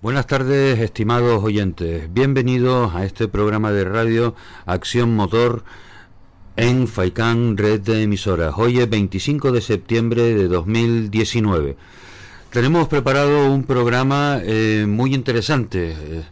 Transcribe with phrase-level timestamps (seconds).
[0.00, 2.06] Buenas tardes, estimados oyentes.
[2.14, 5.64] Bienvenidos a este programa de radio Acción Motor
[6.54, 8.54] en Faicán Red de Emisoras.
[8.58, 11.76] Hoy es 25 de septiembre de 2019.
[12.52, 15.96] Tenemos preparado un programa eh, muy interesante.
[15.98, 16.22] Eh,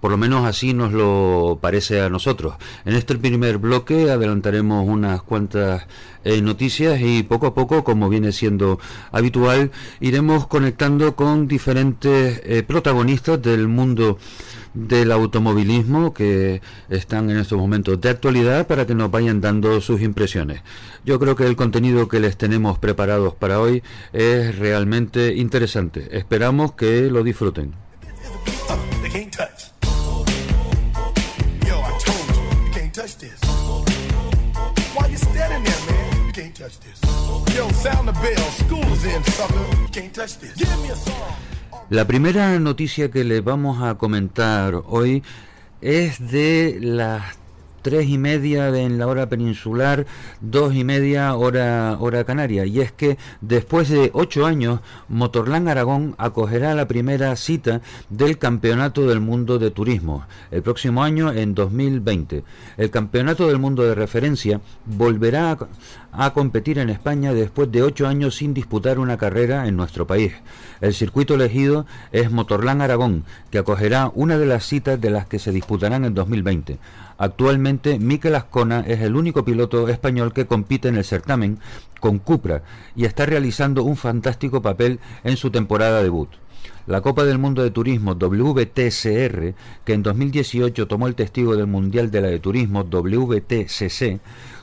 [0.00, 2.54] por lo menos así nos lo parece a nosotros.
[2.84, 5.86] En este primer bloque adelantaremos unas cuantas
[6.24, 8.78] eh, noticias y poco a poco, como viene siendo
[9.12, 14.18] habitual, iremos conectando con diferentes eh, protagonistas del mundo
[14.74, 20.00] del automovilismo que están en estos momentos de actualidad para que nos vayan dando sus
[20.00, 20.62] impresiones.
[21.04, 23.82] Yo creo que el contenido que les tenemos preparados para hoy
[24.12, 26.16] es realmente interesante.
[26.16, 27.74] Esperamos que lo disfruten.
[41.88, 45.22] La primera noticia que les vamos a comentar hoy
[45.80, 47.39] es de las
[47.82, 50.06] tres y media en la hora peninsular,
[50.40, 52.66] dos y media hora, hora canaria.
[52.66, 59.06] Y es que después de ocho años, Motorland Aragón acogerá la primera cita del Campeonato
[59.06, 62.44] del Mundo de Turismo, el próximo año en 2020.
[62.76, 65.56] El Campeonato del Mundo de Referencia volverá
[66.12, 70.32] a competir en España después de ocho años sin disputar una carrera en nuestro país.
[70.80, 75.38] El circuito elegido es Motorland Aragón, que acogerá una de las citas de las que
[75.38, 76.78] se disputarán en 2020.
[77.20, 81.58] Actualmente, Mikel Ascona es el único piloto español que compite en el certamen
[82.00, 82.62] con Cupra
[82.96, 86.30] y está realizando un fantástico papel en su temporada debut.
[86.86, 89.54] La Copa del Mundo de Turismo WTCR,
[89.84, 94.18] que en 2018 tomó el testigo del Mundial de la de Turismo WTCC,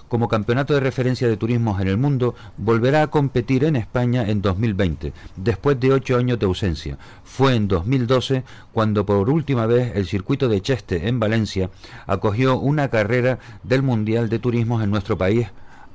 [0.08, 4.41] como campeonato de referencia de turismos en el mundo, volverá a competir en España en
[4.41, 6.97] 2020, después de ocho años de ausencia.
[7.23, 11.69] Fue en 2012 cuando por última vez el circuito de Cheste en Valencia
[12.05, 15.48] acogió una carrera del Mundial de Turismos en nuestro país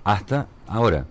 [0.05, 1.07] hasta ahora.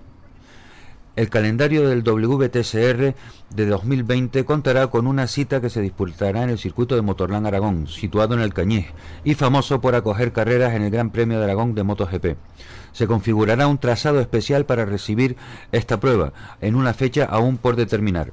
[1.17, 3.15] El calendario del WTCR
[3.49, 7.87] de 2020 contará con una cita que se disputará en el circuito de Motorland Aragón,
[7.87, 8.87] situado en el Cañés,
[9.25, 12.37] y famoso por acoger carreras en el Gran Premio de Aragón de MotoGP.
[12.93, 15.37] Se configurará un trazado especial para recibir
[15.71, 18.31] esta prueba, en una fecha aún por determinar.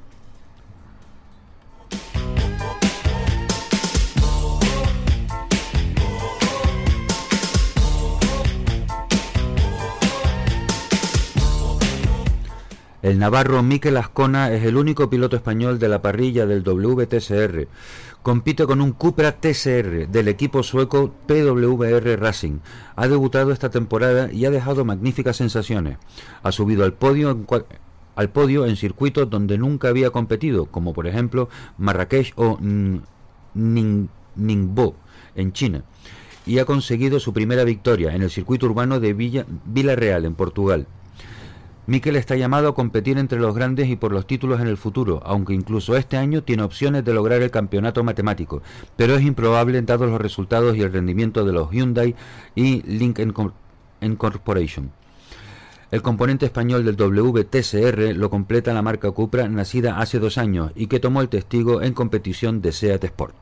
[13.00, 17.66] El navarro Mikel Ascona es el único piloto español de la parrilla del WTCR.
[18.28, 22.58] Compite con un Cupra TCR del equipo sueco PWR Racing.
[22.94, 25.96] Ha debutado esta temporada y ha dejado magníficas sensaciones.
[26.42, 27.46] Ha subido al podio en,
[28.16, 32.58] al podio en circuitos donde nunca había competido, como por ejemplo Marrakech o
[33.54, 34.94] Ningbo
[35.34, 35.84] en China
[36.44, 40.86] y ha conseguido su primera victoria en el circuito urbano de Villa, Villarreal, en Portugal.
[41.88, 45.22] Mikel está llamado a competir entre los grandes y por los títulos en el futuro,
[45.24, 48.60] aunque incluso este año tiene opciones de lograr el campeonato matemático,
[48.94, 52.14] pero es improbable dados los resultados y el rendimiento de los Hyundai
[52.54, 53.18] y Link
[54.02, 54.92] Incorporation.
[55.90, 60.88] El componente español del WTCR lo completa la marca Cupra, nacida hace dos años y
[60.88, 63.34] que tomó el testigo en competición de Seat Sport.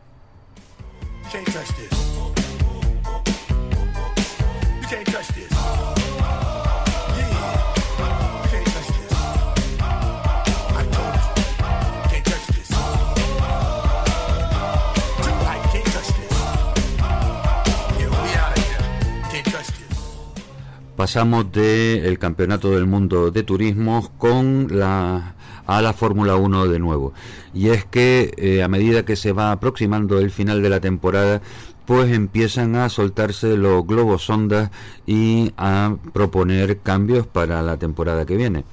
[20.96, 25.34] Pasamos del Campeonato del Mundo de Turismos con la
[25.66, 27.12] a la Fórmula 1 de nuevo.
[27.52, 31.42] Y es que eh, a medida que se va aproximando el final de la temporada,
[31.86, 34.70] pues empiezan a soltarse los globos sondas
[35.06, 38.64] y a proponer cambios para la temporada que viene.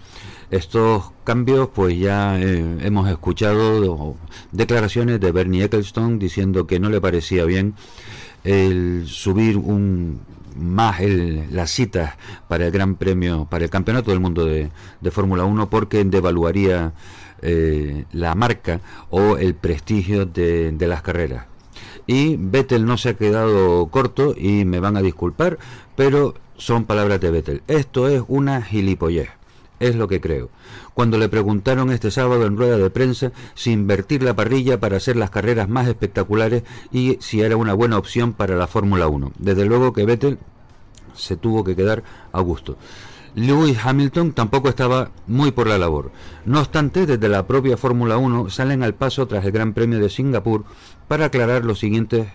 [0.49, 4.15] Estos cambios, pues ya eh, hemos escuchado
[4.51, 7.73] declaraciones de Bernie Ecclestone diciendo que no le parecía bien
[8.43, 10.19] el subir un,
[10.55, 12.15] más el, las citas
[12.47, 14.69] para el Gran Premio, para el Campeonato del Mundo de,
[15.11, 16.93] Fórmula 1, porque devaluaría
[17.41, 18.79] eh, la marca
[19.09, 21.45] o el prestigio de, de las carreras.
[22.05, 25.57] Y Vettel no se ha quedado corto y me van a disculpar,
[25.95, 27.63] pero son palabras de Vettel.
[27.67, 29.29] Esto es una gilipollez,
[29.87, 30.49] es lo que creo
[30.93, 35.15] cuando le preguntaron este sábado en rueda de prensa si invertir la parrilla para hacer
[35.15, 39.33] las carreras más espectaculares y si era una buena opción para la Fórmula 1.
[39.37, 40.37] Desde luego que Vettel
[41.15, 42.77] se tuvo que quedar a gusto.
[43.35, 46.11] Lewis Hamilton tampoco estaba muy por la labor.
[46.45, 50.09] No obstante, desde la propia Fórmula 1 salen al paso tras el Gran Premio de
[50.09, 50.65] Singapur
[51.07, 52.27] para aclarar los siguientes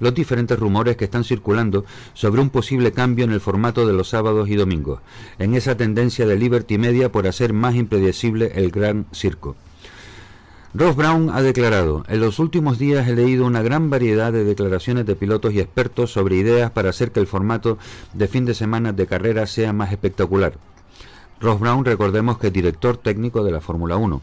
[0.00, 1.84] los diferentes rumores que están circulando
[2.14, 5.00] sobre un posible cambio en el formato de los sábados y domingos,
[5.38, 9.56] en esa tendencia de Liberty Media por hacer más impredecible el gran circo.
[10.74, 15.06] Ross Brown ha declarado, en los últimos días he leído una gran variedad de declaraciones
[15.06, 17.78] de pilotos y expertos sobre ideas para hacer que el formato
[18.12, 20.52] de fin de semana de carrera sea más espectacular.
[21.40, 24.20] Ross Brown, recordemos que es director técnico de la Fórmula 1.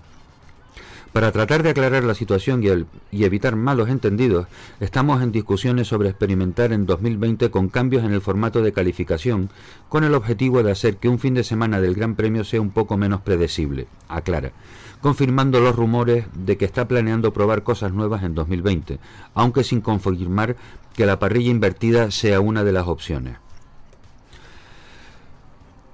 [1.16, 4.48] Para tratar de aclarar la situación y, evitar malos entendidos,
[4.82, 9.50] estamos en discusiones sobre experimentar en 2020 con cambios en el formato de calificación,
[9.88, 12.72] con el objetivo de hacer que un fin de semana del Gran Premio sea un
[12.72, 14.52] poco menos predecible, aclara,
[15.00, 19.00] confirmando los rumores de que está planeando probar cosas nuevas en 2020,
[19.36, 20.58] aunque sin confirmar
[20.98, 23.38] que la parrilla invertida sea una de las opciones.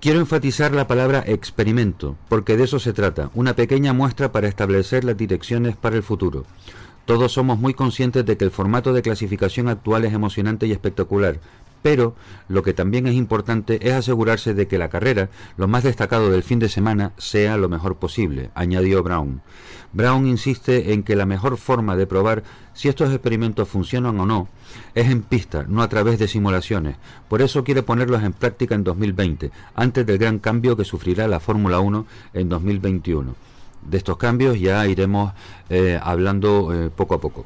[0.02, 5.04] Quiero enfatizar la palabra experimento, porque de eso se trata, una pequeña muestra para establecer
[5.04, 6.44] las direcciones para el futuro.
[7.06, 11.40] Todos somos muy conscientes de que el formato de clasificación actual es emocionante y espectacular,
[11.84, 12.16] pero
[12.48, 16.42] lo que también es importante es asegurarse de que la carrera, lo más destacado del
[16.42, 19.44] fin de semana, sea lo mejor posible, añadió Brown.
[19.94, 22.44] Brown insiste en que la mejor forma de probar
[22.74, 24.48] si estos experimentos funcionan o no
[24.96, 26.96] es en pista, no a través de simulaciones.
[27.28, 31.40] Por eso quiere ponerlos en práctica en 2020, antes del gran cambio que sufrirá la
[31.40, 33.36] Fórmula 1 en 2021.
[33.82, 35.34] De estos cambios ya iremos
[35.70, 37.46] eh, hablando eh, poco a poco.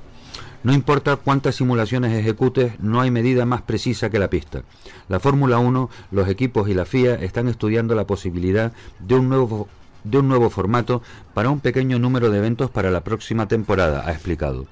[0.63, 4.63] No importa cuántas simulaciones ejecutes, no hay medida más precisa que la pista.
[5.07, 9.68] La Fórmula 1, los equipos y la FIA están estudiando la posibilidad de un nuevo
[10.05, 11.01] de un nuevo formato
[11.33, 14.65] para un pequeño número de eventos para la próxima temporada, ha explicado.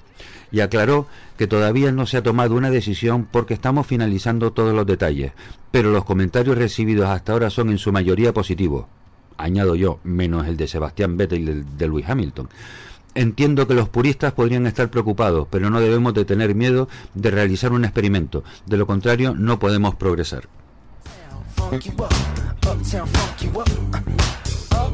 [0.50, 4.86] Y aclaró que todavía no se ha tomado una decisión porque estamos finalizando todos los
[4.86, 5.32] detalles,
[5.70, 8.86] pero los comentarios recibidos hasta ahora son en su mayoría positivos.
[9.36, 12.48] Añado yo, menos el de Sebastián Vettel y el de Lewis Hamilton.
[13.16, 17.72] Entiendo que los puristas podrían estar preocupados, pero no debemos de tener miedo de realizar
[17.72, 18.42] un experimento.
[18.66, 20.48] De lo contrario, no podemos progresar.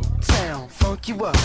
[0.00, 1.36] Uptown, funk you up.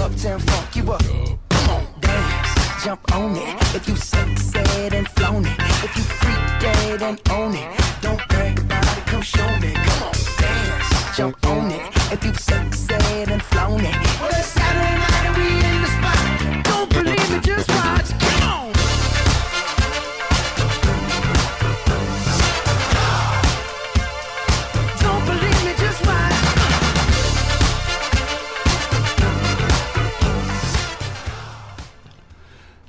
[0.00, 1.02] Uptown, funk you up.
[1.50, 3.74] Come on, dance, jump on it.
[3.74, 5.58] If you suck, said and flown it.
[5.84, 7.80] If you freak dead and own it.
[8.00, 9.72] Don't brag about it, come show me.
[9.74, 11.82] Come on, dance, jump on it.
[12.12, 13.94] If you suck, said and flown it.
[14.20, 16.64] Well, it's Saturday night and we in the spot.
[16.64, 18.19] Don't believe me, just watch.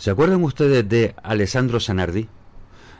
[0.01, 2.27] ¿Se acuerdan ustedes de Alessandro Sanardi?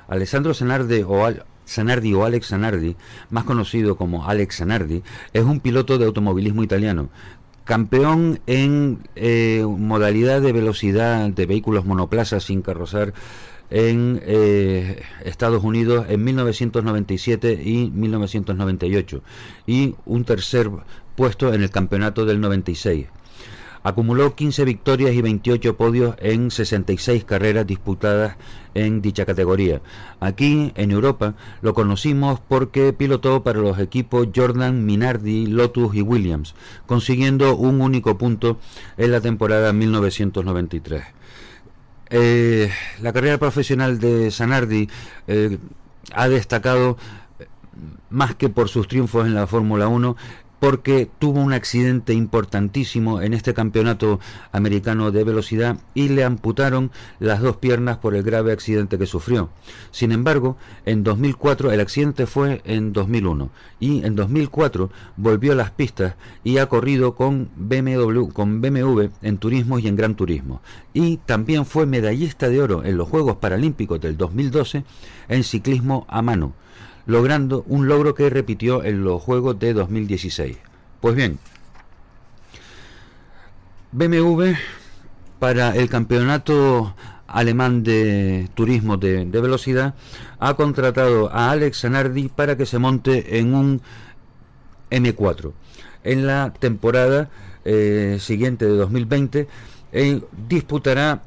[0.08, 1.28] Alessandro Sanardi o,
[1.66, 2.96] Sanardi o Alex Sanardi,
[3.32, 5.02] más conocido como Alex Sanardi,
[5.34, 7.10] es un piloto de automovilismo italiano,
[7.64, 13.16] campeón en eh, modalidad de velocidad de vehículos monoplazas sin carrozar
[13.72, 19.24] en eh, Estados Unidos en 1997 y 1998
[19.66, 20.70] y un tercer
[21.16, 23.08] puesto en el campeonato del 96.
[23.84, 28.38] Acumuló 15 victorias y 28 podios en 66 carreras disputadas
[28.74, 29.82] en dicha categoría.
[30.20, 36.56] Aquí, en Europa, lo conocimos porque pilotó para los equipos Jordan, Minardi, Lotus y Williams,
[36.86, 38.60] consiguiendo un único punto
[38.98, 41.04] en la temporada 1993.
[42.14, 42.70] Eh,
[43.02, 44.90] la carrera profesional de Sanardi
[45.28, 45.58] eh,
[46.14, 46.98] ha destacado
[48.10, 50.18] más que por sus triunfos en la Fórmula 1,
[50.62, 54.20] porque tuvo un accidente importantísimo en este campeonato
[54.52, 59.50] americano de velocidad y le amputaron las dos piernas por el grave accidente que sufrió.
[59.90, 63.50] Sin embargo, en 2004 el accidente fue en 2001
[63.80, 66.14] y en 2004 volvió a las pistas
[66.44, 70.62] y ha corrido con BMW, con BMW en turismo y en gran turismo.
[70.94, 74.84] Y también fue medallista de oro en los Juegos Paralímpicos del 2012
[75.28, 76.54] en ciclismo a mano
[77.06, 80.58] logrando un logro que repitió en los Juegos de 2016.
[81.00, 81.40] Pues bien,
[83.92, 84.52] BMW
[85.40, 86.96] para el campeonato
[87.28, 89.96] alemán de turismo de, velocidad
[90.40, 93.82] ha contratado a Alex Zanardi para que se monte en un
[94.92, 95.54] M4.
[96.04, 97.30] En la temporada
[97.66, 99.48] eh, siguiente de 2020
[99.92, 101.24] eh, disputará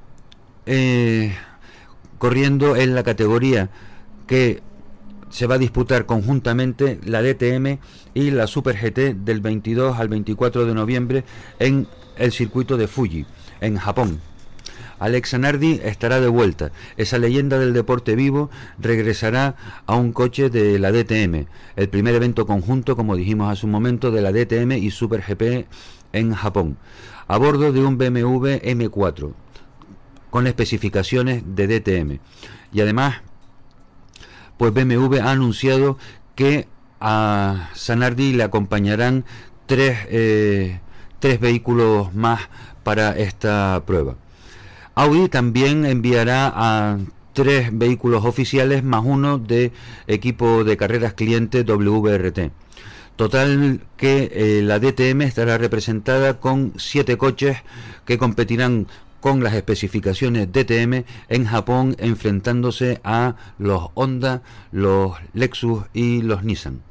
[2.19, 3.69] corriendo en la categoría
[4.27, 4.63] que
[5.35, 7.79] se va a disputar conjuntamente la DTM
[8.15, 11.25] y la Super GT del 22 al 24 de noviembre
[11.59, 13.27] en el circuito de Fuji,
[13.61, 14.21] en Japón.
[15.01, 16.71] Alex Zanardi estará de vuelta.
[16.97, 18.49] Esa leyenda del deporte vivo
[18.79, 23.73] regresará a un coche de la DTM, el primer evento conjunto, como dijimos hace un
[23.73, 25.67] momento, de la DTM y Super GP
[26.13, 26.77] en Japón,
[27.27, 29.33] a bordo de un BMW M4
[30.31, 32.19] con especificaciones de DTM.
[32.73, 33.17] Y además,
[34.57, 35.99] pues BMW ha anunciado
[36.35, 36.69] que
[37.01, 39.25] a Sanardi le acompañarán
[39.67, 40.81] tres, eh,
[41.19, 42.49] tres vehículos más
[42.83, 44.17] para esta prueba.
[44.95, 46.99] Audi también enviará a
[47.33, 49.73] tres vehículos oficiales más uno de
[50.07, 52.53] equipo de carreras cliente WRT.
[53.17, 57.59] Total que eh, la DTM estará representada con siete coches
[58.05, 58.89] que competirán
[59.25, 66.83] con las especificaciones DTM en Japón enfrentándose a los Honda, los Lexus y los Nissan.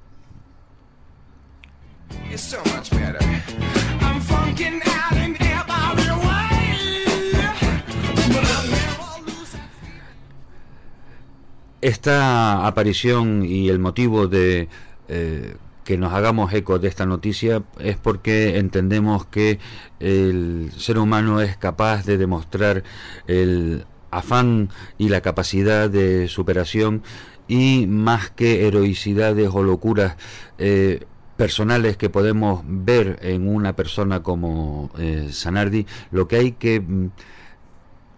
[11.81, 14.69] Esta aparición y el motivo de
[15.07, 19.59] eh, que nos hagamos eco de esta noticia es porque entendemos que
[19.99, 22.83] el ser humano es capaz de demostrar
[23.27, 27.03] el afán y la capacidad de superación
[27.47, 30.15] y más que heroicidades o locuras
[30.57, 36.79] eh, personales que podemos ver en una persona como eh, Sanardi, lo que hay que
[36.79, 37.09] mm,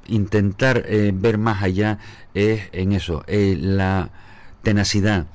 [0.07, 1.98] intentar eh, ver más allá
[2.34, 4.12] es en eso, la
[4.62, 5.27] tenacidad,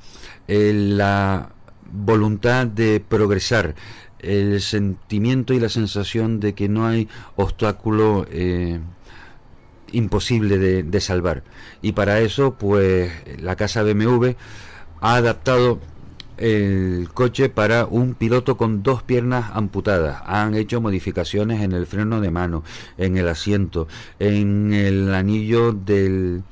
[0.47, 1.51] la
[1.93, 3.75] voluntad de progresar,
[4.19, 8.81] el sentimiento y la sensación de que no hay obstáculo eh,
[9.93, 11.43] imposible de, salvar.
[11.83, 14.31] Y para eso, pues la casa BMW
[15.01, 15.81] ha adaptado
[16.37, 20.23] el coche para un piloto con dos piernas amputadas.
[20.27, 22.65] Han hecho modificaciones en el freno de mano,
[22.97, 26.43] en el asiento, en el anillo del,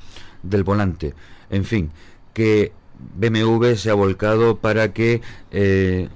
[0.43, 1.15] del volante.
[1.51, 1.91] En fin,
[2.35, 2.73] que
[3.17, 6.09] BMW se ha volcado para que eh,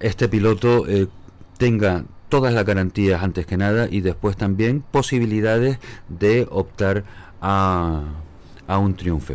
[0.00, 1.08] este piloto eh,
[1.58, 7.04] tenga todas las garantías antes que nada y después también posibilidades de optar
[7.40, 8.02] a,
[8.66, 9.34] a un triunfo.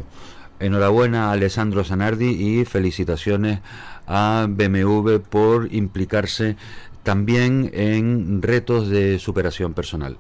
[0.60, 3.60] Enhorabuena a Alessandro Zanardi y felicitaciones
[4.08, 6.56] a BMW por implicarse
[7.04, 10.18] también en retos de superación personal.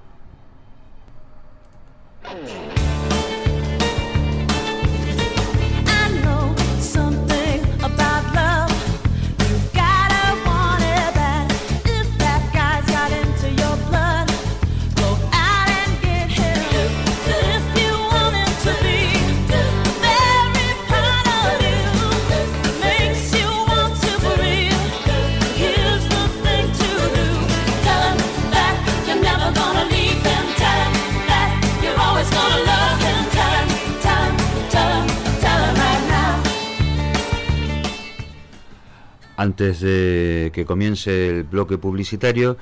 [39.41, 42.57] Antes de que comience el bloque publicitario,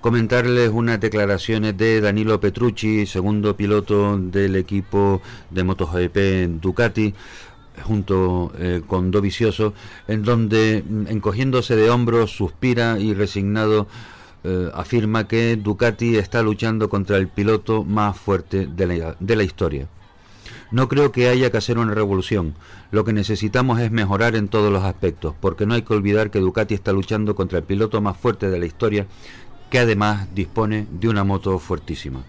[0.00, 7.14] comentarles unas declaraciones de Danilo Petrucci, segundo piloto del equipo de MotoGP Ducati,
[7.82, 9.74] junto eh, con Dovicioso,
[10.08, 13.86] en donde, mm, encogiéndose de hombros, suspira y resignado,
[14.42, 19.88] eh, afirma que Ducati está luchando contra el piloto más fuerte de la historia.
[20.70, 22.54] No creo que haya que hacer una revolución.
[22.90, 26.40] Lo que necesitamos es mejorar en todos los aspectos, porque no hay que olvidar que
[26.40, 29.06] Ducati está luchando contra el piloto más fuerte de la historia,
[29.70, 32.24] que además dispone de una moto fuertísima.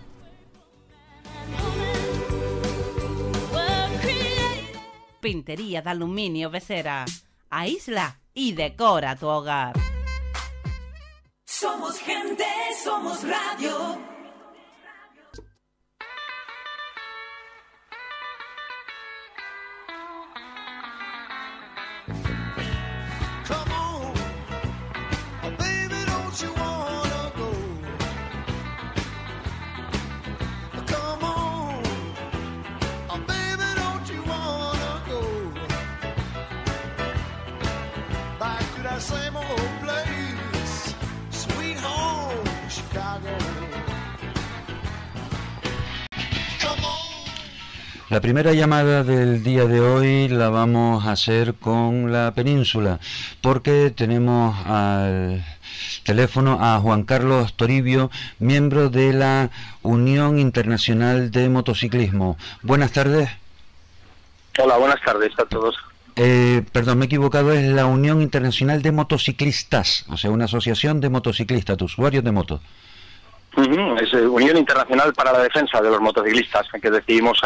[5.19, 7.05] Pintería de aluminio Becera.
[7.49, 9.73] Aísla y decora tu hogar.
[11.45, 12.45] Somos gente,
[12.83, 14.14] somos radio.
[48.07, 52.99] La primera llamada del día de hoy la vamos a hacer con la península,
[53.41, 55.43] porque tenemos al
[56.03, 59.49] teléfono a Juan Carlos Toribio, miembro de la
[59.81, 62.37] Unión Internacional de Motociclismo.
[62.61, 63.27] Buenas tardes.
[64.59, 65.75] Hola, buenas tardes a todos.
[66.15, 71.01] Eh, perdón, me he equivocado, es la Unión Internacional de Motociclistas, o sea, una asociación
[71.01, 72.61] de motociclistas, de usuarios de motos.
[73.57, 77.39] Es eh, Unión Internacional para la Defensa de los Motociclistas, que decidimos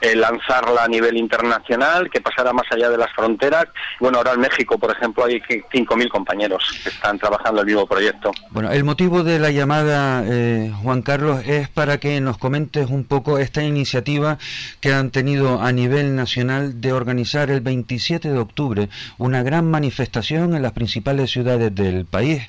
[0.00, 3.66] eh, lanzarla a nivel internacional, que pasara más allá de las fronteras.
[3.98, 8.30] Bueno, ahora en México, por ejemplo, hay 5.000 compañeros que están trabajando el mismo proyecto.
[8.50, 13.04] Bueno, el motivo de la llamada, eh, Juan Carlos, es para que nos comentes un
[13.04, 14.38] poco esta iniciativa
[14.80, 18.88] que han tenido a nivel nacional de organizar el 27 de octubre
[19.18, 22.42] una gran manifestación en las principales ciudades del país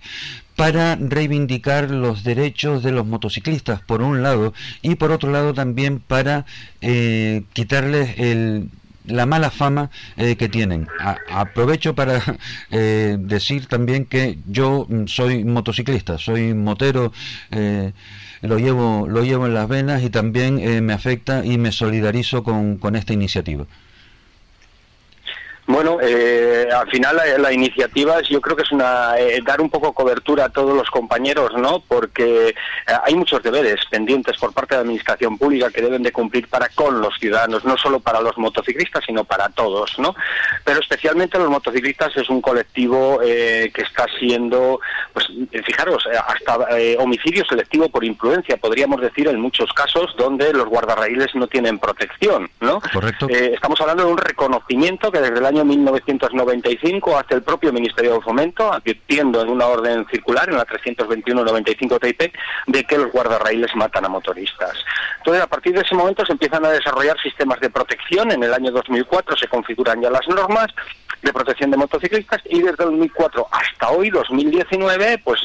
[0.56, 6.00] para reivindicar los derechos de los motociclistas, por un lado, y por otro lado también
[6.00, 6.46] para
[6.82, 8.70] eh, quitarles el,
[9.06, 10.88] la mala fama eh, que tienen.
[11.30, 12.22] aprovecho para
[12.72, 17.12] eh, decir también que yo soy motociclista, soy motero,
[18.42, 22.96] lo llevo lo llevo en las venas y también me afecta y me solidarizo con
[22.96, 23.66] esta iniciativa.
[25.72, 29.94] Bueno, eh, al final la, iniciativa yo creo que es una eh, dar un poco
[29.94, 31.82] cobertura a todos los compañeros, ¿no?
[31.88, 32.54] Porque eh,
[33.06, 36.68] hay muchos deberes pendientes por parte de la administración pública que deben de cumplir para
[36.68, 40.14] con los ciudadanos, no solo para los motociclistas, sino para todos, ¿no?
[40.66, 44.80] Pero especialmente los motociclistas es un colectivo que está siendo,
[45.14, 45.28] pues,
[45.66, 46.58] fijaros, hasta
[47.00, 52.50] homicidio selectivo por influencia, podríamos decir en muchos casos donde los guardarraíles no tienen protección,
[52.60, 52.82] ¿no?
[52.94, 53.28] Correcto.
[53.30, 58.22] estamos hablando de un reconocimiento que desde el año 1995 hace el propio Ministerio de
[58.22, 62.34] Fomento, advirtiendo en una orden circular, en la 321-95 TIP,
[62.68, 64.74] de que los guardarraíles matan a motoristas.
[65.18, 68.32] Entonces, a partir de ese momento se empiezan a desarrollar sistemas de protección.
[68.32, 70.68] En el año 2004 se configuran ya las normas
[71.22, 75.40] de protección de motociclistas y desde 2004 hasta hoy, 2019, pues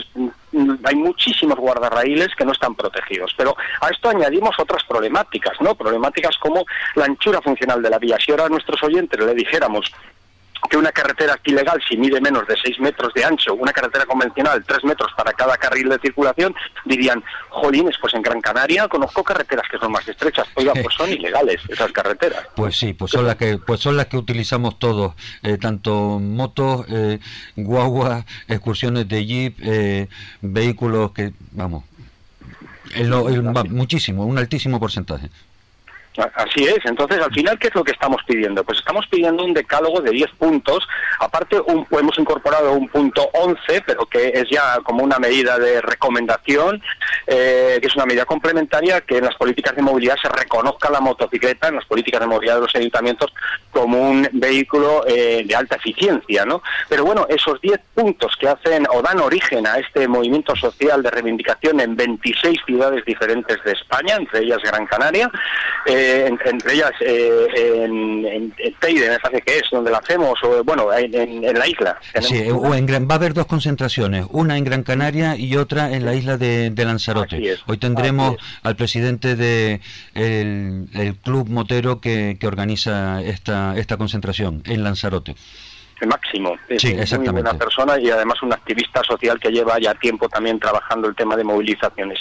[0.85, 3.35] hay muchísimos guardarraíles que no están protegidos.
[3.37, 5.75] Pero a esto añadimos otras problemáticas, ¿no?
[5.75, 8.17] Problemáticas como la anchura funcional de la vía.
[8.19, 9.93] Si ahora a nuestros oyentes le dijéramos
[10.71, 14.65] que una carretera ilegal, si mide menos de 6 metros de ancho, una carretera convencional,
[14.65, 19.67] 3 metros para cada carril de circulación, dirían, jolines, pues en Gran Canaria conozco carreteras
[19.71, 20.47] que son más estrechas.
[20.55, 22.47] Oiga, pues son ilegales esas carreteras.
[22.55, 26.87] Pues sí, pues son las que, pues son las que utilizamos todos, eh, tanto motos,
[26.89, 27.19] eh,
[27.57, 30.09] guaguas, excursiones de jeep, eh,
[30.41, 31.85] vehículos que, vamos,
[33.71, 35.31] muchísimo, un altísimo porcentaje.
[36.19, 36.79] Así es.
[36.85, 38.65] Entonces, al final, ¿qué es lo que estamos pidiendo?
[38.65, 40.87] Pues estamos pidiendo un decálogo de 10 puntos.
[41.21, 45.81] Aparte, un, hemos incorporado un punto 11, pero que es ya como una medida de
[45.81, 46.83] recomendación,
[47.27, 51.01] eh, que es una medida complementaria que en las políticas de movilidad se reconozca la
[51.01, 53.33] motocicleta, en las políticas de movilidad de los ayuntamientos,
[53.71, 56.63] como un vehículo eh, de alta eficiencia, ¿no?
[56.89, 61.11] Pero bueno, esos 10 puntos que hacen o dan origen a este movimiento social de
[61.11, 65.31] reivindicación en 26 ciudades diferentes de España, entre ellas Gran Canaria,
[65.85, 70.63] eh, entre ellas eh, en, en, Teide, me parece que es donde la hacemos, o
[70.65, 71.99] bueno, en, la isla.
[72.21, 76.15] Sí, en va a haber dos concentraciones, una en Gran Canaria y otra en la
[76.15, 77.57] isla de, Lanzarote.
[77.67, 79.81] Hoy tendremos al presidente del
[80.15, 85.35] de el club motero que, que organiza esta, esta concentración en Lanzarote
[86.05, 86.57] máximo.
[86.69, 91.09] Es muy buena persona y además un activista social que lleva ya tiempo también trabajando
[91.09, 92.19] el tema de movilizaciones.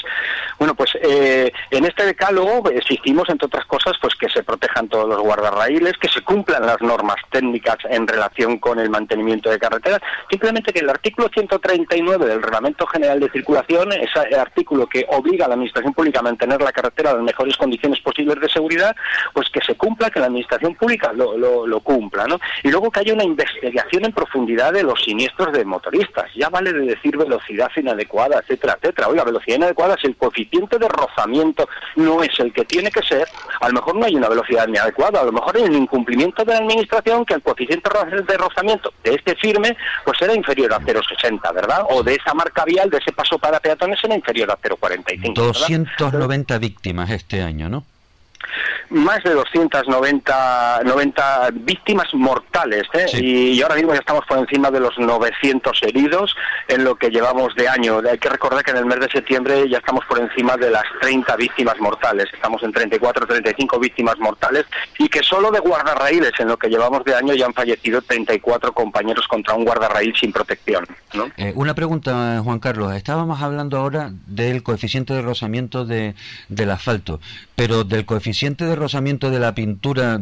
[0.58, 5.10] Bueno, pues eh, en este decálogo exigimos, entre otras cosas, pues que se protejan todos
[5.10, 10.00] los guardarraíles, que se cumplan las normas técnicas en relación con el mantenimiento de carreteras,
[10.30, 15.48] simplemente que el artículo 139 del Reglamento General de Circulación, ese artículo que obliga a
[15.50, 18.96] la Administración Pública a mantener la carretera en las mejores condiciones posibles de seguridad,
[19.34, 22.40] pues que se cumpla, que la Administración Pública lo, lo, lo cumpla, ¿no?
[22.64, 26.32] Y luego que haya una investigación investigación en profundidad de los siniestros de motoristas.
[26.36, 29.08] Ya vale de decir velocidad inadecuada, etcétera, etcétera.
[29.08, 33.28] Oiga, velocidad inadecuada, si el coeficiente de rozamiento no es el que tiene que ser,
[33.60, 36.54] a lo mejor no hay una velocidad inadecuada, a lo mejor hay un incumplimiento de
[36.54, 37.90] la administración que el coeficiente
[38.28, 41.86] de rozamiento de este firme pues será inferior a 0,60, ¿verdad?
[41.90, 45.34] O de esa marca vial, de ese paso para peatones, será inferior a 0,45.
[45.34, 47.84] 290 víctimas este año, ¿no?
[48.90, 53.06] Más de 290 90 víctimas mortales ¿eh?
[53.20, 56.36] y, ahora mismo ya estamos por encima de los 900 heridos
[56.68, 58.02] en lo que llevamos de año.
[58.10, 60.84] Hay que recordar que en el mes de septiembre ya estamos por encima de las
[61.02, 64.66] 30 víctimas mortales, estamos en 34 35 víctimas mortales
[65.00, 68.74] y que solo de guardarraíles en lo que llevamos de año ya han fallecido 34
[68.74, 70.86] compañeros contra un guardarraíl sin protección.
[71.38, 72.94] Eh, una pregunta, Juan Carlos.
[72.94, 76.16] Estábamos hablando ahora del coeficiente de rozamiento de,
[76.50, 77.20] del asfalto,
[77.56, 78.35] pero del coeficiente
[78.66, 80.22] de rozamiento de la pintura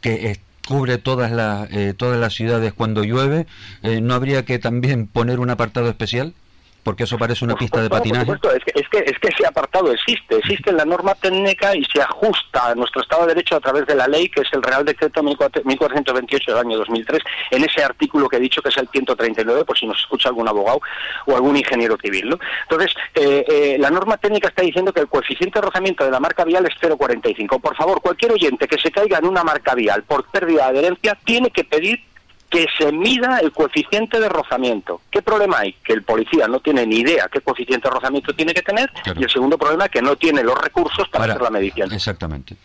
[0.00, 3.46] que cubre todas las, eh, todas las ciudades cuando llueve,
[3.82, 6.34] eh, ¿no habría que también poner un apartado especial?
[6.82, 8.26] Porque eso parece una pista de patinaje.
[8.26, 11.14] por supuesto, es, que, es, que, es que ese apartado existe, existe en la norma
[11.14, 14.40] técnica y se ajusta a nuestro Estado de Derecho a través de la ley, que
[14.40, 18.70] es el Real Decreto 1428 del año 2003, en ese artículo que he dicho que
[18.70, 20.80] es el 139, por si nos escucha algún abogado
[21.26, 22.30] o algún ingeniero civil.
[22.30, 22.38] ¿no?
[22.62, 26.20] Entonces, eh, eh, la norma técnica está diciendo que el coeficiente de rozamiento de la
[26.20, 27.60] marca vial es 0,45.
[27.60, 31.18] Por favor, cualquier oyente que se caiga en una marca vial por pérdida de adherencia
[31.24, 32.00] tiene que pedir
[32.50, 35.00] que se mida el coeficiente de rozamiento.
[35.10, 35.72] ¿Qué problema hay?
[35.84, 39.20] Que el policía no tiene ni idea qué coeficiente de rozamiento tiene que tener Claro.
[39.20, 41.92] y el segundo problema es que no tiene los recursos para, Para- hacer la medición.
[41.92, 42.56] Exactamente.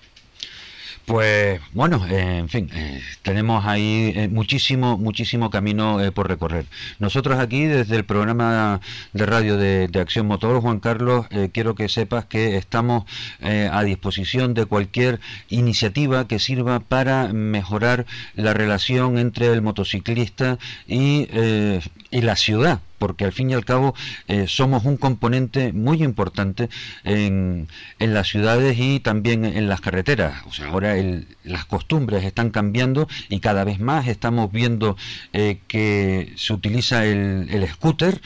[1.06, 6.66] Pues bueno, eh, en fin, eh, tenemos ahí eh, muchísimo, muchísimo camino por recorrer.
[6.98, 8.82] Nosotros aquí, desde el programa
[9.14, 13.06] de radio de, Acción Motor, Juan Carlos, quiero que sepas que estamos
[13.42, 21.28] a disposición de cualquier iniciativa que sirva para mejorar la relación entre el motociclista y,
[22.12, 23.94] y la ciudad porque al fin y al cabo
[24.28, 26.70] eh, somos un componente muy importante
[27.04, 27.68] en,
[28.00, 30.44] en las ciudades y también en las carreteras.
[30.48, 30.96] O sea, ahora
[31.44, 34.98] las costumbres están cambiando y cada vez más estamos viendo
[35.34, 38.22] eh, que se utiliza el, el scooter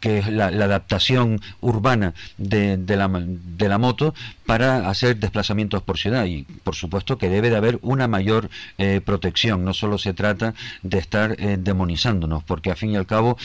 [0.00, 5.96] que es la, adaptación urbana de, de la, de la moto para hacer desplazamientos por
[5.96, 10.12] ciudad y por supuesto que debe de haber una mayor eh, protección no solo se
[10.12, 13.38] trata de estar demonizándonos porque al fin y al cabo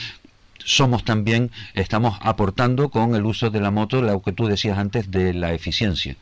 [0.64, 5.10] somos también, estamos aportando con el uso de la moto, lo que tú decías antes,
[5.10, 6.16] de la eficiencia.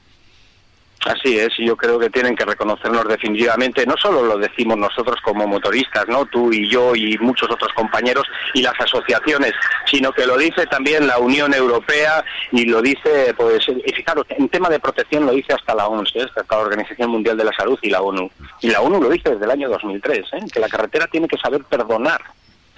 [1.06, 5.16] Así es, y yo creo que tienen que reconocernos definitivamente, no solo lo decimos nosotros
[5.22, 9.52] como motoristas, no tú y yo y muchos otros compañeros y las asociaciones,
[9.86, 14.48] sino que lo dice también la Unión Europea y lo dice, pues, y fijaros, en
[14.48, 16.26] tema de protección lo dice hasta la OMS, ¿eh?
[16.36, 18.28] hasta la Organización Mundial de la Salud y la ONU.
[18.60, 20.38] Y la ONU lo dice desde el año 2003, ¿eh?
[20.52, 22.20] que la carretera tiene que saber perdonar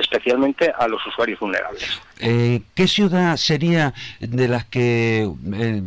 [0.00, 2.00] especialmente a los usuarios vulnerables.
[2.18, 5.82] Eh, ¿Qué ciudad sería de las que eh,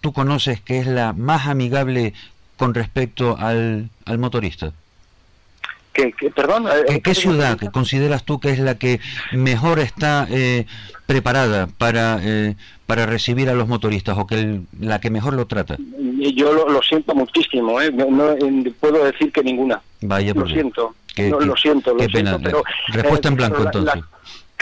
[0.00, 2.14] tú conoces que es la más amigable
[2.56, 4.72] con respecto al, al motorista?
[5.92, 6.66] ¿Qué, qué- perdón?
[6.68, 7.72] eh, ¿Qué, qué ¿qué ciudad digo?
[7.72, 9.00] consideras tú que es la que
[9.32, 10.66] mejor está eh,
[11.06, 15.46] preparada para, eh, para recibir a los motoristas o que el- la que mejor lo
[15.46, 15.76] trata?
[16.34, 17.90] Yo lo, lo siento muchísimo, ¿eh?
[17.92, 19.82] no, no, eh, puedo decir que ninguna.
[20.00, 22.38] Vaya lo siento, no, lo siento, lo qué siento, pena.
[22.42, 23.94] pero Respuesta en eh, blanco, la- entonces.
[23.96, 24.08] la-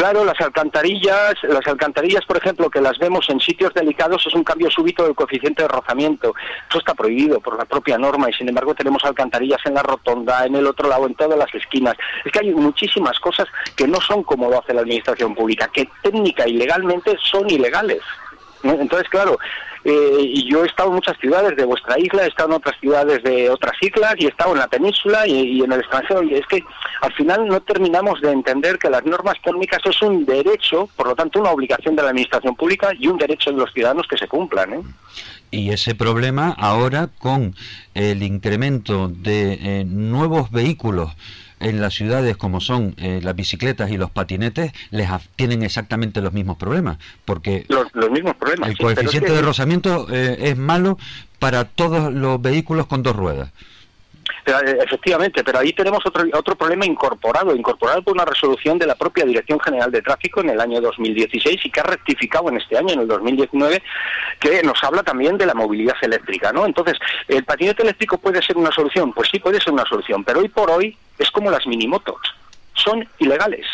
[0.00, 4.42] claro, las alcantarillas, las alcantarillas, por ejemplo, que las vemos en sitios delicados es un
[4.42, 6.34] cambio súbito del coeficiente de rozamiento.
[6.70, 10.46] Eso está prohibido por la propia norma y sin embargo tenemos alcantarillas en la rotonda,
[10.46, 11.96] en el otro lado, en todas las esquinas.
[12.24, 15.86] Es que hay muchísimas cosas que no son como lo hace la administración pública, que
[16.02, 18.00] técnica y legalmente son ilegales.
[18.62, 19.38] Entonces, claro,
[19.84, 23.22] eh, yo he estado en muchas ciudades de vuestra isla, he estado en otras ciudades
[23.22, 26.22] de otras islas y he estado en la península y, en el extranjero.
[26.22, 26.62] Y es que
[27.00, 31.14] al final no terminamos de entender que las normas técnicas es un derecho, por lo
[31.14, 34.28] tanto una obligación de la administración pública y un derecho de los ciudadanos que se
[34.28, 34.74] cumplan.
[34.74, 34.82] ¿eh?
[35.50, 37.54] Y ese problema ahora con
[37.94, 41.12] el incremento de eh, nuevos vehículos
[41.60, 46.32] en las ciudades como son eh, las bicicletas y los patinetes, les tienen exactamente los
[46.32, 48.70] mismos problemas, porque Los, los mismos problemas.
[48.70, 50.98] el sí, coeficiente de rozamiento eh, es malo
[51.38, 53.52] para todos los vehículos con dos ruedas.
[54.44, 58.86] Pero, eh, efectivamente, pero ahí tenemos otro, otro problema incorporado, incorporado por una resolución de
[58.86, 62.56] la propia Dirección General de Tráfico en el año 2016 y que ha rectificado en
[62.56, 63.82] este año, en el 2019,
[64.40, 66.64] que nos habla también de la movilidad eléctrica, ¿no?
[66.66, 66.98] Entonces,
[67.28, 69.12] ¿el patinete eléctrico puede ser una solución?
[69.12, 72.16] Pues sí, puede ser una solución, pero hoy por hoy es como las minimotos,
[72.74, 73.66] son ilegales.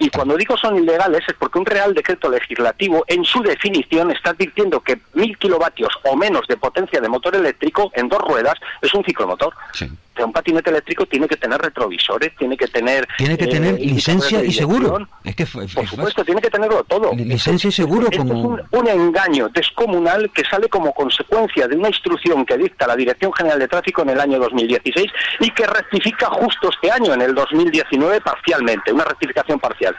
[0.00, 4.32] Y cuando digo son ilegales es porque un Real Decreto Legislativo en su definición está
[4.32, 8.92] diciendo que mil kilovatios o menos de potencia de motor eléctrico en dos ruedas es
[8.94, 9.54] un ciclomotor.
[9.74, 9.88] Sí.
[10.18, 13.08] Un patinete eléctrico tiene que tener retrovisores, tiene que tener...
[13.16, 15.08] Tiene que eh, tener licencia y seguro.
[15.24, 17.14] Es que fue- Por es supuesto, tiene que tenerlo todo.
[17.14, 21.66] Li- licencia y seguro Esto como- es un, un engaño descomunal que sale como consecuencia
[21.68, 25.10] de una instrucción que dicta la Dirección General de Tráfico en el año 2016
[25.40, 29.89] y que rectifica justo este año, en el 2019, parcialmente, una rectificación parcial.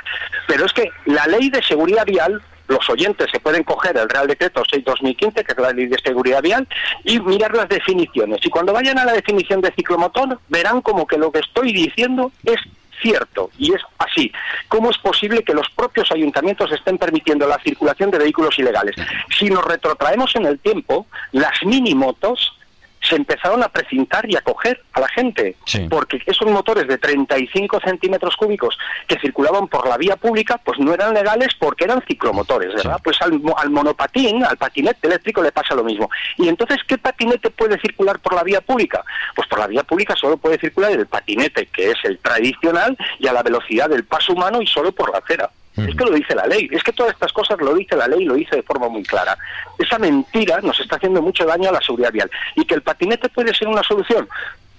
[0.48, 4.28] Pero es que la ley de seguridad vial los oyentes se pueden coger el Real
[4.28, 6.68] Decreto 6-2015, que es la ley de seguridad vial,
[7.04, 8.40] y mirar las definiciones.
[8.44, 12.32] Y cuando vayan a la definición de ciclomotor, verán como que lo que estoy diciendo
[12.46, 12.60] es
[13.02, 14.32] cierto y es así.
[14.68, 18.96] ¿Cómo es posible que los propios ayuntamientos estén permitiendo la circulación de vehículos ilegales?
[19.38, 22.54] Si nos retrotraemos en el tiempo, las minimotos
[23.02, 25.88] se empezaron a precintar y a coger a la gente, Sí.
[25.90, 30.94] porque esos motores de 35 centímetros cúbicos que circulaban por la vía pública, pues no
[30.94, 32.98] eran legales porque eran ciclomotores, ¿verdad?
[32.98, 33.02] Sí.
[33.04, 36.10] Pues al, al monopatín, al patinete eléctrico le pasa lo mismo.
[36.38, 39.04] Y entonces, ¿qué patinete puede circular por la vía pública?
[39.36, 43.28] Pues por la vía pública solo puede circular el patinete, que es el tradicional, y
[43.28, 45.50] a la velocidad del paso humano y solo por la acera.
[45.78, 48.24] Es que lo dice la ley, es que todas estas cosas lo dice la ley
[48.24, 49.38] y lo dice de forma muy clara.
[49.80, 52.30] Esa mentira nos está haciendo mucho daño a la seguridad vial.
[52.56, 54.28] ¿Y que el patinete puede ser una solución?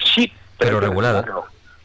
[0.05, 1.25] Sí, pero, que regulada.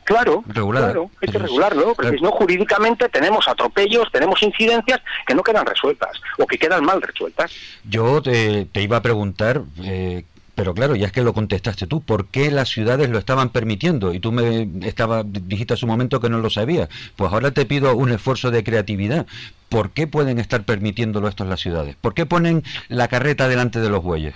[0.03, 0.87] Claro, Regulada.
[0.87, 2.17] claro, hay que Pero regularlo, porque claro.
[2.17, 7.01] si no jurídicamente tenemos atropellos, tenemos incidencias que no quedan resueltas o que quedan mal
[7.01, 7.51] resueltas.
[7.83, 10.23] Yo te, te iba a preguntar, eh,
[10.57, 14.11] pero claro, ya es que lo contestaste tú, ¿por qué las ciudades lo estaban permitiendo?
[14.11, 16.89] Y tú me estaba, dijiste a su momento que no lo sabías.
[17.15, 19.27] Pues ahora te pido un esfuerzo de creatividad.
[19.69, 21.95] ¿Por qué pueden estar permitiéndolo esto en las ciudades?
[22.01, 24.33] ¿Por qué ponen la carreta delante de los bueyes?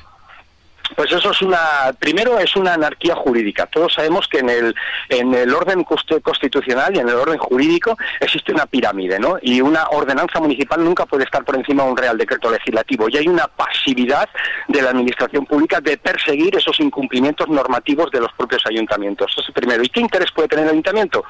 [0.95, 3.65] Pues eso es una, primero es una anarquía jurídica.
[3.65, 4.75] Todos sabemos que en el,
[5.09, 9.37] en el orden constitucional y en el orden jurídico existe una pirámide, ¿no?
[9.41, 13.07] Y una ordenanza municipal nunca puede estar por encima de un real decreto legislativo.
[13.09, 14.29] Y hay una pasividad
[14.67, 19.31] de la administración pública de perseguir esos incumplimientos normativos de los propios ayuntamientos.
[19.31, 19.83] Eso es primero.
[19.83, 21.23] ¿Y qué interés puede tener el ayuntamiento?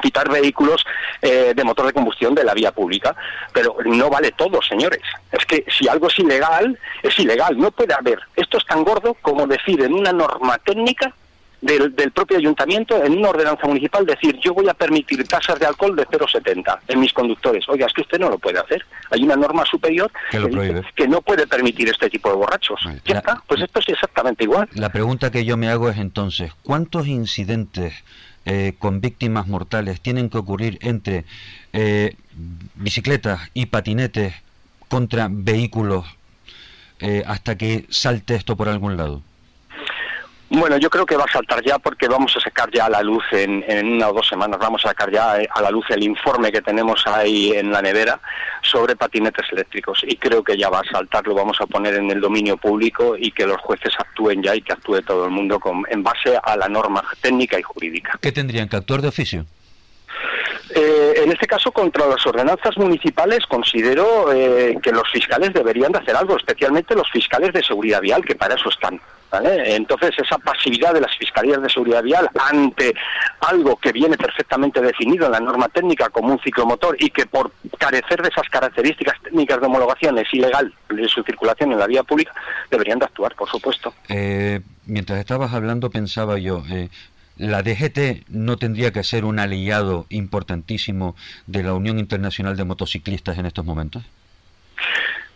[0.00, 0.84] Quitar vehículos
[1.22, 3.14] eh, de motor de combustión de la vía pública.
[3.52, 5.00] Pero no vale todo, señores.
[5.32, 7.56] Es que si algo es ilegal, es ilegal.
[7.58, 8.18] No puede haber.
[8.36, 11.14] Esto es tan gordo como decir en una norma técnica
[11.62, 15.66] del, del propio ayuntamiento, en una ordenanza municipal, decir yo voy a permitir tasas de
[15.66, 17.68] alcohol de 0,70 en mis conductores.
[17.68, 18.82] Oiga, es que usted no lo puede hacer.
[19.10, 20.82] Hay una norma superior Que lo prohíbe.
[20.96, 22.80] que no puede permitir este tipo de borrachos.
[22.82, 23.02] Vale.
[23.04, 23.42] Ya La- está.
[23.46, 24.70] Pues esto es exactamente igual.
[24.72, 27.92] La pregunta que yo me hago es entonces, ¿cuántos incidentes
[28.46, 31.24] eh, con víctimas mortales tienen que ocurrir entre
[31.72, 32.16] eh,
[32.74, 34.34] bicicletas y patinetes
[34.88, 36.06] contra vehículos
[37.00, 39.22] eh, hasta que salte esto por algún lado?
[40.52, 43.02] Bueno, yo creo que va a saltar ya porque vamos a sacar ya a la
[43.02, 45.86] luz en, en una o dos semanas, vamos a sacar ya eh, a la luz
[45.90, 48.20] el informe que tenemos ahí en la nevera
[48.60, 52.10] sobre patinetes eléctricos y creo que ya va a saltar, lo vamos a poner en
[52.10, 55.60] el dominio público y que los jueces actúen ya y que actúe todo el mundo
[55.88, 58.18] en base a la norma técnica y jurídica.
[58.20, 59.46] ¿Qué tendrían que actuar de oficio?
[60.80, 65.98] Eh, en este caso, contra las ordenanzas municipales, considero eh, que los fiscales deberían de
[65.98, 68.98] hacer algo, especialmente los fiscales de seguridad vial, que para eso están.
[69.30, 69.76] ¿vale?
[69.76, 72.94] Entonces, esa pasividad de las fiscalías de seguridad vial ante
[73.40, 77.52] algo que viene perfectamente definido en la norma técnica como un ciclomotor y que por
[77.78, 82.02] carecer de esas características técnicas de homologación es ilegal de su circulación en la vía
[82.04, 82.32] pública,
[82.70, 83.92] deberían de actuar, por supuesto.
[84.08, 86.62] Eh, mientras estabas hablando pensaba yo,
[87.40, 93.38] ¿la DGT no tendría que ser un aliado importantísimo de la Unión Internacional de Motociclistas
[93.38, 94.04] en estos momentos?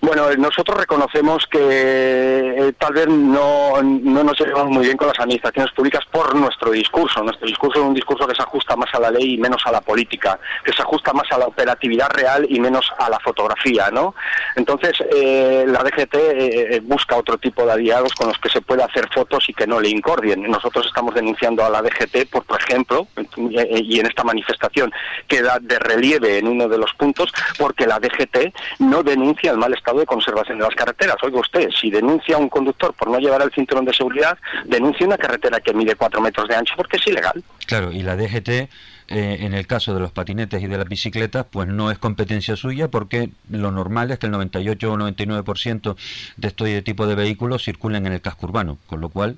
[0.05, 5.19] Bueno, nosotros reconocemos que eh, tal vez no, no nos llevamos muy bien con las
[5.19, 7.23] administraciones públicas por nuestro discurso.
[7.23, 9.73] Nuestro discurso es un discurso que se ajusta más a la ley y menos a
[9.73, 13.91] la política, que se ajusta más a la operatividad real y menos a la fotografía,
[13.91, 14.15] ¿no?
[14.57, 18.85] Entonces, eh, la DGT eh, busca otro tipo de aliados con los que se pueda
[18.85, 20.43] hacer fotos y que no le incordien.
[20.43, 24.93] Nosotros estamos denunciando a la DGT, por, por ejemplo, y en esta manifestación
[25.29, 29.73] queda de relieve en uno de los puntos, porque la DGT no denuncia el mal
[29.73, 31.17] estado de conservación de las carreteras.
[31.23, 35.07] Oiga usted, si denuncia a un conductor por no llevar el cinturón de seguridad, denuncia
[35.07, 37.43] una carretera que mide cuatro metros de ancho porque es ilegal.
[37.67, 38.69] Claro, y la DGT, eh,
[39.09, 42.89] en el caso de los patinetes y de las bicicletas, pues no es competencia suya
[42.89, 45.97] porque lo normal es que el 98 o 99%
[46.37, 49.37] de este tipo de vehículos circulen en el casco urbano, con lo cual,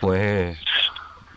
[0.00, 0.58] pues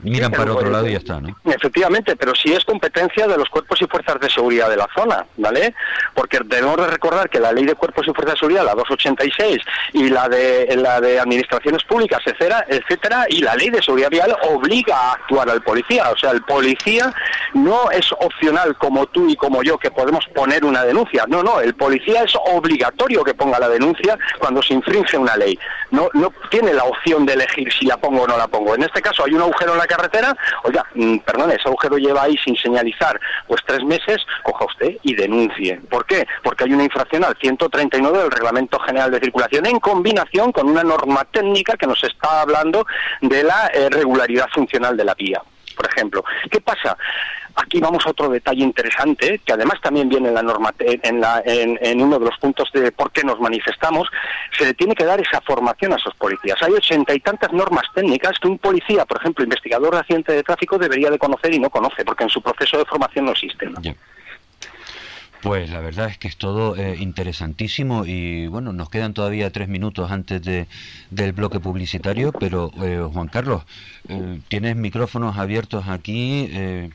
[0.04, 1.36] miran para otro lado y ya está, ¿no?
[1.46, 5.26] Efectivamente, pero sí es competencia de los cuerpos y fuerzas de seguridad de la zona,
[5.38, 5.74] ¿vale?
[6.14, 9.58] Porque debemos de recordar que la ley de cuerpos y fuerzas de seguridad, la 286,
[9.94, 14.36] y la de la de administraciones públicas, etcétera, etcétera, y la ley de seguridad vial
[14.50, 16.10] obliga a actuar al policía.
[16.12, 17.14] O sea, el policía
[17.54, 21.26] no es opcional como tú y como yo que podemos poner una denuncia.
[21.28, 25.58] No, no, el policía es obligatorio que ponga la denuncia cuando se infringe una ley.
[25.92, 28.76] No, no tiene la opción de elegir si la pongo o no la pongo.
[28.76, 32.24] En este caso hay un agujero en la carretera, oiga, mm, perdón, ese agujero lleva
[32.24, 35.80] ahí sin señalizar pues tres meses, coja usted y denuncie.
[35.90, 36.28] ¿Por qué?
[36.44, 40.84] Porque hay una infracción al 139 del Reglamento General de Circulación en combinación con una
[40.84, 42.86] norma técnica que nos está hablando
[43.22, 45.42] de la eh, regularidad funcional de la vía
[45.76, 46.24] por ejemplo.
[46.50, 46.98] ¿Qué pasa?
[47.56, 51.42] Aquí vamos a otro detalle interesante, que además también viene en la norma, en, la,
[51.46, 54.10] en, uno de los puntos de por qué nos manifestamos,
[54.58, 56.62] se le tiene que dar esa formación a esos policías.
[56.62, 60.44] Hay ochenta y tantas normas técnicas que un policía, por ejemplo, investigador de accidente de
[60.44, 63.74] tráfico, debería de conocer y no conoce, porque en su proceso de formación no existen.
[63.82, 63.96] Yeah.
[65.46, 69.68] Pues la verdad es que es todo eh, interesantísimo y bueno, nos quedan todavía tres
[69.68, 70.66] minutos antes de,
[71.12, 73.64] del bloque publicitario, pero eh, Juan Carlos,
[74.10, 76.90] eh, tienes micrófonos abiertos aquí eh,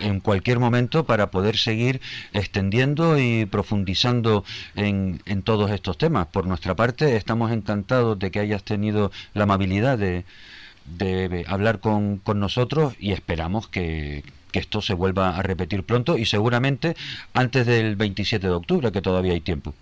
[0.00, 2.00] en cualquier momento para poder seguir
[2.32, 4.44] extendiendo y profundizando
[4.76, 6.26] en, en, todos estos temas.
[6.26, 10.24] Por nuestra parte, estamos encantados de que hayas tenido la amabilidad de,
[10.86, 16.18] de hablar con, con nosotros y esperamos que que esto se vuelva a repetir pronto
[16.18, 16.96] y seguramente
[17.34, 19.74] antes del 27 de octubre, que todavía hay tiempo.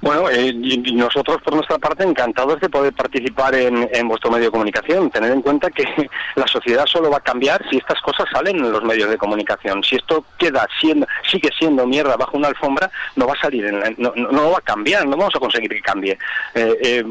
[0.00, 0.52] Bueno, eh,
[0.94, 5.10] nosotros por nuestra parte encantados de poder participar en, vuestro medio de comunicación.
[5.10, 5.84] Tener en cuenta que
[6.36, 9.82] la sociedad solo va a cambiar si estas cosas salen en los medios de comunicación.
[9.82, 13.80] Si esto queda siendo, sigue siendo mierda bajo una alfombra, no va a salir, en
[13.80, 16.16] la, no, va a cambiar, no vamos a conseguir que cambie.
[16.54, 17.04] Eh, eh,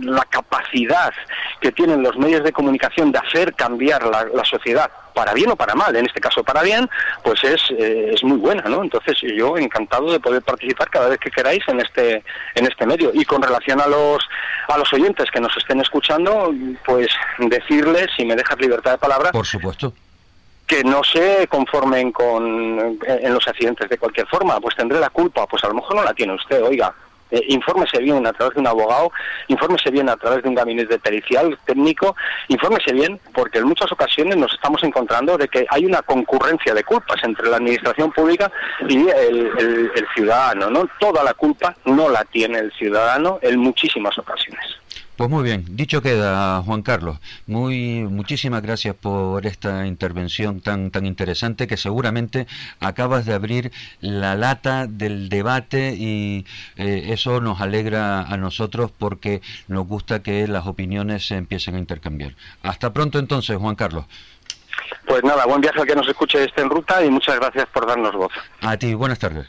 [0.00, 1.12] la capacidad
[1.60, 5.74] que tienen los medios de comunicación de hacer cambiar la sociedad para bien o para
[5.74, 6.88] mal, en este caso para bien,
[7.22, 8.82] pues es, eh, es muy buena, ¿no?
[8.82, 12.22] Entonces yo encantado de poder participar cada vez que queráis en este
[12.54, 14.26] en este medio y con relación a los
[14.68, 16.52] a los oyentes que nos estén escuchando,
[16.84, 19.30] pues decirles si me dejas libertad de palabra.
[19.32, 19.92] Por supuesto
[20.66, 25.46] que no se conformen con en los accidentes de cualquier forma, pues tendré la culpa,
[25.46, 26.94] pues a lo mejor no la tiene usted, oiga,
[27.32, 29.10] eh, infórmese bien a través de un abogado,
[29.48, 32.14] infórmese bien a través de un gabinete pericial técnico,
[32.48, 36.84] infórmese bien porque en muchas ocasiones nos estamos encontrando de que hay una concurrencia de
[36.84, 38.52] culpas entre la administración pública
[38.88, 40.86] y el, el, ciudadano, ¿no?
[41.00, 44.81] Toda la culpa no la tiene el ciudadano en muchísimas ocasiones.
[45.16, 47.18] Pues muy bien, dicho queda Juan Carlos.
[47.46, 52.46] Muy muchísimas gracias por esta intervención tan tan interesante que seguramente
[52.80, 56.46] acabas de abrir la lata del debate y
[56.76, 61.78] eh, eso nos alegra a nosotros porque nos gusta que las opiniones se empiecen a
[61.78, 62.34] intercambiar.
[62.62, 64.06] Hasta pronto entonces, Juan Carlos.
[65.06, 67.86] Pues nada, buen viaje al que nos escuche este en ruta y muchas gracias por
[67.86, 68.32] darnos voz.
[68.62, 69.46] A ti, buenas tardes.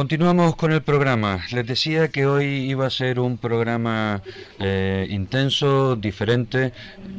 [0.00, 1.44] Continuamos con el programa.
[1.52, 4.22] Les decía que hoy iba a ser un programa
[4.58, 6.72] eh, intenso, diferente.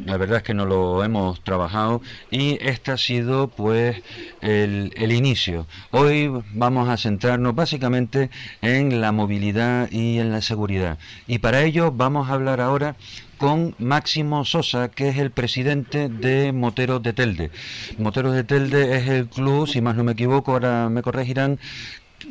[0.07, 4.01] La verdad es que no lo hemos trabajado y este ha sido pues
[4.41, 5.67] el, el inicio.
[5.91, 8.31] Hoy vamos a centrarnos básicamente
[8.63, 10.97] en la movilidad y en la seguridad.
[11.27, 12.95] Y para ello vamos a hablar ahora
[13.41, 17.49] con Máximo Sosa, que es el presidente de Moteros de Telde.
[17.97, 21.57] Moteros de Telde es el club, si más no me equivoco, ahora me corregirán,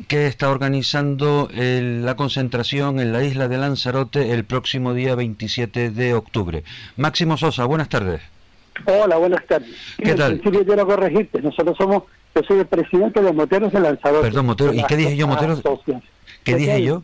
[0.07, 5.91] que está organizando el, la concentración en la isla de Lanzarote el próximo día 27
[5.91, 6.63] de octubre.
[6.97, 8.21] Máximo Sosa, buenas tardes.
[8.85, 9.69] Hola, buenas tardes.
[9.97, 10.39] ¿Qué tal?
[10.39, 12.03] Principio quiero corregirte, nosotros somos,
[12.35, 14.27] yo soy el presidente de Moteros de Lanzarote.
[14.27, 15.61] Perdón, Moteros, ¿y qué dije yo, Moteros?
[16.43, 17.03] ¿Qué dije yo?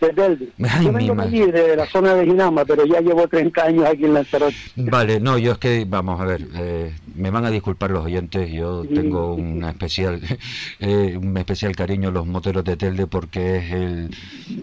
[0.00, 0.48] De Telde.
[0.68, 1.14] Ay, yo vengo
[1.52, 4.54] de la zona de Ginama, pero ya llevo 30 años aquí en Lanzarote.
[4.76, 8.50] Vale, no, yo es que, vamos a ver, eh, me van a disculpar los oyentes,
[8.52, 10.20] yo tengo una especial,
[10.80, 14.10] eh, un especial cariño a los moteros de Telde porque es el,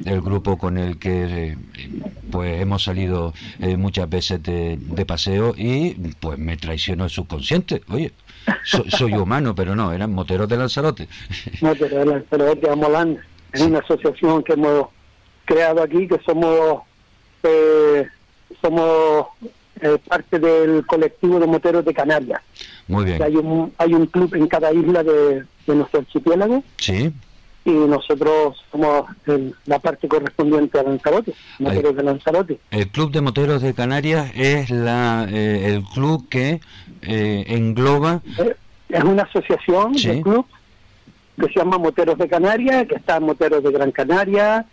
[0.06, 1.58] el grupo con el que eh,
[2.30, 7.82] pues hemos salido eh, muchas veces de, de paseo y pues me traicionó el subconsciente,
[7.90, 8.12] oye,
[8.64, 11.08] so- soy humano, pero no, eran moteros de Lanzarote.
[11.62, 13.22] Moteros de Lanzarote a Molanda.
[13.54, 14.88] Es una asociación que hemos
[15.52, 16.82] creado aquí, que somos
[17.44, 18.08] eh,
[18.62, 19.28] somos
[19.82, 22.42] eh, parte del colectivo de moteros de Canarias.
[22.88, 27.12] Muy bien, Hay un, hay un club en cada isla de, de nuestro archipiélago sí,
[27.66, 32.60] y nosotros somos el- la parte correspondiente a Lanzarote, moteros de Lanzarote.
[32.72, 36.60] el Club de Moteros de Canarias es la, eh, el club que
[37.02, 38.56] eh, engloba Eh,
[38.90, 40.08] Es una asociación Sí.
[40.10, 40.46] de club
[41.40, 44.66] que se llama Moteros de Canarias, que está Moteros de Gran Canaria,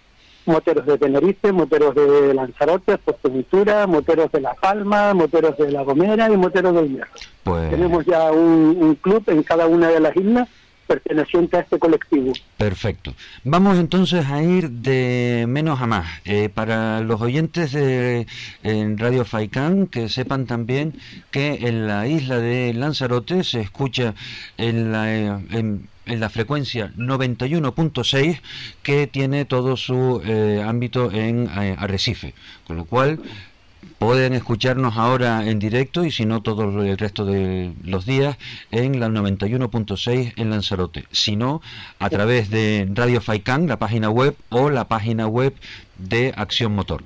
[0.48, 6.30] moteros de Tenerife, moteros de Lanzarote, Fuerteventura, moteros de La Palma, moteros de La Gomera
[6.30, 7.10] y moteros del Hierro.
[7.44, 10.48] Pues Tenemos ya un, un club en cada una de las islas
[10.88, 12.32] perteneciente a este colectivo.
[12.56, 13.14] perfecto.
[13.44, 16.06] Vamos entonces a ir de menos a más.
[16.24, 18.26] Eh, para los oyentes de
[18.62, 20.94] en Radio Faicán, que sepan también
[21.30, 24.14] que en la isla de Lanzarote se escucha
[24.56, 28.40] en la, eh, en, en la frecuencia 91.6
[28.82, 32.34] que tiene todo su eh, ámbito en eh, Arrecife.
[32.66, 33.20] Con lo cual
[33.98, 38.36] pueden escucharnos ahora en directo y si no todo el resto de los días
[38.70, 41.04] en la 91.6 en Lanzarote.
[41.10, 41.60] Si no,
[41.98, 45.54] a través de Radio Faicán, la página web o la página web
[45.98, 47.02] de Acción Motor.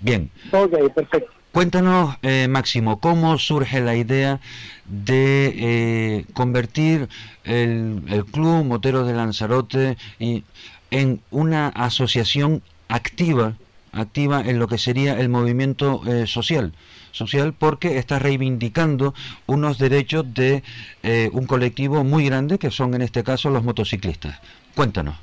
[0.00, 1.30] Bien, Ok, perfecto.
[1.52, 4.40] Cuéntanos, eh, Máximo, cómo surge la idea
[4.86, 7.08] de eh, convertir
[7.44, 10.42] el, el Club Motero de Lanzarote y-
[10.90, 13.54] en una asociación activa,
[13.94, 16.72] activa en lo que sería el movimiento eh, social.
[17.12, 19.14] Social porque está reivindicando
[19.46, 20.62] unos derechos de
[21.02, 24.40] eh, un colectivo muy grande que son en este caso los motociclistas.
[24.74, 25.16] Cuéntanos.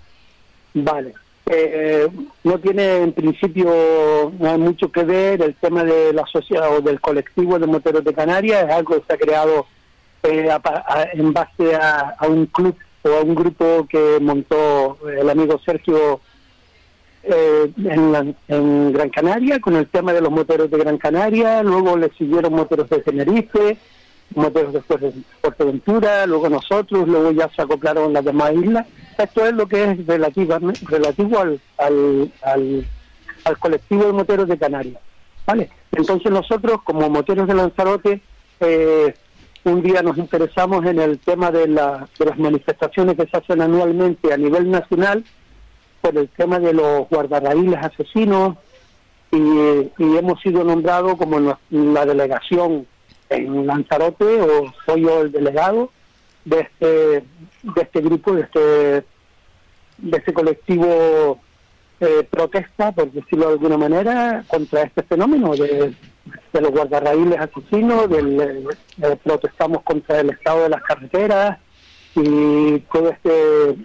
[0.73, 1.13] Vale.
[1.47, 2.07] Eh,
[2.43, 6.81] no tiene en principio no hay mucho que ver el tema de la sociedad o
[6.81, 9.65] del colectivo de moteros de Canarias, es algo que se ha creado
[10.23, 10.49] eh,
[11.13, 16.21] en base a un club o a un grupo que montó el amigo Sergio
[17.23, 21.61] eh, en, la- en Gran Canaria con el tema de los moteros de Gran Canaria,
[21.63, 23.77] luego le siguieron moteros de Tenerife,
[24.35, 28.87] moteros después de Fuerteventura, luego nosotros, luego ya se acoplaron las demás islas.
[29.17, 32.85] Esto es lo que es relativo al, al, al,
[33.43, 35.01] al colectivo de moteros de Canarias.
[35.45, 35.69] ¿vale?
[35.91, 38.21] Entonces nosotros, como moteros de Lanzarote,
[38.61, 39.13] eh,
[39.63, 43.61] un día nos interesamos en el tema de, la, de las manifestaciones que se hacen
[43.61, 45.23] anualmente a nivel nacional
[46.01, 48.57] por el tema de los guardarraíles asesinos
[49.31, 52.85] y, y hemos sido nombrados como la delegación
[53.29, 55.91] en Lanzarote o soy yo el delegado
[56.43, 61.39] de este de este grupo de este de este colectivo
[61.99, 65.93] eh, protesta por decirlo de alguna manera contra este fenómeno de,
[66.51, 68.67] de los guardarraíles asesinos del,
[69.01, 71.59] eh, protestamos contra el estado de las carreteras
[72.15, 73.77] y todo este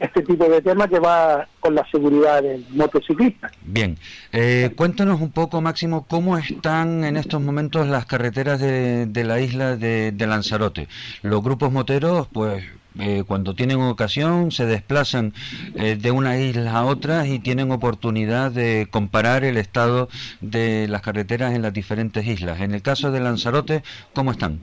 [0.00, 3.50] este tipo de tema que va con la seguridad del motociclista.
[3.62, 3.96] Bien,
[4.32, 9.40] eh, cuéntanos un poco, Máximo, cómo están en estos momentos las carreteras de, de la
[9.40, 10.88] isla de, de Lanzarote.
[11.22, 12.64] Los grupos moteros, pues,
[12.98, 15.32] eh, cuando tienen ocasión, se desplazan
[15.76, 20.08] eh, de una isla a otra y tienen oportunidad de comparar el estado
[20.40, 22.60] de las carreteras en las diferentes islas.
[22.60, 23.82] En el caso de Lanzarote,
[24.14, 24.58] ¿cómo están?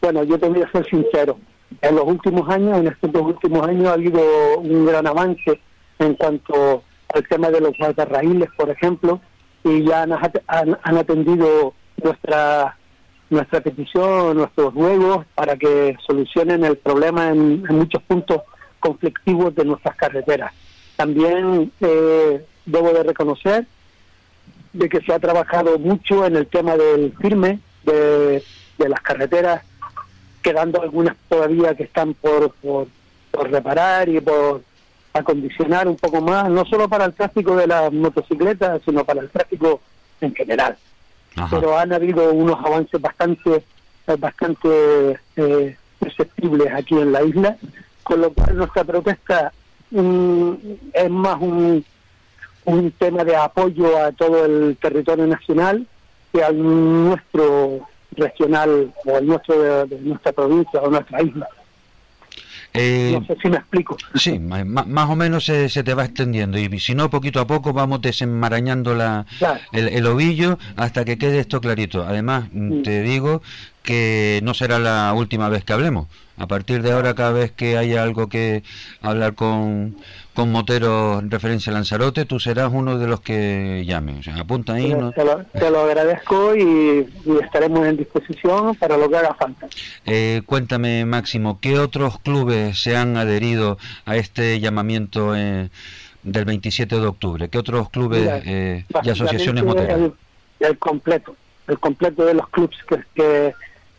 [0.00, 1.38] Bueno, yo te voy a ser sincero.
[1.82, 4.20] En los últimos años, en estos dos últimos años, ha habido
[4.58, 5.60] un gran avance
[5.98, 6.82] en cuanto
[7.14, 9.20] al tema de los guardarraíles, por ejemplo,
[9.64, 12.74] y ya han, han- han atendido nuestra
[13.30, 18.40] nuestra petición, nuestros ruegos para que solucionen el problema en, muchos puntos
[18.80, 20.50] conflictivos de nuestras carreteras.
[20.96, 23.66] También eh, debo de reconocer
[24.72, 28.42] de que se ha trabajado mucho en el tema del firme de
[28.78, 29.62] las carreteras,
[30.48, 32.86] quedando algunas todavía que están por, por,
[33.30, 34.62] por reparar y por
[35.12, 39.28] acondicionar un poco más, no solo para el tráfico de las motocicletas, sino para el
[39.28, 39.82] tráfico
[40.22, 40.78] en general.
[41.36, 41.54] Ajá.
[41.54, 43.62] Pero han habido unos avances bastante,
[44.18, 47.58] bastante eh, perceptibles aquí en la isla,
[48.02, 49.52] con lo cual nuestra protesta
[49.90, 50.52] mm,
[50.94, 51.84] es más un,
[52.64, 55.86] un tema de apoyo a todo el territorio nacional
[56.32, 57.86] que al nuestro
[58.18, 61.46] regional o al nuestro de, de nuestra provincia o nuestra isla.
[62.74, 63.96] Eh, No sé si me explico.
[64.14, 67.72] Sí, más o menos se, se te va extendiendo y si no, poquito a poco
[67.72, 69.58] vamos desenmarañando la, Claro.
[69.72, 72.04] el, el ovillo hasta que quede esto clarito.
[72.06, 72.82] Además, Mm.
[72.82, 73.40] te digo
[73.82, 76.08] que no será la última vez que hablemos.
[76.36, 78.62] A partir de ahora, cada vez que haya algo que
[79.00, 79.96] hablar con,
[80.38, 84.20] con Motero en referencia a Lanzarote, tú serás uno de los que llame.
[84.20, 84.94] O sea, apunta ahí.
[84.94, 85.10] ¿no?
[85.10, 89.66] Te, lo, te lo agradezco y, y estaremos en disposición para lo que haga falta.
[90.06, 95.70] Eh, cuéntame, Máximo, ¿qué otros clubes se han adherido a este llamamiento eh,
[96.22, 97.48] del 27 de octubre?
[97.48, 99.98] ¿Qué otros clubes Mira, eh, y asociaciones moteras?
[99.98, 100.12] El,
[100.60, 101.34] el completo,
[101.66, 103.54] el completo de los clubes que, que,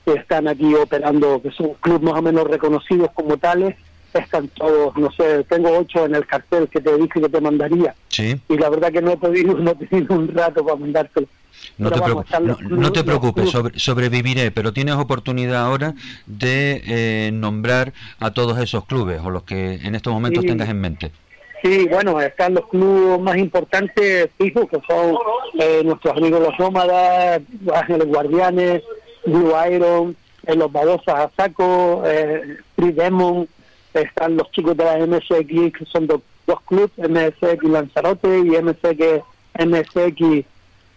[0.06, 3.76] que están aquí operando, que son clubes más o menos reconocidos como tales,
[4.18, 7.93] están todos, no sé, tengo ocho en el cartel que te dije que te mandaría
[8.10, 8.39] Sí.
[8.49, 11.28] y la verdad que no he podido, no he tenido un rato para mandártelo.
[11.78, 12.26] No te, vamos,
[12.70, 15.93] no, te preocupes, sobre- sobreviviré, pero tienes oportunidad ahora
[16.26, 20.47] de eh, nombrar a todos esos clubes o los que en estos momentos Sí.
[20.49, 21.12] tengas en mente.
[21.62, 25.18] Sí, bueno, están los clubes más importantes fijos, que son
[25.60, 28.82] eh, nuestros amigos los Nómadas, los Ángeles Guardianes,
[29.26, 30.16] Blue Iron,
[30.47, 33.47] eh, los Badosas a Saco, eh, Free Demon,
[33.94, 39.24] están los chicos de la MSX, que son dos, dos clubes, MSX Lanzarote y MSX,
[39.58, 40.46] MSX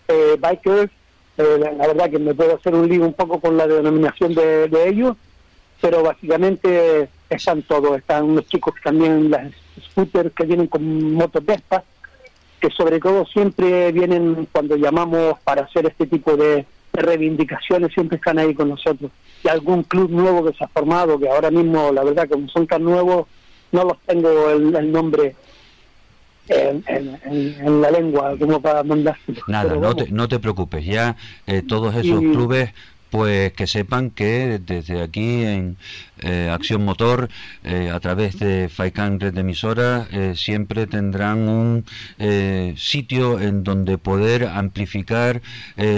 [0.08, 0.90] eh, Bikers.
[1.38, 4.68] Eh, la, verdad que me puedo hacer un lío un poco con la denominación de,
[4.86, 5.16] ellos,
[5.80, 7.98] pero básicamente están todos.
[7.98, 9.52] Están unos chicos también las
[9.90, 11.82] scooters que vienen con motos Vespa,
[12.60, 18.16] que sobre todo siempre vienen cuando llamamos para hacer este tipo de, de reivindicaciones, siempre
[18.16, 19.10] están ahí con nosotros.
[19.44, 22.66] Y algún club nuevo que se ha formado, que ahora mismo, la verdad, como son
[22.66, 23.26] tan nuevos,
[23.72, 25.34] no los tengo el, el nombre
[26.48, 29.40] en, en- en- en la lengua como para mandárselo.
[29.46, 31.16] Nada, no te, no te preocupes, ya
[31.46, 32.70] eh, todos esos Y- clubes,
[33.12, 35.76] pues que sepan que desde aquí en
[36.20, 37.28] eh, Acción Motor,
[37.62, 41.84] eh, a través de FAICAN Red de Emisoras, eh, siempre tendrán un
[42.76, 45.42] sitio en donde poder amplificar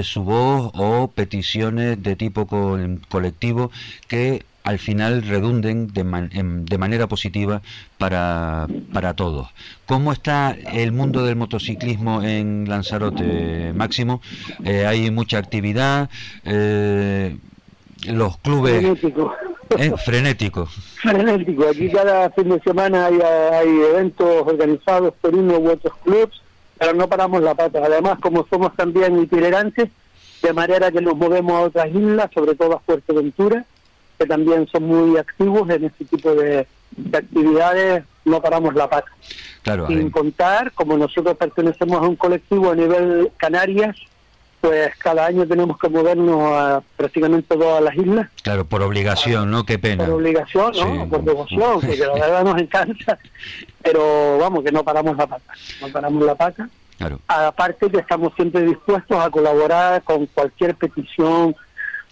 [0.02, 3.70] su voz o peticiones de tipo col- colectivo
[4.08, 7.60] que al final redunden de, man- en- de manera positiva
[7.98, 9.48] para, para todos.
[9.86, 14.22] ¿Cómo está el mundo del motociclismo en Lanzarote, Máximo?
[14.64, 16.08] Eh, hay mucha actividad,
[16.44, 17.36] eh,
[18.06, 19.34] los clubes frenético.
[19.78, 20.70] eh, frenéticos.
[20.96, 21.68] frenético.
[21.68, 26.40] Aquí cada fin de semana hay, hay eventos organizados por uno u otros clubs,
[26.78, 27.80] pero no paramos la pata.
[27.84, 29.90] Además, como somos también itinerantes,
[30.42, 33.64] de manera que nos movemos a otras islas, sobre todo a Fuerteventura,
[34.18, 39.10] que también son muy activos en este tipo de, de actividades, no paramos la pata.
[39.62, 43.96] Claro, Sin contar, como nosotros pertenecemos a un colectivo a nivel Canarias,
[44.60, 49.64] pues cada año tenemos que movernos a prácticamente todas las islas claro, por obligación, ¿no?
[49.64, 50.06] Qué pena.
[50.06, 51.04] por obligación, ¿no?
[51.04, 51.10] Sí.
[51.10, 53.18] Por devoción, porque la verdad nos encanta,
[53.82, 55.52] pero vamos, que no paramos la pata,
[55.82, 56.68] no paramos la pata.
[56.96, 57.20] Claro.
[57.26, 61.54] Aparte que estamos siempre dispuestos a colaborar con cualquier petición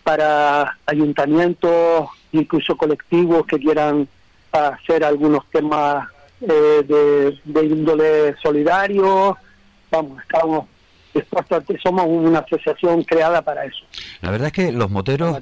[0.03, 4.09] para ayuntamientos, incluso colectivos que quieran
[4.50, 6.09] hacer algunos temas
[6.40, 9.36] eh, de, de índole solidario.
[9.90, 10.66] Vamos, estamos
[11.14, 13.84] dispuestos, a, somos una asociación creada para eso,
[14.20, 15.38] La verdad es que los moteros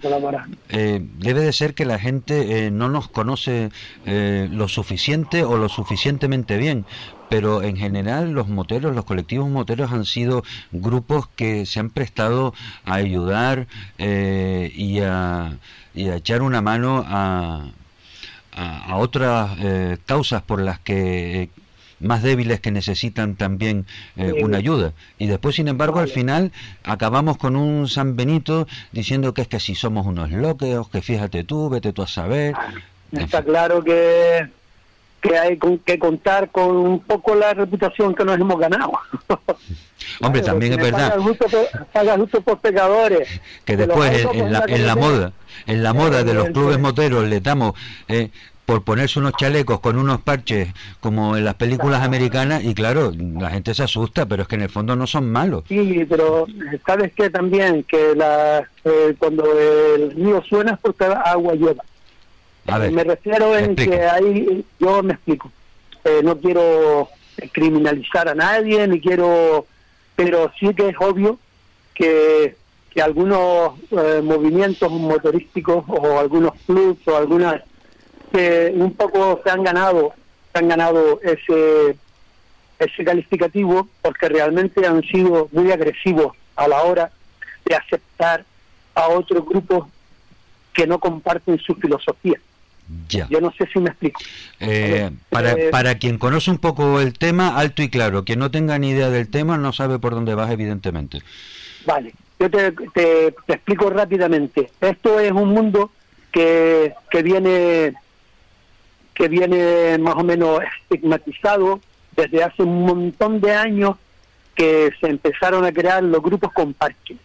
[0.69, 3.71] eh, debe de ser que la gente eh, no nos conoce
[4.07, 6.85] eh, lo suficiente o lo suficientemente bien,
[7.29, 10.43] pero en general los moteros, los colectivos moteros han sido
[10.73, 12.53] grupos que se han prestado
[12.85, 13.67] a ayudar
[13.99, 15.53] eh, y, a,
[15.95, 17.71] y a echar una mano a,
[18.53, 21.43] a, a otras eh, causas por las que...
[21.43, 21.51] eh,
[22.01, 23.87] más débiles que necesitan también
[24.17, 24.93] eh, una ayuda.
[25.19, 26.51] Y después, sin embargo, al final
[26.83, 31.45] acabamos con un San Benito diciendo que es que si somos unos loqueos, que fíjate
[31.45, 32.55] tú, vete tú a saber.
[33.13, 33.47] En Está fin.
[33.53, 34.49] claro que,
[35.21, 38.93] que hay con- que contar con un poco la reputación que nos hemos ganado.
[40.23, 41.11] Hombre, Claro, también es verdad
[41.93, 43.29] Paga justo por, pecadores.
[43.65, 45.33] que después en, la, en la carretera, moda,
[45.67, 47.75] en la moda de los clubes moteros le damos
[48.09, 48.31] eh,
[48.71, 50.69] por ponerse unos chalecos con unos parches
[51.01, 54.63] como en las películas americanas y claro, la gente se asusta, pero es que en
[54.63, 55.65] el fondo no son malos.
[55.67, 56.47] Sí, pero
[56.87, 61.83] sabes que también que la eh, cuando el río suena es porque agua lleva.
[62.69, 63.91] A ver, me refiero en explica.
[63.91, 65.51] que ahí yo me explico.
[66.05, 67.09] Eh, no quiero
[67.51, 69.67] criminalizar a nadie ni quiero,
[70.15, 71.41] pero sí que es obvio
[71.93, 72.55] que
[72.91, 77.63] que algunos eh, movimientos motorísticos o algunos clubs o algunas
[78.33, 80.13] que un poco se han ganado
[80.53, 81.97] se han ganado ese
[82.79, 87.11] ese calificativo porque realmente han sido muy agresivos a la hora
[87.67, 88.45] de aceptar
[88.95, 89.87] a otros grupos
[90.73, 92.39] que no comparten su filosofía.
[93.09, 93.29] ya.
[93.29, 94.21] Yo no sé si me explico.
[94.61, 98.51] Eh, para, Eh, para quien conoce un poco el tema, alto y claro, quien no
[98.51, 101.21] tenga ni idea del tema no sabe por dónde vas, evidentemente.
[101.87, 104.71] Vale, yo te, te- te explico rápidamente.
[104.81, 105.91] Esto es un mundo
[106.33, 107.95] que, que viene
[109.21, 111.79] que viene más o menos estigmatizado
[112.17, 113.97] desde hace un montón de años
[114.55, 117.17] que se empezaron a crear los grupos con parking.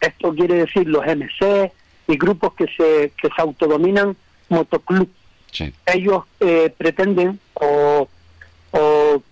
[0.00, 1.70] Esto quiere decir los MC
[2.06, 4.16] y grupos que se, que se autodominan
[4.48, 5.10] motoclub.
[5.52, 5.72] Sí.
[5.84, 8.08] ellos eh, pretenden o,
[8.70, 9.22] o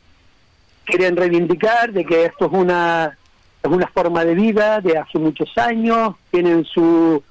[0.84, 3.16] quieren reivindicar de que esto es una
[3.62, 7.22] es una forma de vida de hace muchos años tienen su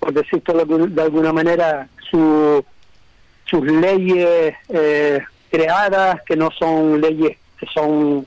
[0.00, 2.64] por decirlo de de alguna manera su
[3.48, 5.20] sus leyes eh,
[5.50, 8.26] creadas que no son leyes que son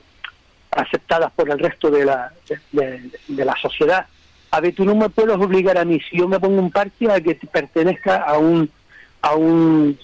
[0.70, 2.32] aceptadas por el resto de la
[2.72, 4.06] de, la sociedad.
[4.50, 6.00] A ver tú no me puedes obligar a mí.
[6.10, 8.70] Si yo me pongo un parque a que pertenezca a un
[9.22, 9.98] a un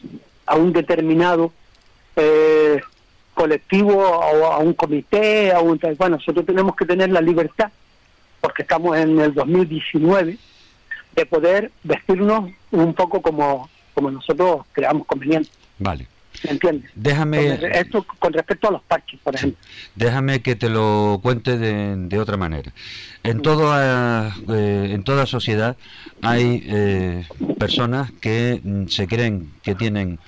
[0.47, 1.53] a un determinado
[2.17, 2.81] eh,
[3.39, 7.71] colectivo o a un comité, a un, bueno, nosotros tenemos que tener la libertad,
[8.41, 10.37] porque estamos en el 2019,
[11.15, 13.69] de poder vestirnos un poco como,
[13.99, 15.51] como nosotros creamos conveniente.
[15.79, 16.07] Vale.
[16.45, 16.91] ¿Me entiendes?
[16.95, 19.59] Déjame, Entonces, esto con respecto a los parches, por ejemplo.
[19.97, 22.71] déjame que te lo cuente de, de otra manera.
[23.25, 25.77] En toda, eh, en toda sociedad
[26.23, 27.27] hay eh,
[27.59, 30.21] personas que mm, se creen que tienen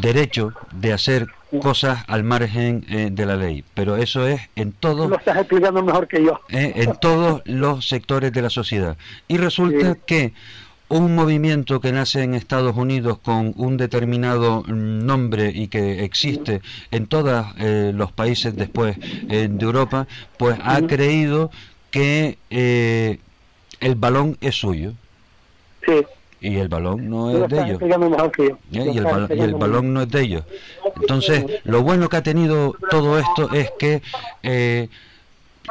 [0.00, 1.26] derecho de hacer
[1.60, 5.82] cosas al margen eh, de la ley, pero eso es en todos Lo estás explicando
[5.82, 6.38] mejor que yo.
[6.50, 8.96] en todos los sectores de la sociedad.
[9.26, 10.00] Y resulta Sí.
[10.06, 10.32] que
[10.90, 16.60] un movimiento que nace en Estados Unidos con un determinado nombre y que existe
[16.90, 18.96] en todos eh, los países después
[19.28, 21.50] eh, de Europa, pues ha creído
[21.90, 23.18] que eh,
[23.80, 24.92] el balón es suyo
[25.86, 26.04] Sí,
[26.40, 27.82] y el balón no es de ellos.
[27.82, 28.56] ¿eh?
[28.70, 30.44] Y, el y el balón no es de ellos.
[31.00, 34.02] Entonces, lo bueno que ha tenido todo esto es que
[34.42, 34.88] eh,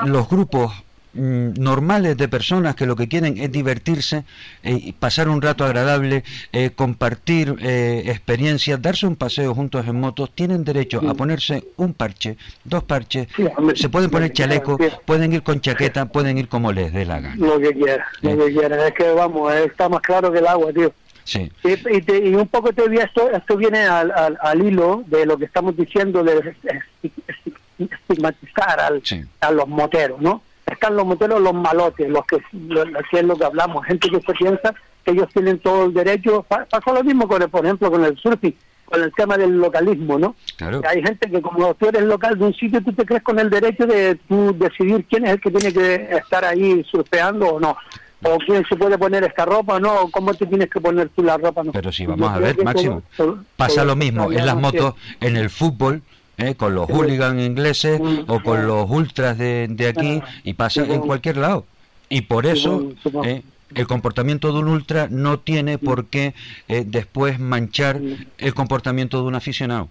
[0.05, 0.71] los grupos
[1.19, 4.23] normales de personas que lo que quieren es divertirse,
[4.63, 9.99] eh, y pasar un rato agradable, eh, compartir eh, experiencias, darse un paseo juntos en
[9.99, 14.77] motos, tienen derecho a ponerse un parche, dos parches, Sí, hombre, se pueden poner chaleco,
[15.05, 17.35] pueden ir con chaqueta, pueden ir como les dé la gana.
[17.37, 18.83] Lo que quieras, lo que quieras.
[18.87, 20.93] Es que vamos, está más claro que el agua, tío.
[21.23, 24.65] Sí, Y, y, te- y un poco te vi esto, esto viene al, al, al
[24.65, 29.21] hilo de lo que estamos diciendo de esti- esti- estigmatizar al, Sí.
[29.41, 30.41] a los moteros, ¿no?
[30.71, 34.21] Están los moteros, los malotes, los que, lo, que es lo que hablamos, gente que
[34.21, 36.43] se piensa que ellos tienen todo el derecho.
[36.47, 38.55] Pa- Pasó lo mismo, con el, por ejemplo, con el surfing,
[38.85, 40.35] con el tema del localismo, ¿no?
[40.57, 40.81] claro.
[40.87, 43.49] Hay gente que como tú eres local de un sitio, tú te crees con el
[43.49, 47.75] derecho de tú decidir quién es el que tiene que estar ahí surfeando o no.
[48.21, 51.07] O quién se puede poner esta ropa o no, o cómo te tienes que poner
[51.15, 51.63] tú la ropa.
[51.63, 51.71] No.
[51.71, 54.57] Pero si Yo vamos a ver, Máximo, todo- todo- pasa todo lo mismo en las
[54.57, 56.01] motos, en el fútbol,
[56.39, 56.55] ¿eh?
[56.55, 61.37] con los hooligans ingleses o con los ultras de, de aquí, y pasa en cualquier
[61.37, 61.65] lado.
[62.09, 62.91] Y por eso.
[63.23, 63.43] ¿eh?
[63.75, 66.33] el comportamiento de un ultra no tiene por qué
[66.67, 67.99] eh, después manchar
[68.39, 69.87] el comportamiento de un aficionado.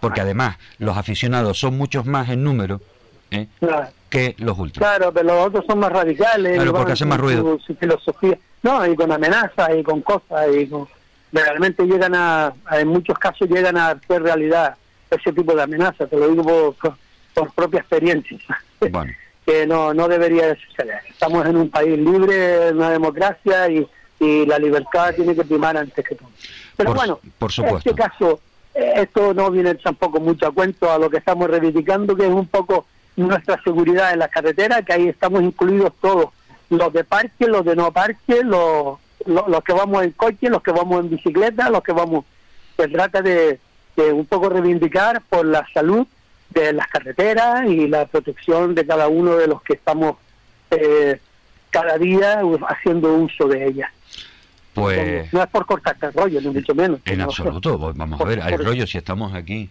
[0.00, 2.82] Porque además los aficionados son muchos más en número
[3.30, 3.46] ¿eh?
[4.10, 4.86] que los ultras.
[4.86, 6.56] Claro, pero los otros son más radicales.
[6.56, 7.58] Claro, porque hacen más ruido.
[7.58, 8.38] Su, su filosofía.
[8.62, 10.46] No, y con amenazas y con cosas.
[10.54, 10.86] y con,
[11.32, 14.76] Realmente llegan a, a- en muchos casos llegan a hacer realidad
[15.16, 16.08] ese tipo de amenazas.
[16.08, 16.96] Te lo digo por,
[17.34, 18.38] por, propia experiencia.
[18.80, 19.12] Bueno,
[19.46, 21.00] que no, no debería de suceder.
[21.08, 23.86] Estamos en un país libre, en una democracia y,
[24.20, 26.28] y la libertad tiene que primar antes que todo.
[26.76, 27.88] Pero Por- bueno, por supuesto.
[27.90, 28.40] en este caso,
[28.74, 32.32] eh, esto no viene tampoco mucho a cuento a lo que estamos reivindicando, que es
[32.32, 32.86] un poco
[33.16, 36.28] nuestra seguridad en las carreteras, que ahí estamos incluidos todos,
[36.70, 40.62] los de parque, los de no parque, los, los, los que vamos en coche, los
[40.62, 42.24] que vamos en bicicleta, los que vamos...
[42.76, 43.58] Se trata de,
[43.98, 46.06] de un poco reivindicar por la salud
[46.50, 50.16] de las carreteras y la protección de cada uno de los que estamos
[50.70, 51.20] eh,
[51.70, 53.90] cada día haciendo uso de ellas.
[54.74, 57.00] pues No es por cortarte el rollo, ni mucho menos.
[57.04, 59.68] en absoluto, pues vamos a ver, por- rollo si estamos aquí.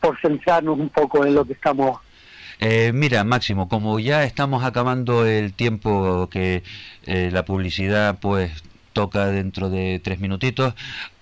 [0.00, 1.98] Por centrarnos un poco en lo que estamos
[2.60, 6.62] Eh, mira, Máximo, como ya estamos acabando el tiempo que
[7.06, 8.50] eh, la publicidad pues
[8.92, 10.74] toca dentro de tres minutitos,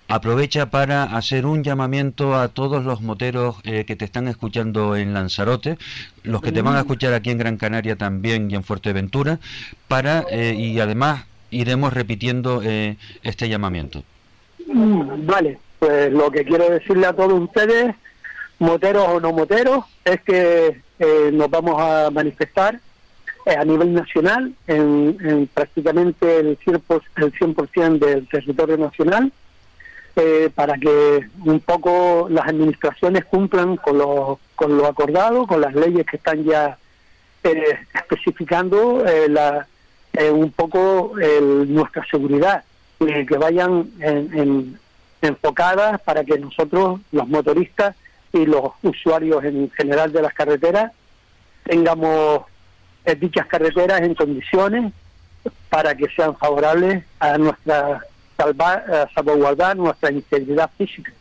[0.07, 5.13] aprovecha para hacer un llamamiento a todos los moteros eh, que te están escuchando en
[5.13, 5.77] Lanzarote,
[6.23, 9.39] los que te van a escuchar aquí en Gran Canaria también y en Fuerteventura,
[9.87, 14.03] para eh, y además iremos repitiendo eh, este llamamiento.
[14.67, 17.95] Mm, Vale, pues lo que quiero decirle a todos ustedes,
[18.59, 22.79] moteros o no moteros, es que eh, nos vamos a manifestar
[23.45, 29.31] eh, a nivel nacional en, en prácticamente el 100%, el 100 del territorio nacional
[30.17, 35.73] eh, para que un poco las administraciones cumplan con lo, con lo acordado, con las
[35.75, 36.77] leyes que están ya
[37.43, 39.27] eh, especificando eh,
[40.13, 42.63] eh, un poco el- nuestra seguridad
[42.99, 44.79] que vayan en-
[45.21, 47.95] enfocadas para que nosotros, los motoristas
[48.33, 50.91] y los usuarios en general de las carreteras,
[51.63, 52.41] tengamos
[53.05, 54.91] eh, dichas carreteras en condiciones
[55.69, 58.01] para que sean favorables a nuestra
[58.37, 61.11] salva- a salvaguardar nuestra integridad física.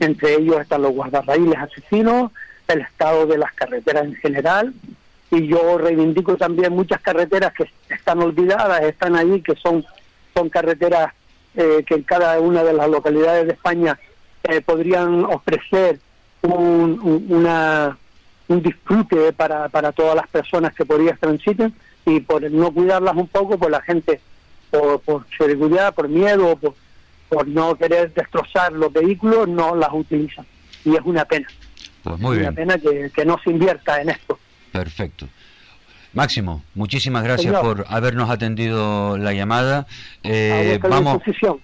[0.00, 2.30] Entre ellos están los guardarraíles asesinos,
[2.68, 4.74] el estado de las carreteras en general,
[5.30, 9.84] y yo reivindico también muchas carreteras que están olvidadas, están ahí, que son,
[10.34, 11.12] son carreteras
[11.54, 13.98] eh, que en cada una de las localidades de España
[14.44, 15.98] eh, podrían ofrecer
[16.42, 17.00] un,
[18.48, 21.74] un disfrute para, para todas las personas que por ellas transiten
[22.06, 24.20] y por no cuidarlas un poco, pues la gente,
[24.70, 26.74] por, por seguridad, por miedo, por,
[27.28, 30.46] por no querer destrozar los vehículos, no las utilizan.
[30.84, 31.46] Y es una pena.
[32.04, 32.54] Pues muy Una bien.
[32.54, 34.38] pena que, que no se invierta en esto.
[34.72, 35.26] Perfecto.
[36.14, 37.62] Máximo, muchísimas gracias Señor.
[37.62, 39.86] por habernos atendido la llamada.
[40.22, 40.88] Eh, A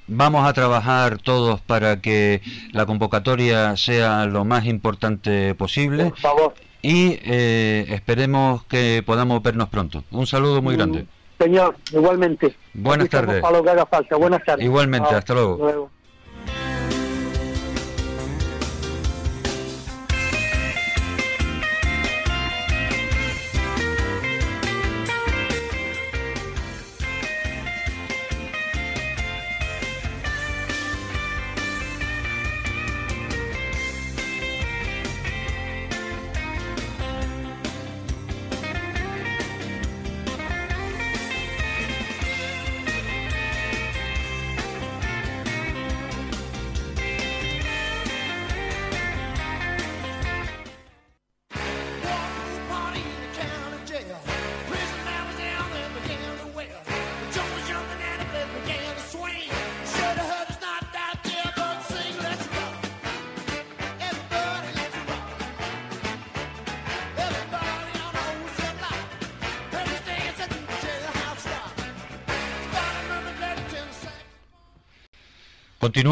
[0.07, 2.43] vamos, a trabajar todos para que
[2.73, 6.55] la convocatoria sea lo más importante posible Por favor.
[6.83, 10.05] y eh, esperemos que podamos vernos pronto.
[10.11, 11.07] Un saludo muy grande.
[11.45, 12.57] Señor, igualmente.
[12.73, 13.43] Buenas tardes.
[13.43, 14.17] Para lo que haga falta.
[14.17, 14.65] Buenas tardes.
[14.65, 15.91] Igualmente, hasta luego.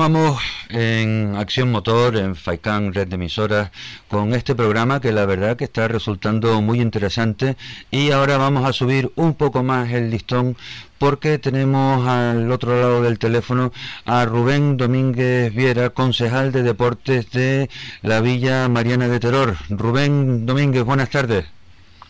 [0.03, 3.71] Continuamos en Acción Motor, en FAICAN, red de emisoras,
[4.09, 7.57] con este programa que la verdad que está resultando muy interesante
[7.93, 10.57] y ahora vamos a subir un poco más el listón
[10.99, 13.73] porque tenemos al otro lado del teléfono
[14.05, 17.71] a Rubén Domínguez Viera, concejal de deportes de
[18.03, 19.57] la Villa Mariana de Terror.
[19.71, 21.45] Rubén Domínguez, buenas tardes.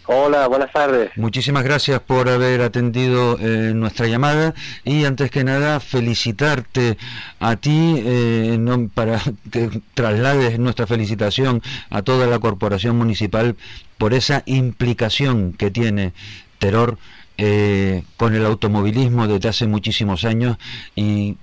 [0.07, 1.11] Hola, buenas tardes.
[1.17, 4.53] Muchísimas gracias por haber atendido eh, nuestra llamada
[4.85, 6.99] y antes que nada felicitarte
[7.39, 9.21] a ti eh, para
[9.53, 13.55] que traslades nuestra felicitación a toda la corporación municipal
[13.97, 16.13] por esa implicación que tiene
[16.59, 16.99] Terror
[17.39, 20.57] eh, con el automovilismo desde hace muchísimos años
[20.97, 21.37] y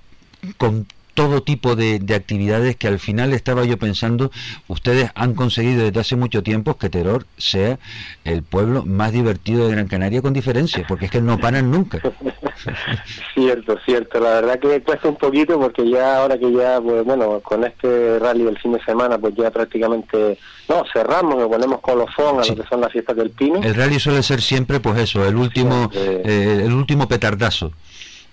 [0.58, 0.86] con
[1.20, 4.30] todo tipo de, de actividades que al final estaba yo pensando,
[4.68, 7.78] ustedes han conseguido desde hace mucho tiempo que Teror sea
[8.24, 12.00] el pueblo más divertido de Gran Canaria con diferencia, porque es que no paran nunca.
[13.34, 14.20] Cierto, cierto.
[14.20, 18.18] La verdad que cuesta un poquito porque ya ahora que ya, pues bueno, con este
[18.18, 22.54] rally del fin de semana, pues ya prácticamente, no, cerramos, nos ponemos colofón a Sí.
[22.54, 23.60] lo que son las fiestas del Pino.
[23.62, 27.72] El rally suele ser siempre, pues eso, el último, eh, el último petardazo.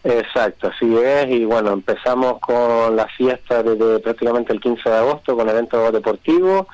[0.09, 1.27] Exacto, así es.
[1.29, 6.65] Y bueno, empezamos con la fiesta desde prácticamente el 15 de agosto con eventos deportivos.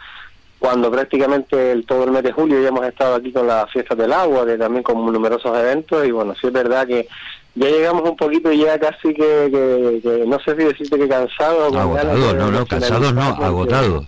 [0.60, 3.98] Cuando prácticamente el, todo el mes de julio ya hemos estado aquí con las fiestas
[3.98, 6.06] del agua, que también con numerosos eventos.
[6.08, 7.08] Y bueno, sí es verdad que
[7.56, 11.70] ya llegamos un poquito ya casi que, que- que no sé si decirte que cansado.
[11.72, 14.06] ganas Agotado, no, no, cansados no, agotado.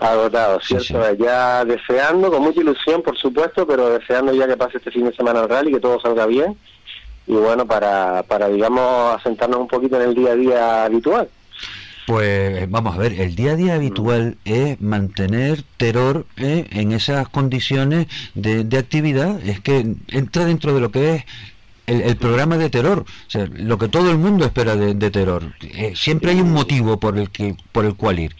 [0.00, 1.14] Agotado, Sí, ¿cierto?
[1.14, 5.12] Ya deseando, con mucha ilusión, por supuesto, pero deseando ya que pase este fin de
[5.14, 6.56] semana el rally, que todo salga bien.
[7.28, 11.28] Y bueno, para, para digamos, asentarnos un poquito en el día a día habitual.
[12.06, 17.28] Pues vamos a ver, el día a día habitual es mantener terror eh, en esas
[17.28, 21.24] condiciones de, de actividad, es que entra dentro de lo que es
[21.86, 25.10] el, el programa de terror, o sea, lo que todo el mundo espera de, de
[25.10, 25.52] terror.
[25.60, 28.36] Eh, siempre hay un motivo por el que por el cual ir.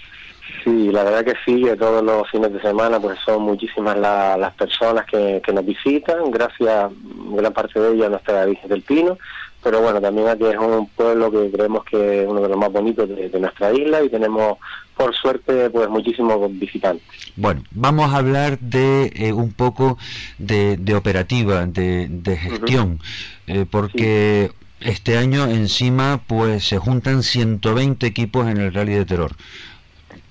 [0.68, 4.36] Sí, la verdad que sí, que todos los fines de semana pues son muchísimas la-
[4.36, 6.90] las personas que, que nos visitan, gracias
[7.32, 9.18] gran parte de ellas a nuestra Virgen del Pino,
[9.62, 12.70] pero bueno, también aquí es un pueblo que creemos que es uno de los más
[12.72, 14.58] bonitos de, de nuestra isla y tenemos
[14.96, 17.06] por suerte pues muchísimos visitantes.
[17.36, 19.96] Bueno, vamos a hablar de eh, un poco
[20.38, 22.98] de, de operativa, de, de gestión,
[23.46, 24.50] eh, porque
[24.80, 29.32] este año encima pues se juntan 120 equipos en el Rally de Terror.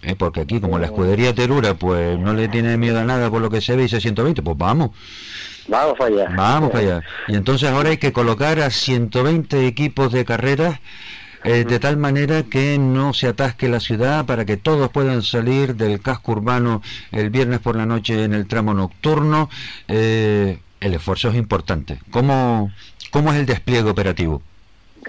[0.07, 3.41] Eh, porque aquí como la escudería Terura pues no le tiene miedo a nada por
[3.41, 4.91] lo que se ve y dice 120, pues vamos,
[5.67, 6.29] Vamos para allá.
[6.33, 7.03] vamos para allá.
[7.27, 10.79] Y entonces ahora hay que colocar a 120 equipos de carreras
[11.43, 15.75] eh, de tal manera que no se atasque la ciudad para que todos puedan salir
[15.75, 16.81] del casco urbano
[17.11, 19.49] el viernes por la noche en el tramo nocturno.
[19.89, 21.99] Eh, el esfuerzo es importante.
[22.11, 22.71] ¿Cómo,
[23.11, 24.41] ¿Cómo es el despliegue operativo?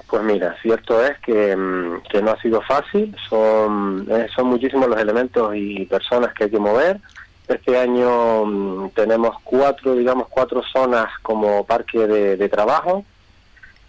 [0.08, 4.88] Pues mira, cierto es que, mm, que no ha sido fácil, son, eh, son muchísimos
[4.88, 6.98] los elementos y personas que hay que mover.
[7.46, 13.04] Este año mm, tenemos cuatro, digamos, cuatro zonas como parque de, trabajo.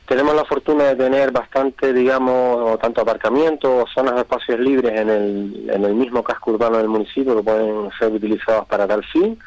[0.06, 5.10] Tenemos la fortuna de tener bastante, digamos, tanto aparcamiento o zonas de espacios libres en
[5.10, 9.40] el, en el mismo casco urbano del municipio que pueden ser utilizados para tal fin.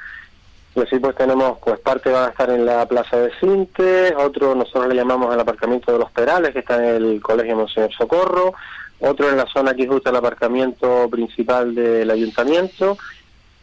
[0.74, 4.88] Así pues tenemos, pues parte van a estar en la Plaza de Cintes, otro nosotros
[4.88, 8.54] le llamamos el aparcamiento de los Perales, que está en el Colegio Monseñor Socorro,
[9.00, 12.96] otro en la zona aquí justo el aparcamiento principal del ayuntamiento,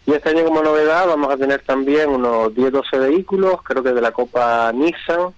[0.06, 4.02] Y este año como novedad vamos a tener también unos 10-12 vehículos, creo que de
[4.02, 5.34] la Copa Nissan,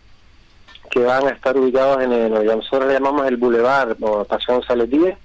[0.90, 4.90] que van a estar ubicados en el, nosotros le llamamos el Boulevard o Paseo González
[4.90, 5.18] Díez,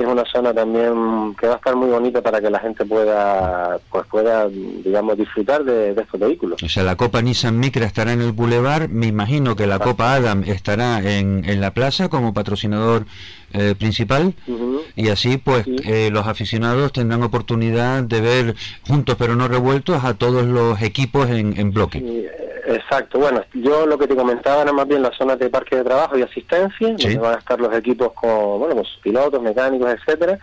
[0.00, 2.86] que es una zona también que va a estar muy bonita para que la gente
[2.86, 6.62] pueda, pues pueda, digamos, disfrutar de, de estos vehículos.
[6.62, 10.14] O sea, la Copa Nissan Micra estará en el Boulevard, me imagino que la Copa
[10.14, 13.04] Adam estará en, en la plaza como patrocinador
[13.52, 14.34] eh, principal
[14.96, 15.76] y así pues Sí.
[15.84, 18.54] eh, los aficionados tendrán oportunidad de ver
[18.86, 22.28] juntos pero no revueltos a todos los equipos en, en bloque.
[22.66, 25.84] Exacto, bueno, yo lo que te comentaba era más bien las zonas de parque de
[25.84, 27.04] trabajo y asistencia, Sí.
[27.04, 30.38] donde van a estar los equipos con, bueno, con sus pilotos, mecánicos, etcétera,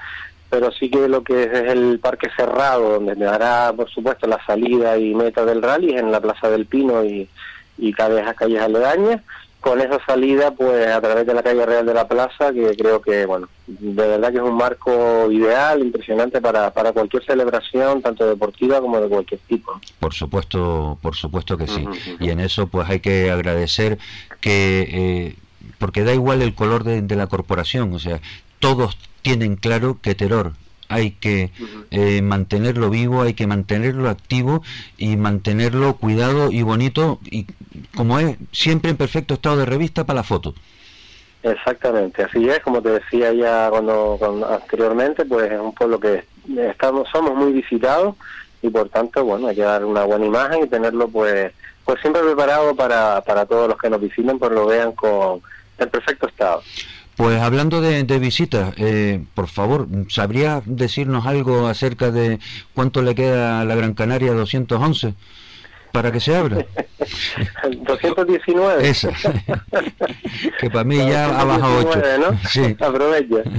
[0.50, 4.44] pero sí que lo que es el parque cerrado, donde me dará, por supuesto, la
[4.46, 7.30] salida y meta del rally es en la Plaza del Pino y,
[7.78, 9.22] y calles, calles aledañas,
[9.68, 13.02] con esa salida, pues a través de la calle Real de la Plaza, que creo
[13.02, 18.26] que, bueno, de verdad que es un marco ideal, impresionante para, para cualquier celebración, tanto
[18.26, 19.78] deportiva como de cualquier tipo.
[20.00, 21.86] Por supuesto, por supuesto que sí.
[22.22, 23.98] Y en eso pues hay que agradecer
[24.40, 25.36] que, eh,
[25.80, 28.22] porque da igual el color de, de la corporación, o sea,
[28.60, 30.54] todos tienen claro que Terror
[30.90, 31.52] hay que
[31.92, 34.64] eh, mantenerlo vivo, hay que mantenerlo activo
[34.98, 37.48] y mantenerlo cuidado y bonito y
[37.96, 40.54] como es siempre en perfecto estado de revista para la foto.
[41.44, 46.26] Exactamente, así es, como te decía ya cuando, cuando anteriormente, pues es un pueblo que
[46.58, 48.16] estamos somos muy visitados
[48.62, 51.54] y por tanto, bueno, hay que dar una buena imagen y tenerlo pues
[51.86, 55.42] pues siempre preparado para, para todos los que nos visiten, pues lo vean con
[55.78, 56.62] en perfecto estado.
[57.18, 62.38] Pues hablando de, de visitas, eh, por favor, ¿sabría decirnos algo acerca de
[62.76, 65.16] cuánto le queda a la Gran Canaria 211
[65.92, 66.64] para que se abra?
[67.82, 68.88] 219.
[68.88, 69.10] Esa.
[70.60, 71.88] que para mí ya ha bajado 8.
[71.88, 72.50] 219, ¿no?
[72.50, 72.78] Sí.
[72.84, 73.50] Aprovecha.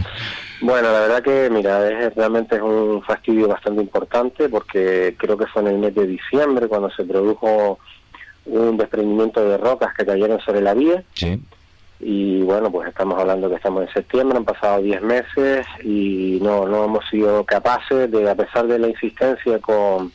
[0.61, 5.47] Bueno, la verdad que, mira, es, realmente es un fastidio bastante importante porque creo que
[5.47, 7.81] fue en el mes de diciembre cuando se produjo
[8.47, 11.41] un desprendimiento de rocas que cayeron sobre la vía Sí.
[12.01, 16.67] Y bueno, pues estamos hablando que estamos en septiembre, han pasado 10 meses y no,
[16.69, 20.13] no hemos sido capaces de, a pesar de la insistencia con,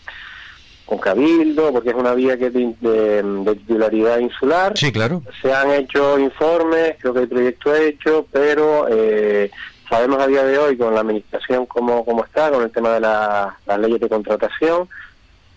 [0.86, 5.22] con Cabildo, porque es una vía que de, de- de titularidad insular, Sí, claro.
[5.42, 9.52] se han hecho informes, creo que el proyecto hecho, pero eh,
[9.90, 13.00] sabemos a día de hoy con la administración cómo, cómo está, con el tema de
[13.02, 14.88] la- las leyes de contratación,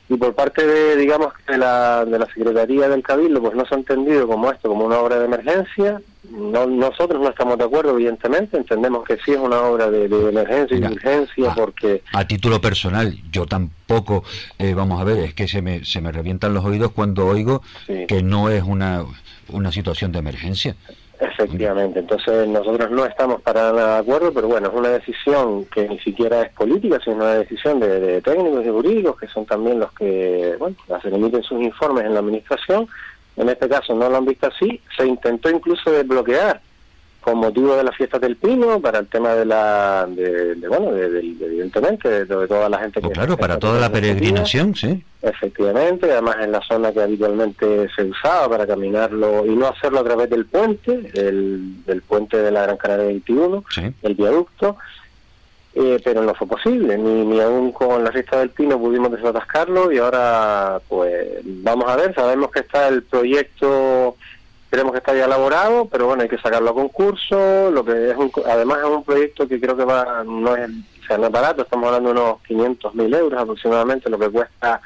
[0.08, 3.74] y por parte de, digamos, de la, de la Secretaría del Cabildo, pues no se
[3.74, 6.00] ha entendido como esto, como una obra de emergencia.
[6.30, 10.28] No, nosotros no estamos de acuerdo, evidentemente, entendemos que sí es una obra de, de
[10.28, 14.24] emergencia y de urgencia, ah, porque A título personal, yo tampoco,
[14.58, 17.62] eh, vamos a ver, es que se me, se me revientan los oídos cuando oigo
[17.86, 18.06] Sí.
[18.08, 19.04] que no es una,
[19.50, 20.74] una situación de emergencia.
[21.18, 25.88] Efectivamente, entonces nosotros no estamos para nada de acuerdo, pero bueno, es una decisión que
[25.88, 29.92] ni siquiera es política, sino una decisión de, técnicos y jurídicos, que son también los
[29.92, 32.86] que, bueno, se emiten sus informes en la administración.
[33.36, 36.60] En este caso no lo han visto así, se intentó incluso desbloquear
[37.26, 40.92] con motivo de las fiestas del Pino, para el tema de la, de, de, bueno,
[40.92, 43.18] de, de- evidentemente, de, toda la gente Pues que...
[43.18, 45.02] claro, para toda la peregrinación, sí.
[45.22, 50.04] Efectivamente, además en la zona que habitualmente se usaba para caminarlo y no hacerlo a
[50.04, 53.82] través del puente, del, del puente de la Gran Canaria 21, Sí.
[54.04, 54.76] el viaducto,
[55.74, 59.90] eh, pero no fue posible, ni, ni aún con la fiesta del Pino pudimos desatascarlo
[59.90, 64.16] y ahora pues vamos a ver, sabemos que está el proyecto,
[64.70, 68.16] creemos que está ya elaborado, pero bueno, hay que sacarlo a concurso, lo que es
[68.16, 71.62] un, además es un proyecto que creo que va, no es, o sea, no barato,
[71.62, 74.80] estamos hablando de unos 500 mil euros aproximadamente, lo que cuesta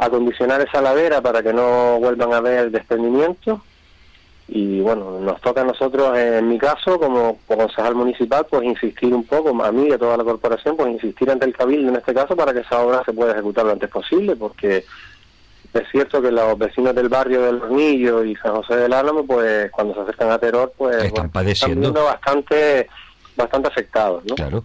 [0.00, 3.60] acondicionar esa ladera para que no vuelvan a haber desprendimientos.
[4.52, 9.14] Y bueno, nos toca a nosotros, en mi caso, como, como concejal municipal, pues insistir
[9.14, 11.96] un poco, a mí y a toda la corporación, pues insistir ante el cabildo en
[11.96, 14.84] este caso para que esa obra se pueda ejecutar lo antes posible, porque
[15.74, 19.70] es cierto que los vecinos del barrio del Hornillo y San José del Álamo, pues
[19.70, 21.92] cuando se acercan a Teror, pues Están bueno, padeciendo.
[21.92, 22.88] bastante,
[23.36, 24.34] bastante afectados, ¿no?
[24.34, 24.64] Claro.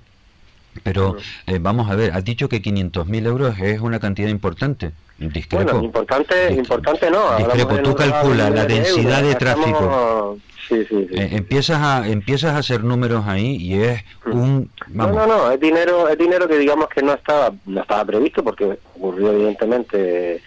[0.84, 1.16] Pero
[1.48, 4.92] eh, vamos a ver, has dicho que 500.000 euros es una cantidad importante.
[5.18, 5.64] Discrepo.
[5.64, 7.38] Bueno, importante, importante no.
[7.38, 7.76] discrepo.
[7.76, 9.68] de Tú calcula la de densidad de euros, tráfico.
[9.70, 11.16] estamos- Sí, sí, sí.
[11.16, 15.52] Eh, empiezas a empiezas a hacer números ahí y es un No, vamos no, no,
[15.52, 20.42] es dinero, es dinero que digamos que no estaba, no estaba previsto porque ocurrió evidentemente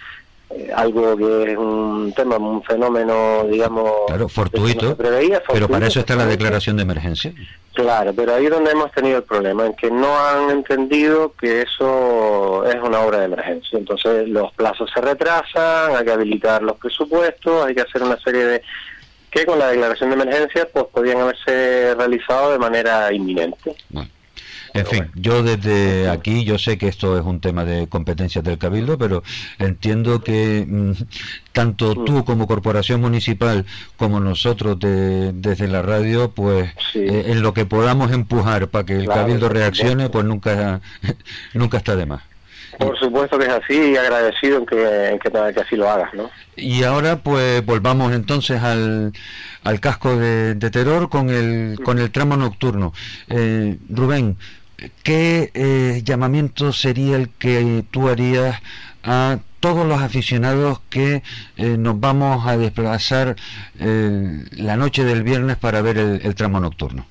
[0.75, 6.17] algo que es un tema, un fenómeno, digamos, claro fortuito no pero para eso está
[6.17, 7.35] la declaración de emergencia
[7.79, 11.63] Claro, pero ahí es donde hemos tenido el problema, en que no han entendido que
[11.63, 13.79] eso es una obra de emergencia.
[13.79, 18.45] Entonces los plazos se retrasan, hay que habilitar los presupuestos, hay que hacer una serie
[18.47, 18.63] de
[19.31, 23.77] que con la declaración de emergencia pues podían haberse realizado de manera inminente.
[23.91, 24.11] Bueno,
[24.75, 28.59] En fin, yo desde aquí, yo sé que esto es un tema de competencias del
[28.59, 29.23] Cabildo, pero
[29.59, 30.93] entiendo que mm,
[31.53, 33.65] tanto tú como corporación municipal
[33.97, 37.01] como nosotros de- desde la radio, pues Sí.
[37.01, 40.81] eh, en lo que podamos empujar para que el Claro, Cabildo reaccione, pues nunca,
[41.55, 42.23] nunca está de más.
[42.79, 46.15] Por supuesto que es así y agradecido en que, en que, que así lo hagas,
[46.15, 46.31] ¿no?
[46.57, 49.13] Y ahora pues volvamos entonces al,
[49.65, 52.93] al casco de, de Terror con el, con el tramo nocturno.
[53.29, 54.37] Eh, Rubén,
[55.03, 58.61] ¿qué eh, llamamiento sería el que tú harías
[59.03, 61.23] a todos los aficionados que
[61.57, 63.35] eh, nos vamos a desplazar
[63.79, 67.07] la noche del viernes para ver el, el tramo nocturno?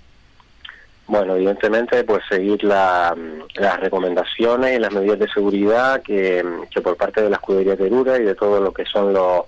[1.07, 3.15] Bueno, evidentemente, pues seguir la-
[3.55, 8.17] las recomendaciones y las medidas de seguridad que, que por parte de la escudería Terura
[8.17, 9.43] y de todo lo que son los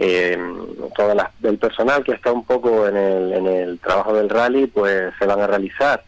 [0.00, 0.38] eh,
[0.96, 4.66] todas las, del personal que está un poco en el, en el trabajo del rally,
[4.68, 6.04] pues se van a realizar.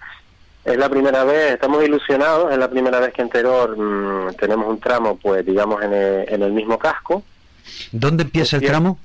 [0.65, 4.69] Es la primera vez, estamos ilusionados, es la primera vez que en Teror mm, tenemos
[4.69, 7.23] un tramo, pues digamos en el, en el mismo casco.
[7.91, 8.99] ¿Dónde empieza el tramo?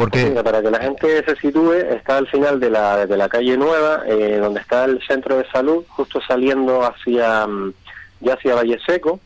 [0.00, 3.28] Porque Mira, para que la gente se sitúe, está al final de la, de la
[3.28, 7.74] calle Nueva, eh, donde está el centro de salud, justo saliendo hacia mm,
[8.20, 9.20] ya hacia Valle Seco.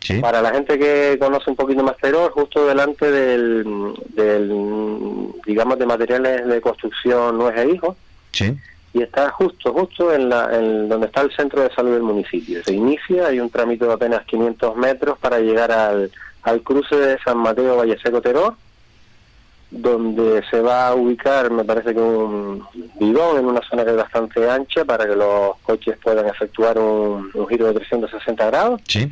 [0.00, 5.78] sí, Para la gente que conoce un poquito más Teror, justo delante del, del digamos,
[5.78, 7.96] de materiales de construcción Nuez e Hijos,
[8.32, 8.52] sí,
[8.94, 12.64] y está justo, justo en, la, en donde está el centro de salud del municipio.
[12.64, 16.10] Se inicia, hay un trámite de apenas 500 metros para llegar al,
[16.42, 18.54] al cruce de San Mateo Valle Seco Teror,
[19.70, 22.62] donde se va a ubicar, me parece que un
[23.00, 27.30] bidón en una zona que es bastante ancha para que los coches puedan efectuar un,
[27.34, 29.10] un giro de 360 grados sí.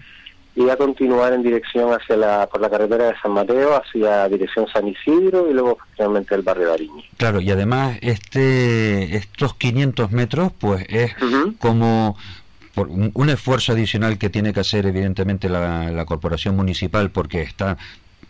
[0.55, 4.69] y a continuar en dirección hacia la por la carretera de San Mateo hacia dirección
[4.69, 7.05] San Isidro y luego finalmente el barrio de Ariñi.
[7.17, 11.15] Claro, y además este estos 500 metros pues es
[11.59, 12.17] como
[12.75, 17.43] por un, un esfuerzo adicional que tiene que hacer evidentemente la, la corporación municipal porque
[17.43, 17.77] está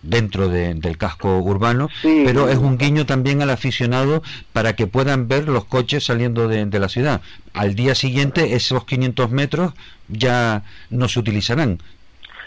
[0.05, 2.23] dentro de- del casco urbano, Sí.
[2.27, 6.67] pero es un guiño también al aficionado para que puedan ver los coches saliendo de,
[6.67, 7.21] de la ciudad.
[7.53, 9.73] Al día siguiente esos 500 metros
[10.09, 11.81] ya no se utilizarán.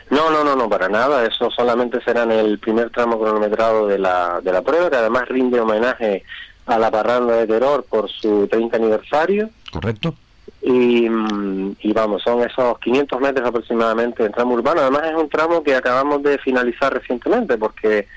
[0.10, 1.26] No, no, no, no, para nada.
[1.26, 5.28] Eso solamente será en el primer tramo cronometrado de la, de la prueba, que además
[5.28, 6.24] rinde homenaje
[6.66, 9.50] a la parranda de Terror por su 30 aniversario.
[9.72, 10.16] ¿Correcto?
[10.62, 14.82] Y, mm, y vamos, son esos 500 metros aproximadamente de tramo urbano.
[14.82, 18.08] Además es un tramo que acabamos de finalizar recientemente porque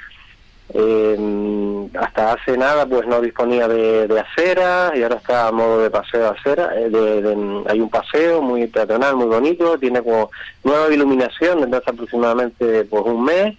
[0.72, 5.82] eh, hasta hace nada pues no disponía de, de acera y ahora está a modo
[5.82, 6.70] de paseo acera.
[6.80, 10.30] eh, de- de- hay un paseo muy peatonal, muy bonito, tiene como
[10.64, 13.56] nueva iluminación desde hace aproximadamente pues un mes.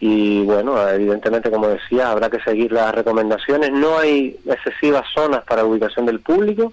[0.00, 3.70] Y bueno, evidentemente, como decía, habrá que seguir las recomendaciones.
[3.72, 6.72] No hay excesivas zonas para ubicación del público,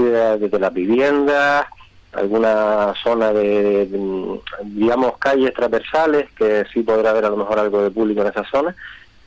[0.00, 1.66] de- desde las viviendas,
[2.12, 7.82] alguna zona de, de, digamos, calles transversales, que sí podrá haber a lo mejor algo
[7.82, 8.74] de público en esa zona.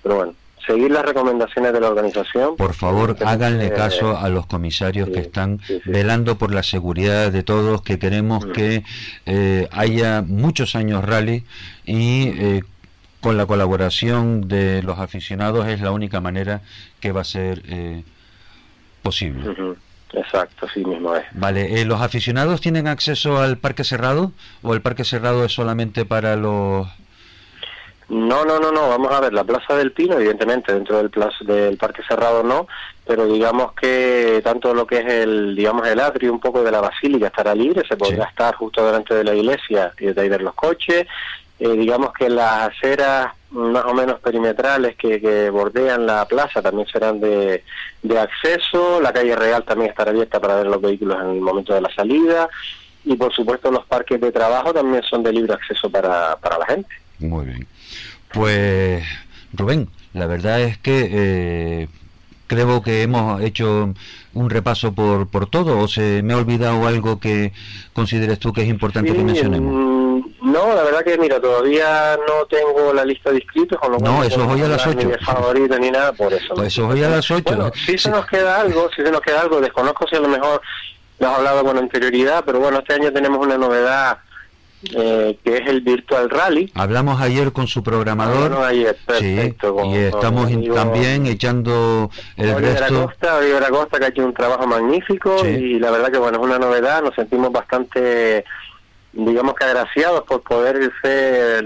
[0.03, 0.33] Pero bueno,
[0.65, 2.55] seguir las recomendaciones de la organización.
[2.55, 5.89] Por favor, háganle eh, caso a los comisarios que sí, están sí, sí.
[5.91, 8.51] velando por la seguridad de todos, que queremos Mm.
[8.51, 8.83] que
[9.25, 11.43] eh, haya muchos años rally
[11.85, 12.63] y eh,
[13.21, 16.61] con la colaboración de los aficionados es la única manera
[16.99, 18.03] que va a ser eh,
[19.01, 19.49] posible.
[19.49, 19.75] Ujú,
[20.15, 21.25] Exacto, sí mismo es.
[21.33, 26.05] Vale, eh, ¿los aficionados tienen acceso al parque cerrado o el parque cerrado es solamente
[26.05, 26.87] para los...
[28.07, 28.87] No, no, no, no.
[28.89, 32.67] Vamos a ver, la Plaza del Pino, evidentemente, dentro del, plazo, del Parque Cerrado no,
[33.03, 36.81] pero digamos que tanto lo que es el, digamos, el atrio un poco de la
[36.81, 38.29] Basílica estará libre, se podrá Sí.
[38.29, 41.07] estar justo delante de la iglesia y desde ahí ver los coches.
[41.57, 46.87] Eh, digamos que las aceras más o menos perimetrales que, que bordean la plaza también
[46.87, 47.63] serán de,
[48.03, 51.73] de acceso, la calle Real también estará abierta para ver los vehículos en el momento
[51.73, 52.49] de la salida
[53.05, 56.65] y por supuesto los parques de trabajo también son de libre acceso para, para la
[56.65, 56.89] gente.
[57.19, 57.67] Muy bien.
[58.33, 59.05] Pues
[59.53, 61.87] Rubén, la verdad es que eh,
[62.47, 63.93] creo que hemos hecho
[64.33, 67.53] un repaso por, por todo o se me ha olvidado algo que
[67.93, 69.84] consideres tú que es importante que mencionemos.
[70.65, 74.11] No, la verdad que mira, todavía no tengo la lista de inscritos, con lo cual
[74.11, 75.17] No, eso es hoy a las hablar ni ocho.
[75.19, 76.53] de favorito ni nada, por eso.
[76.55, 77.43] Pues eso es hoy a las ocho.
[77.55, 77.97] Bueno, si Sí.
[77.97, 80.61] se nos queda algo, si se nos queda algo, desconozco si a lo mejor
[81.19, 84.17] lo has hablado con anterioridad, pero bueno, este año tenemos una novedad
[84.93, 86.71] eh, que es el Virtual Rally.
[86.75, 88.49] Hablamos ayer con su programador.
[88.51, 93.01] Bueno, ahí es sí, perfecto, con- y estamos amigo también echando el Oliver resto.
[93.03, 95.47] Acosta, Oliver Acosta que ha hecho un trabajo magnífico Sí.
[95.47, 98.45] y la verdad que bueno, es una novedad, nos sentimos bastante
[99.15, 101.65] digamos que agraciados por poder ser,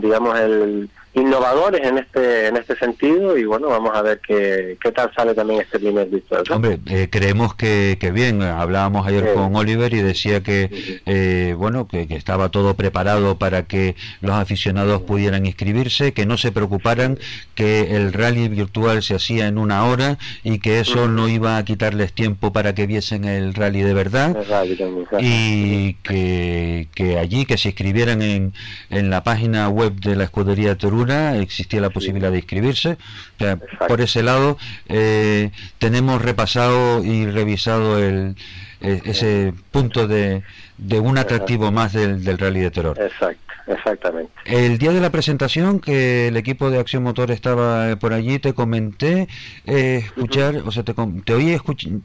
[0.00, 4.92] digamos, el innovadores en este en este sentido y bueno, vamos a ver qué, qué
[4.92, 6.44] tal sale también este primer virtual.
[6.48, 6.56] ¿no?
[6.56, 8.42] Hombre, eh, creemos que, que bien.
[8.42, 9.34] Hablábamos ayer Sí.
[9.34, 10.70] con Oliver y decía que
[11.06, 16.36] eh, bueno que, que estaba todo preparado para que los aficionados pudieran inscribirse, que no
[16.38, 17.18] se preocuparan
[17.54, 21.64] que el rally virtual se hacía en una hora y que eso no iba a
[21.64, 24.32] quitarles tiempo para que viesen el rally de verdad.
[24.46, 25.24] También, claro.
[25.26, 28.52] y que, que allí que se inscribieran en,
[28.90, 30.76] en la página web de la escudería
[31.08, 33.86] Existía la posibilidad de inscribirse O sea, Exacto.
[33.86, 38.36] por ese lado eh, tenemos repasado y revisado el,
[38.80, 40.42] eh, ese punto de,
[40.78, 44.32] de un atractivo más del, del rally de terror Exacto, exactamente.
[44.46, 48.38] el día de la presentación que el equipo de Acción Motor estaba eh, por allí,
[48.38, 49.28] te comenté
[49.66, 50.94] eh, escuchar, o sea, te,
[51.24, 51.58] te oí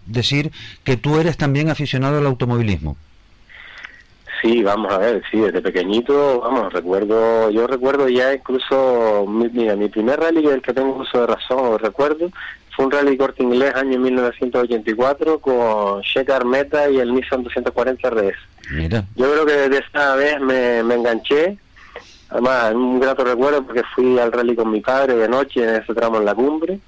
[0.05, 0.51] decir
[0.83, 2.97] que tú eres también aficionado al automovilismo.
[4.45, 9.75] Sí, vamos a ver, sí, desde pequeñito, vamos, recuerdo, yo recuerdo ya incluso, mi- mira,
[9.75, 12.29] mi primer rally del que tengo uso de razón o recuerdo,
[12.75, 18.35] fue un rally corte inglés año 1984 con Shekhar Meta y el Nissan 240 RS.
[18.69, 21.57] Mira, Yo creo que desde esa vez me, me enganché,
[22.29, 25.91] además un grato recuerdo porque fui al rally con mi padre de noche en ese
[25.95, 26.79] tramo en la cumbre,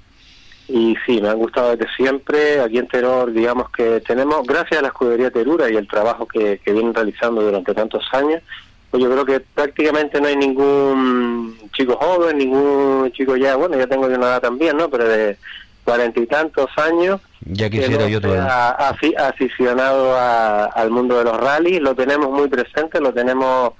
[0.68, 2.60] y sí, me han gustado desde siempre.
[2.60, 6.60] Aquí en Teror, digamos que tenemos, gracias a la escudería Terura y el trabajo que,
[6.64, 8.42] que vienen realizando durante tantos años,
[8.90, 13.86] pues yo creo que prácticamente no hay ningún chico joven, ningún chico ya, bueno, ya
[13.86, 14.88] tengo yo una edad también, ¿no?
[14.88, 15.36] Pero de
[15.84, 21.16] cuarenta y tantos años, ya que quisiera no yo sea afi- aficionado a- al mundo
[21.18, 23.72] de los rallies, lo tenemos muy presente, lo tenemos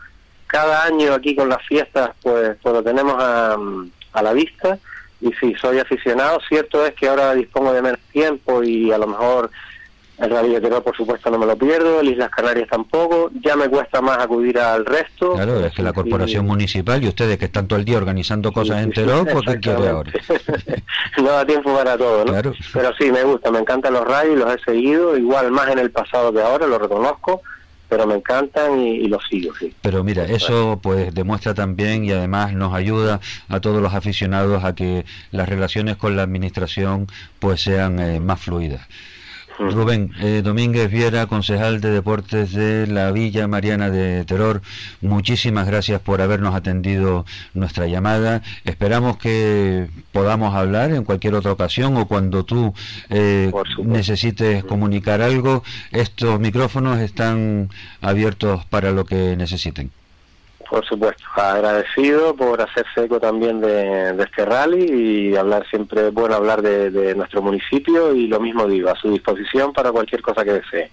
[0.46, 3.56] cada año aquí con las fiestas, pues, pues lo tenemos a,
[4.14, 4.78] a la vista.
[5.20, 6.38] Y sí, soy aficionado.
[6.48, 9.50] Cierto es que ahora dispongo de menos tiempo y a lo mejor
[10.18, 13.30] el rally de terror, por supuesto, no me lo pierdo, el Islas Canarias tampoco.
[13.40, 15.34] Ya me cuesta más acudir al resto.
[15.34, 16.48] Claro, es que la corporación sí.
[16.48, 19.88] municipal y ustedes que están todo el día organizando cosas Sí, en pues ¿qué quiere
[19.88, 20.12] ahora?
[21.18, 22.32] no da tiempo para todo, ¿no?
[22.32, 22.52] Claro.
[22.72, 25.92] Pero sí, me gusta, me encantan los rallies, los he seguido, igual más en el
[25.92, 27.42] pasado que ahora, lo reconozco,
[27.88, 29.72] pero me encantan y, y los sigo, sí.
[29.80, 34.74] Pero mira, eso pues demuestra también y además nos ayuda a todos los aficionados a
[34.74, 37.06] que las relaciones con la administración
[37.38, 38.86] pues sean eh, más fluidas.
[39.58, 44.62] Rubén eh, Domínguez Viera, concejal de deportes de la Villa Mariana de Terror,
[45.00, 48.42] muchísimas gracias por habernos atendido nuestra llamada.
[48.64, 52.72] Esperamos que podamos hablar en cualquier otra ocasión o cuando tú
[53.10, 53.50] eh,
[53.84, 55.64] necesites comunicar algo.
[55.90, 57.68] Estos micrófonos están
[58.00, 59.90] abiertos para lo que necesiten.
[60.68, 66.34] Por supuesto, agradecido por hacerse eco también de, de este rally y hablar siempre, bueno,
[66.34, 70.44] hablar de, de nuestro municipio y lo mismo digo, a su disposición para cualquier cosa
[70.44, 70.90] que desee.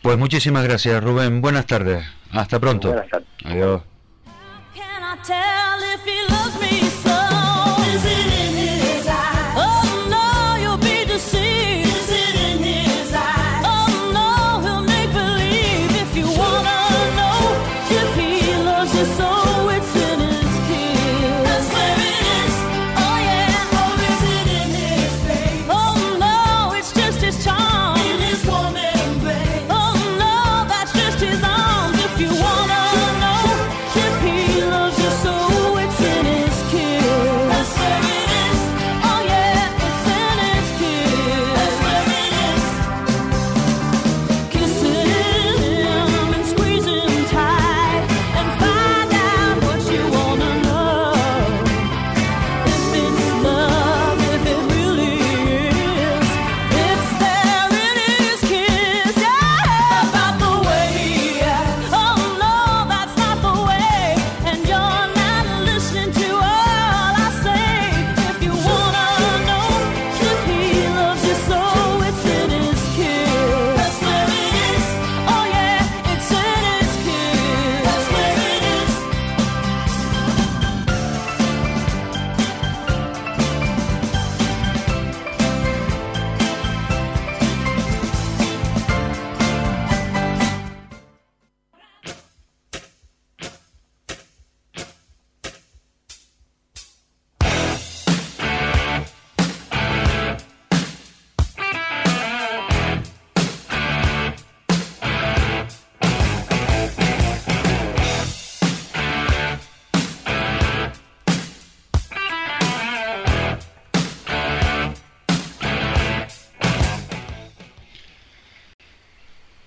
[0.00, 1.42] Pues muchísimas gracias, Rubén.
[1.42, 2.06] Buenas tardes.
[2.32, 2.88] Hasta pronto.
[2.88, 3.28] Buenas tardes.
[3.44, 3.82] Adiós.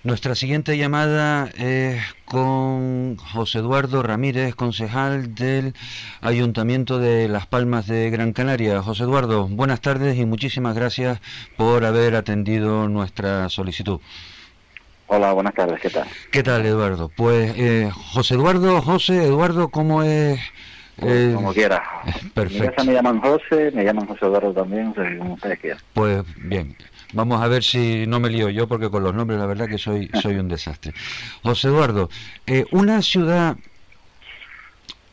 [0.04, 5.72] Nuestra siguiente llamada es con José Eduardo Ramírez, concejal del
[6.20, 8.82] Ayuntamiento de Las Palmas de Gran Canaria.
[8.82, 11.20] José Eduardo, buenas tardes y muchísimas gracias
[11.56, 13.98] por haber atendido nuestra solicitud.
[15.06, 16.06] Hola, buenas tardes, ¿qué tal?
[16.30, 17.10] ¿Qué tal, Eduardo?
[17.16, 20.38] Pues eh, José Eduardo, José Eduardo, ¿cómo es?
[20.96, 21.82] Pues, eh, como quiera.
[22.34, 22.62] perfecto.
[22.62, 25.80] En mi casa me llaman José, me llaman José Eduardo también, como ustedes quieran.
[25.94, 26.76] Pues bien,
[27.14, 29.78] vamos a ver si no me lío yo, porque con los nombres la verdad que
[29.78, 30.92] soy, soy un desastre.
[31.42, 32.10] José Eduardo,
[32.46, 33.56] eh, una ciudad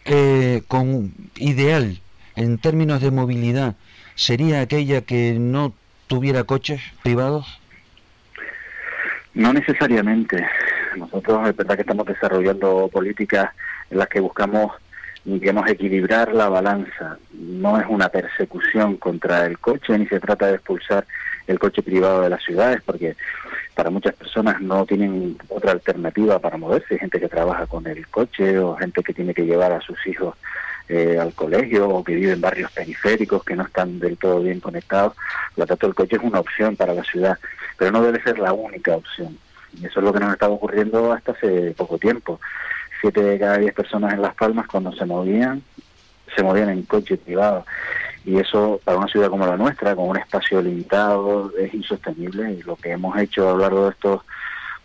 [0.05, 2.01] eh, con ideal
[2.35, 3.75] en términos de movilidad
[4.15, 5.73] sería aquella que no
[6.07, 7.59] tuviera coches privados.
[9.33, 10.45] No necesariamente.
[10.97, 13.51] Nosotros es verdad que estamos desarrollando políticas
[13.89, 14.71] en las que buscamos
[15.23, 17.17] digamos, equilibrar la balanza.
[17.33, 21.05] No es una persecución contra el coche, ni se trata de expulsar
[21.47, 23.15] el coche privado de las ciudades, porque
[23.75, 26.99] para muchas personas no tienen otra alternativa para moverse.
[26.99, 30.35] Gente que trabaja con el coche o gente que tiene que llevar a sus hijos
[30.89, 34.59] eh, al colegio o que vive en barrios periféricos que no están del todo bien
[34.59, 35.13] conectados.
[35.55, 37.37] Por lo tanto, el coche es una opción para la ciudad,
[37.77, 39.37] pero no debe ser la única opción.
[39.79, 42.39] Y eso es lo que nos estaba ocurriendo hasta hace poco tiempo
[43.01, 45.61] siete de cada diez personas en Las Palmas cuando se movían,
[46.35, 47.65] se movían en coche privado.
[48.25, 52.53] Y eso para una ciudad como la nuestra, con un espacio limitado, es insostenible.
[52.53, 54.21] Y lo que hemos hecho a lo largo de estos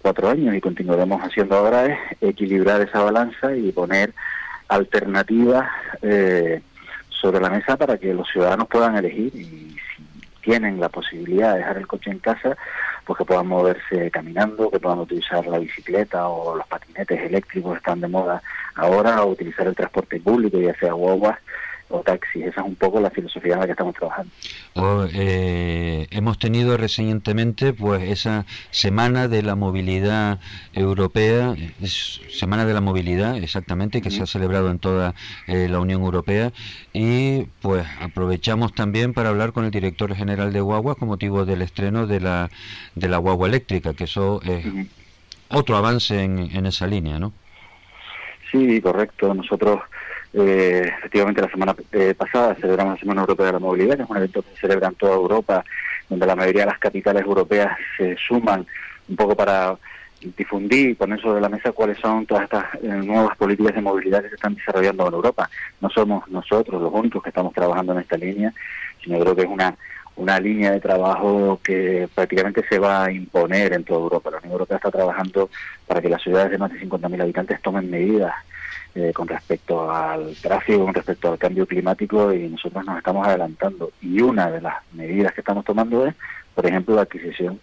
[0.00, 4.14] cuatro años y continuaremos haciendo ahora es equilibrar esa balanza y poner
[4.68, 5.68] alternativas
[6.02, 6.62] eh,
[7.08, 11.58] sobre la mesa para que los ciudadanos puedan elegir y si tienen la posibilidad de
[11.58, 12.56] dejar el coche en casa,
[13.04, 17.78] pues que puedan moverse caminando, que puedan utilizar la bicicleta o los patinetes eléctricos que
[17.78, 18.42] están de moda
[18.74, 21.38] ahora, o utilizar el transporte público, ya sea guaguas
[21.88, 22.46] o taxis.
[22.46, 24.32] Esa es un poco la filosofía en la que estamos trabajando.
[24.74, 30.40] O, eh, hemos tenido recientemente pues esa semana de la movilidad
[30.72, 35.14] europea, es semana de la movilidad exactamente que se ha celebrado en toda
[35.46, 36.52] eh, la Unión Europea
[36.92, 41.62] y pues aprovechamos también para hablar con el director general de Guagua con motivo del
[41.62, 42.50] estreno de la
[42.94, 44.66] de la guagua eléctrica, que eso es
[45.48, 47.32] otro avance en, en esa línea, ¿no?
[48.50, 49.34] Sí, correcto.
[49.34, 49.80] Nosotros,
[50.32, 54.10] eh, efectivamente, la semana eh, pasada celebramos la Semana Europea de la Movilidad, que es
[54.10, 55.64] un evento que se celebra en toda Europa,
[56.08, 58.66] donde la mayoría de las capitales europeas se suman
[59.08, 59.76] un poco para
[60.36, 64.22] difundir y poner sobre la mesa cuáles son todas estas eh, nuevas políticas de movilidad
[64.22, 65.48] que se están desarrollando en Europa.
[65.80, 68.52] No somos nosotros los únicos que estamos trabajando en esta línea,
[69.02, 69.76] sino creo que es una
[70.16, 74.30] una línea de trabajo que prácticamente se va a imponer en toda Europa.
[74.30, 75.50] La Unión Europea está trabajando
[75.86, 78.32] para que las ciudades de más de 50.000 habitantes tomen medidas
[78.96, 83.90] eh, con respecto al tráfico, con respecto al cambio climático y nosotros nos estamos adelantando.
[84.00, 86.14] Y una de las medidas que estamos tomando es,
[86.54, 87.60] por ejemplo, la adquisición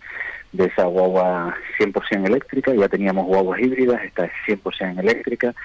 [0.52, 2.74] de esa guagua 100% eléctrica.
[2.76, 5.56] Ya teníamos guaguas híbridas, esta es 100% eléctrica.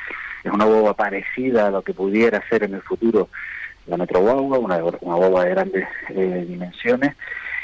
[0.42, 3.28] Es una guagua parecida a lo que pudiera ser en el futuro
[3.86, 7.14] la Metro Guagua, una, una guagua de grandes eh, dimensiones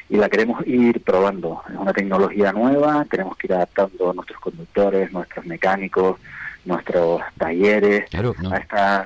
[0.09, 1.63] y la queremos ir probando.
[1.69, 6.19] Es una tecnología nueva, tenemos que ir adaptando a nuestros conductores, nuestros mecánicos,
[6.65, 8.51] nuestros talleres Claro, ¿no?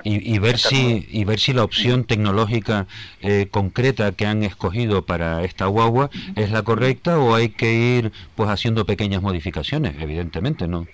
[0.03, 2.87] y, y ver si y ver si la opción tecnológica
[3.21, 8.11] eh, concreta que han escogido para esta guagua es la correcta o hay que ir
[8.35, 10.87] pues haciendo pequeñas modificaciones evidentemente no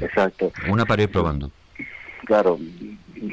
[0.00, 0.52] Exacto.
[0.68, 1.50] una para ir probando
[2.24, 2.58] Claro,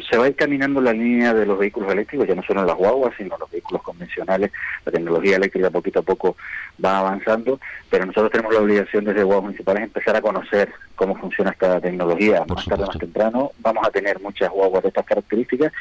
[0.10, 2.68] se va a ir caminando la línea de los vehículos eléctricos, ya no solo en
[2.68, 4.52] las guaguas, sino en los vehículos convencionales.
[4.86, 6.36] La tecnología eléctrica poquito a poco
[6.84, 7.60] va avanzando,
[7.90, 11.80] pero nosotros tenemos la obligación desde guaguas municipales de empezar a conocer cómo funciona esta
[11.82, 12.44] tecnología.
[12.46, 15.74] Por más tarde, más temprano, vamos a tener muchas guaguas de estas características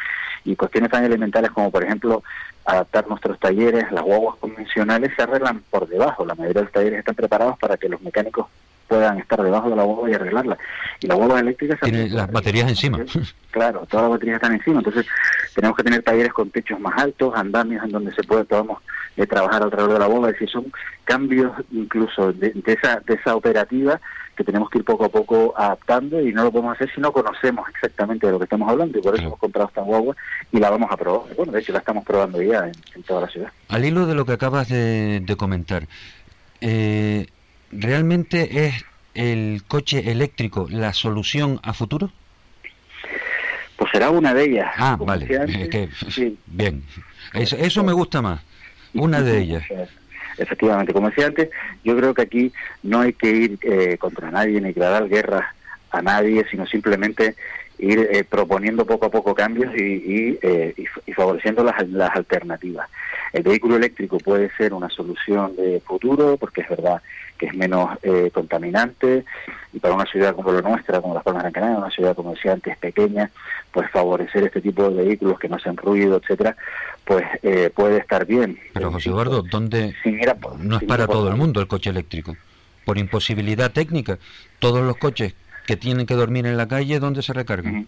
[0.44, 2.22] y cuestiones tan elementales como, por ejemplo,
[2.64, 3.90] adaptar nuestros talleres.
[3.93, 6.24] Las guaguas convencionales se arreglan por debajo.
[6.24, 8.47] La mayoría de los talleres están preparados para que los mecánicos
[8.89, 10.59] puedan estar debajo de la guagua y arreglarla.
[11.01, 11.78] Y las guaguas eléctricas...
[11.81, 12.98] se tiene hacen- las baterías encima
[13.51, 15.06] Claro, todas las baterías están encima, entonces
[15.55, 18.82] tenemos que tener talleres con techos más altos, andamios en donde se puede podamos
[19.16, 20.73] eh, trabajar alrededor de la bomba, es decir, son
[21.05, 24.01] cambios incluso de, de esa de esa operativa
[24.36, 27.10] que tenemos que ir poco a poco adaptando y no lo podemos hacer si no
[27.10, 30.15] conocemos exactamente de lo que estamos hablando y por eso hemos comprado esta guagua
[30.52, 31.35] y la vamos a probar.
[31.35, 33.51] Bueno, de hecho la estamos probando ya en, en toda la ciudad.
[33.69, 35.89] al hilo de lo que acabas de, de comentar
[36.60, 37.27] eh,
[37.73, 38.85] realmente es
[39.15, 42.11] el coche eléctrico la solución a futuro
[43.77, 44.70] Pues será una de ellas.
[44.77, 46.36] ah vale es que- sí.
[46.47, 46.82] bien
[47.35, 48.40] eso, eso me gusta más
[48.95, 49.65] una de ellas
[50.39, 51.51] Efectivamente, como decía antes,
[51.82, 52.53] yo creo que aquí
[52.85, 55.53] no hay que ir eh, contra nadie ni declarar guerra
[55.90, 57.35] a nadie, sino simplemente
[57.81, 60.74] ir eh, proponiendo poco a poco cambios y, y, eh,
[61.07, 62.89] y favoreciendo las, las alternativas.
[63.32, 67.03] El vehículo eléctrico puede ser una solución de futuro porque es verdad
[67.39, 69.24] que es menos eh, contaminante
[69.73, 72.16] y para una ciudad como la nuestra, como Las Palmas de Gran Canaria, una ciudad,
[72.16, 73.31] como decía antes, pequeña,
[73.73, 76.56] pues favorecer este tipo de vehículos que no hacen ruido, etcétera,
[77.05, 78.59] pues eh, puede estar bien.
[78.74, 79.94] Pero José Eduardo, ¿dónde
[80.40, 82.36] por- no es para por- todo el mundo el coche eléctrico?
[82.85, 84.19] Por imposibilidad técnica,
[84.59, 85.35] todos los coches
[85.66, 87.86] que tienen que dormir en la calle, ¿dónde se recargan?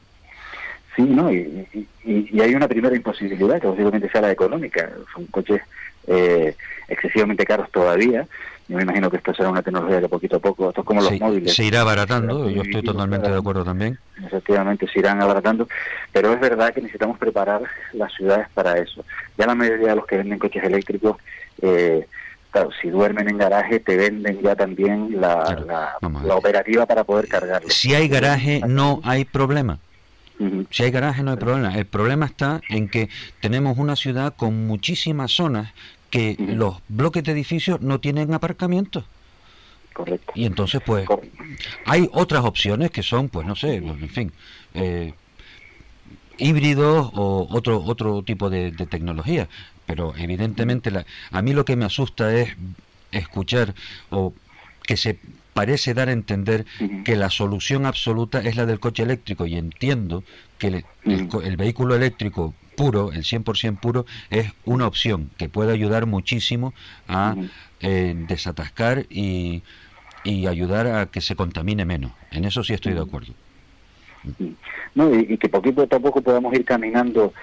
[0.97, 1.32] Sí, ¿no?
[1.32, 4.90] Y, y- y- y hay una primera imposibilidad que posiblemente sea la económica.
[5.14, 5.62] Son coches
[6.06, 6.55] eh,
[6.89, 8.27] excesivamente caros todavía.
[8.70, 11.02] Yo me imagino que esto será una tecnología que poquito a poco, esto es como
[11.02, 11.52] los móviles.
[11.52, 13.98] se irá abaratando, yo estoy totalmente de acuerdo también.
[14.24, 15.66] efectivamente se irán abaratando,
[16.12, 17.62] pero es verdad que necesitamos preparar
[17.94, 19.05] las ciudades para eso.
[19.36, 21.16] Ya la mayoría de los que venden coches eléctricos,
[21.60, 22.06] eh,
[22.52, 27.26] claro, si duermen en garaje, te venden ya también la, Claro, la, operativa para poder
[27.26, 27.70] cargarlo.
[27.70, 29.80] Si hay garaje, no hay problema.
[30.70, 31.76] Si hay garaje, no hay problema.
[31.76, 33.09] El problema está en que
[33.40, 35.72] tenemos una ciudad con muchísimas zonas
[36.11, 39.05] que los bloques de edificios no tienen aparcamiento.
[39.93, 40.32] Correcto.
[40.35, 41.07] Y entonces, pues,
[41.87, 44.32] hay otras opciones que son, pues, no sé, pues, en fin,
[44.74, 45.15] eh,
[46.39, 49.49] híbridos o otro otro tipo de, de tecnología.
[49.87, 52.57] Pero evidentemente, la, a mí lo que me asusta es
[53.12, 53.74] escuchar
[54.11, 54.32] o
[54.82, 55.19] que se
[55.53, 56.65] parece dar a entender
[57.05, 60.23] que la solución absoluta es la del coche eléctrico y entiendo
[60.59, 60.85] que el,
[61.43, 66.73] el vehículo eléctrico puro, el 100% puro, es una opción que puede ayudar muchísimo
[67.09, 67.35] a
[67.81, 69.62] eh, desatascar y,
[70.24, 72.12] y ayudar a que se contamine menos.
[72.31, 73.35] En eso sí estoy de acuerdo.
[74.94, 77.35] No, y, y que poquito a poco podamos ir caminando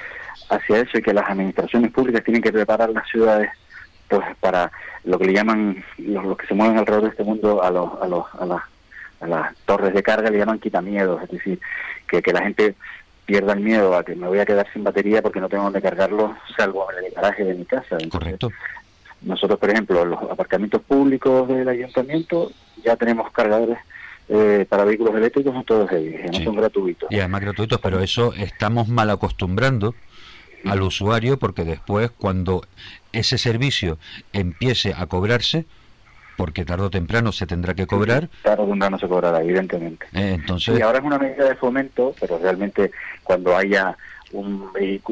[0.50, 3.50] hacia eso y que las administraciones públicas tienen que preparar las ciudades
[4.10, 4.72] pues para
[5.04, 8.02] lo que le llaman los, los que se mueven alrededor de este mundo a los
[8.02, 8.62] a los a las
[9.20, 11.60] a las torres de carga le llaman quitamiedos es decir
[12.08, 12.76] que, que la gente
[13.28, 15.82] pierda el miedo a que me voy a quedar sin batería porque no tengo donde
[15.82, 18.52] cargarlo salvo en el garaje de mi casa Entonces, Correcto.
[19.22, 22.52] nosotros, por ejemplo, en los aparcamientos públicos del ayuntamiento
[22.84, 23.78] ya tenemos cargadores
[24.30, 27.12] eh, para vehículos eléctricos, son todos ellos, no son gratuitos.
[27.12, 29.94] Y además gratuitos, pero eso estamos mal acostumbrando
[30.66, 32.66] al usuario porque después cuando
[33.12, 33.98] ese servicio
[34.32, 35.66] empiece a cobrarse,
[36.38, 40.06] porque tarde o temprano se tendrá que cobrar, Claro, de un no se cobrará, evidentemente.
[40.14, 42.92] eh, entonces Y ahora es una medida de fomento, pero realmente
[43.24, 43.98] cuando haya
[44.32, 44.70] un,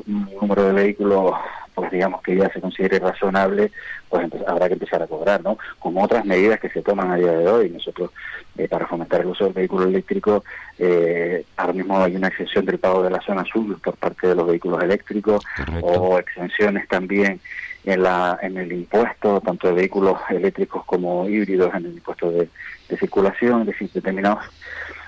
[0.07, 1.33] un número de vehículos,
[1.73, 3.71] pues digamos que ya se considere razonable,
[4.09, 5.57] pues habrá que empezar a cobrar, ¿no?
[5.79, 7.69] Como otras medidas que se toman a día de hoy.
[7.69, 8.11] Nosotros,
[8.57, 10.43] eh, para fomentar el uso del vehículo eléctrico,
[10.77, 14.35] eh, ahora mismo hay una exención del pago de la zona azul por parte de
[14.35, 15.85] los vehículos eléctricos, Correcto.
[15.87, 17.39] o exenciones también
[17.85, 22.49] en la en el impuesto tanto de vehículos eléctricos como híbridos en el impuesto de,
[22.89, 24.45] de circulación es decir determinadas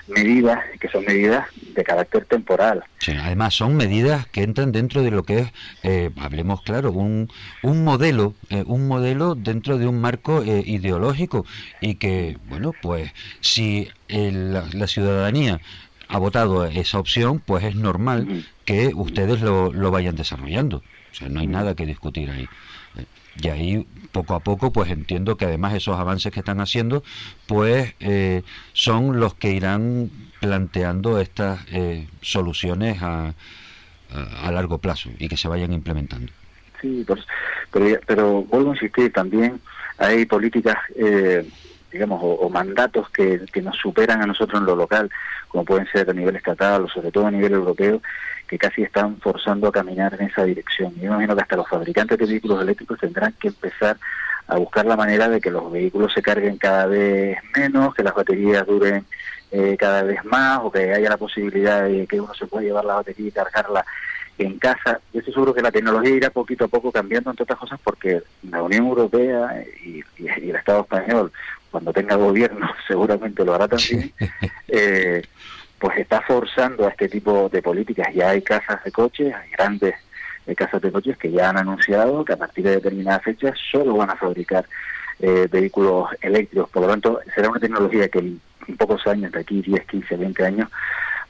[0.06, 5.10] medidas que son medidas de carácter temporal Sí, además son medidas que entran dentro de
[5.10, 5.52] lo que es,
[5.82, 7.30] eh, hablemos claro, un,
[7.62, 11.46] un modelo, eh, un modelo dentro de un marco eh, ideológico
[11.80, 15.60] y que, bueno, pues si eh, la, la ciudadanía
[16.08, 20.82] ha votado esa opción, pues es normal que ustedes lo, lo vayan desarrollando.
[21.18, 22.48] Sea, no hay nada que discutir ahí.
[22.96, 23.06] Eh,
[23.42, 27.02] Y ahí, poco a poco, pues entiendo que además esos avances que están haciendo,
[27.46, 28.42] pues eh,
[28.72, 33.34] son los que irán planteando estas eh, soluciones a,
[34.10, 36.32] a, a largo plazo y que se vayan implementando.
[36.80, 37.20] sí pues,
[37.72, 39.60] pero pero vuelvo a insistir también
[39.98, 41.44] hay políticas eh,
[41.92, 45.10] digamos o, o mandatos que, que nos superan a nosotros en lo local
[45.48, 48.00] como pueden ser a nivel estatal o sobre todo a nivel europeo
[48.48, 50.94] que casi están forzando a caminar en esa dirección.
[50.96, 53.96] Yo imagino que hasta los fabricantes de vehículos eléctricos tendrán que empezar
[54.46, 58.14] a buscar la manera de que los vehículos se carguen cada vez menos, que las
[58.14, 59.04] baterías duren
[59.50, 62.84] eh, cada vez más o que haya la posibilidad de que uno se pueda llevar
[62.86, 63.84] la batería y cargarla
[64.38, 65.00] en casa.
[65.12, 68.22] Yo estoy seguro que la tecnología irá poquito a poco cambiando, entre otras cosas, porque
[68.50, 71.30] la Unión Europea y, y- y el Estado español,
[71.70, 74.12] cuando tenga gobierno, seguramente lo hará también,
[74.68, 75.22] eh,
[75.78, 78.08] pues está forzando a este tipo de políticas.
[78.14, 79.94] Ya hay casas de coches, hay grandes
[80.46, 83.96] eh, casas de coches que ya han anunciado que a partir de determinadas fechas solo
[83.96, 84.66] van a fabricar
[85.20, 86.68] eh, vehículos eléctricos.
[86.70, 88.40] Por lo tanto, será una tecnología que en,
[88.76, 90.68] pocos años, de aquí 10, 15, 20 años,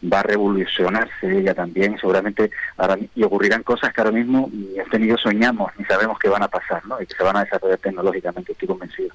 [0.02, 1.96] va a revolucionarse ella también.
[1.98, 6.18] Seguramente ahora, y ocurrirán cosas que ahora mismo ni usted ni yo soñamos, ni sabemos
[6.18, 7.00] que van a pasar, ¿no?
[7.00, 9.14] Y que se van a desarrollar tecnológicamente, estoy convencido.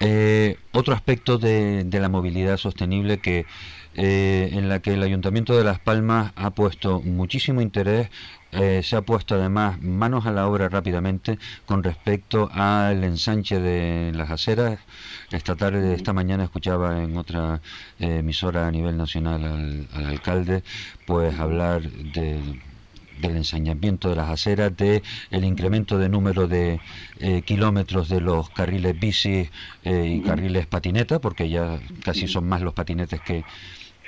[0.00, 3.46] Eh, otro aspecto de la movilidad sostenible que
[3.98, 8.10] eh, en la que el Ayuntamiento de Las Palmas ha puesto muchísimo interés,
[8.52, 14.12] eh, se ha puesto además manos a la obra rápidamente con respecto al ensanche de
[14.14, 14.80] las aceras.
[15.30, 17.62] Esta tarde, esta mañana escuchaba en otra
[17.98, 20.62] eh, emisora a nivel nacional al, al alcalde,
[21.06, 22.38] pues hablar de
[23.18, 26.78] del ensañamiento de las aceras, de el incremento de número de
[27.46, 29.48] kilómetros de los carriles bici
[29.84, 33.42] y carriles patineta, porque ya casi son más los patinetes que,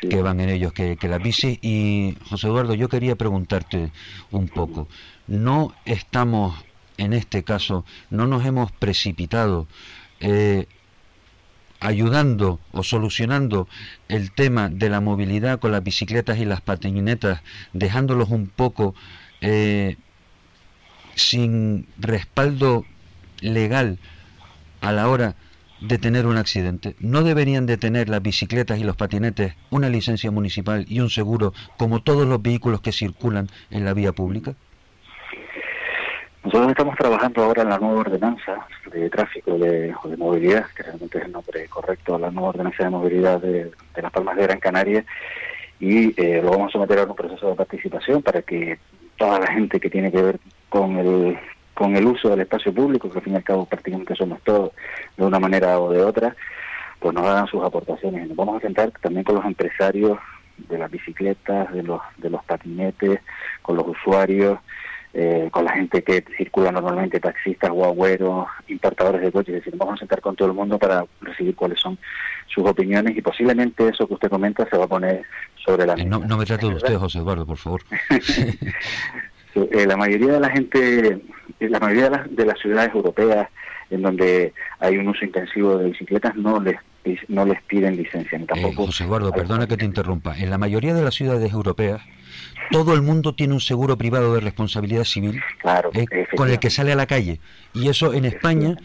[0.01, 1.59] que van en ellos que, que las bicis.
[1.62, 3.91] Y José Eduardo, yo quería preguntarte
[4.31, 4.89] un poco,
[5.27, 6.55] ¿no estamos
[6.99, 9.69] en este caso, no nos hemos precipitado
[10.20, 10.66] eh,
[11.81, 13.69] ayudando o solucionando
[14.09, 17.41] el tema de la movilidad con las bicicletas y las patinetas,
[17.73, 18.97] dejándolos un poco
[19.41, 19.97] eh,
[21.15, 22.85] sin respaldo
[23.41, 23.99] legal
[24.81, 25.37] a la hora
[25.80, 26.94] de tener un accidente.
[27.00, 31.52] ¿No deberían de tener las bicicletas y los patinetes una licencia municipal y un seguro
[31.76, 34.55] como todos los vehículos que circulan en la vía pública?
[36.44, 41.24] Nosotros estamos trabajando ahora en la nueva ordenanza de tráfico de movilidad, que realmente es
[41.24, 45.05] el nombre correcto, la nueva ordenanza de movilidad de, de Las Palmas de Gran Canaria,
[45.80, 48.78] y eh, lo vamos a someter a un proceso de participación para que
[49.16, 51.38] toda la gente que tiene que ver con el
[51.78, 54.72] con el uso del espacio público, que al fin y al cabo prácticamente somos todos
[55.16, 56.34] de una manera o de otra,
[56.98, 58.26] pues nos hagan sus aportaciones.
[58.26, 60.18] Nos vamos a sentar también con los empresarios
[60.68, 63.20] de las bicicletas, de los, de los patinetes,
[63.62, 64.59] con los usuarios,
[65.14, 69.94] eh, con la gente que circula normalmente, taxistas, guagüeros, importadores de coches, es decir, vamos
[69.94, 71.96] a sentar con todo el mundo para recibir cuáles son
[72.48, 75.22] sus opiniones y posiblemente eso que usted comenta se va a poner
[75.64, 76.09] sobre la Eh, mesa.
[76.09, 77.82] no, no me trate de usted, José Eduardo, por favor.
[79.55, 81.20] Eh, la mayoría de la gente,
[81.61, 83.49] eh, la mayoría de las, de las ciudades europeas
[83.91, 86.77] en donde hay un uso intensivo de bicicletas no les
[87.29, 88.87] no les piden licencia ni Eh, tampoco.
[88.87, 90.37] José Eduardo, perdona que te interrumpa.
[90.37, 92.03] En la mayoría de las ciudades europeas,
[92.70, 96.07] todo el mundo tiene un seguro privado de responsabilidad civil Claro, eh,
[96.37, 97.41] con el que sale a la calle.
[97.73, 98.77] Y eso en España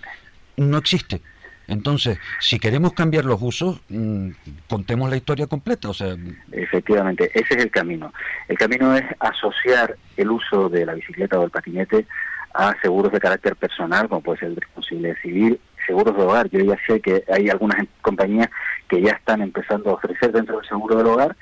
[0.55, 1.21] no existe.
[1.67, 4.29] Entonces, si queremos cambiar los usos, mm,
[4.67, 5.89] contemos la historia completa.
[5.89, 6.15] O sea,
[6.51, 8.13] Efectivamente, ese es el camino.
[8.47, 12.05] El camino es asociar el uso de la bicicleta o el patinete
[12.53, 16.49] a seguros de carácter personal, como puede ser el de responsabilidad civil, seguros de hogar.
[16.49, 18.49] Yo ya sé que hay algunas compañías
[18.87, 21.35] que ya están empezando a ofrecer dentro del seguro del hogar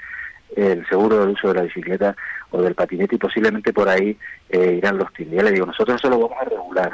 [0.56, 2.15] el seguro del uso de la bicicleta
[2.49, 4.18] o del patinete y posiblemente por ahí
[4.49, 5.34] eh, irán los tiros.
[5.34, 6.91] Ya le digo, nosotros eso lo vamos a regular.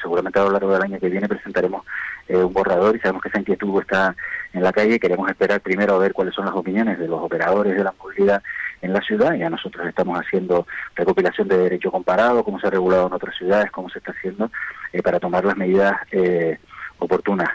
[0.00, 1.84] Seguramente a lo largo del año que viene presentaremos
[2.28, 4.14] eh, un borrador y sabemos que esa inquietud está
[4.52, 4.98] en la calle.
[5.00, 8.42] Queremos esperar primero a ver cuáles son las opiniones de los operadores de la movilidad
[8.82, 9.34] en la ciudad.
[9.34, 13.70] Ya nosotros estamos haciendo recopilación de derecho comparado, cómo se ha regulado en otras ciudades,
[13.70, 14.50] cómo se está haciendo,
[14.92, 16.58] eh, para tomar las medidas eh,
[16.98, 17.48] oportunas.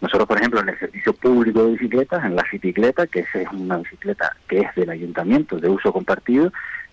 [0.00, 3.78] Nosotros, por ejemplo, en el servicio público de bicicletas, en la bicicleta, que es una
[3.78, 6.52] bicicleta que es del ayuntamiento, de uso compartido,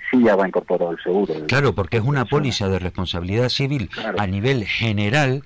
[0.09, 1.33] sí ya va incorporado el seguro.
[1.47, 4.19] claro, porque es una póliza de responsabilidad civil Claro.
[4.19, 5.43] a nivel general.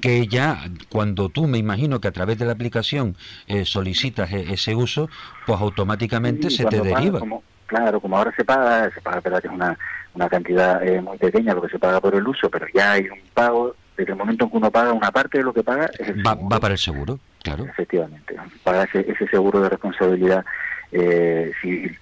[0.00, 3.16] Que ya cuando tú me imagino que a través de la aplicación
[3.46, 5.08] eh, solicitas e- ese uso,
[5.46, 7.18] pues automáticamente Sí, se te paga, deriva.
[7.20, 9.78] como- claro, como ahora se paga, se paga, verdad que es una,
[10.14, 13.04] una cantidad eh, muy pequeña lo que se paga por el uso, pero ya hay
[13.08, 15.86] un pago, desde el momento en que uno paga, una parte de lo que paga
[15.98, 16.48] es el Va, seguro.
[16.50, 17.64] va para el seguro, claro.
[17.66, 20.44] Efectivamente, paga ese, ese seguro de responsabilidad
[20.90, 21.96] eh, civil.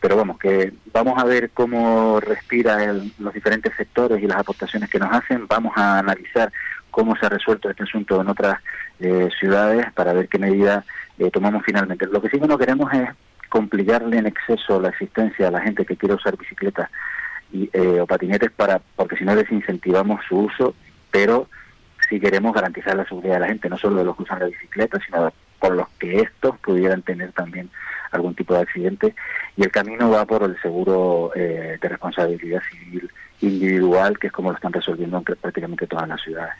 [0.00, 4.90] Pero vamos, que vamos a ver cómo respira el- los diferentes sectores y las aportaciones
[4.90, 5.46] que nos hacen.
[5.48, 6.52] Vamos a analizar
[6.94, 8.60] cómo se ha resuelto este asunto en otras
[9.00, 10.84] eh, ciudades para ver qué medida
[11.18, 12.06] eh, tomamos finalmente.
[12.06, 13.10] Lo que sí que no queremos es
[13.48, 16.88] complicarle en exceso la existencia a la gente que quiere usar bicicletas
[17.52, 20.76] y, eh, o patinetes para porque si no desincentivamos su uso,
[21.10, 21.48] pero
[22.08, 24.46] si queremos garantizar la seguridad de la gente, no solo de los que usan la
[24.46, 27.70] bicicleta, sino por los que estos pudieran tener también
[28.12, 29.16] algún tipo de accidente.
[29.56, 33.10] Y el camino va por el seguro eh, de responsabilidad civil
[33.40, 36.54] individual, que es como lo están resolviendo en prácticamente todas las ciudades.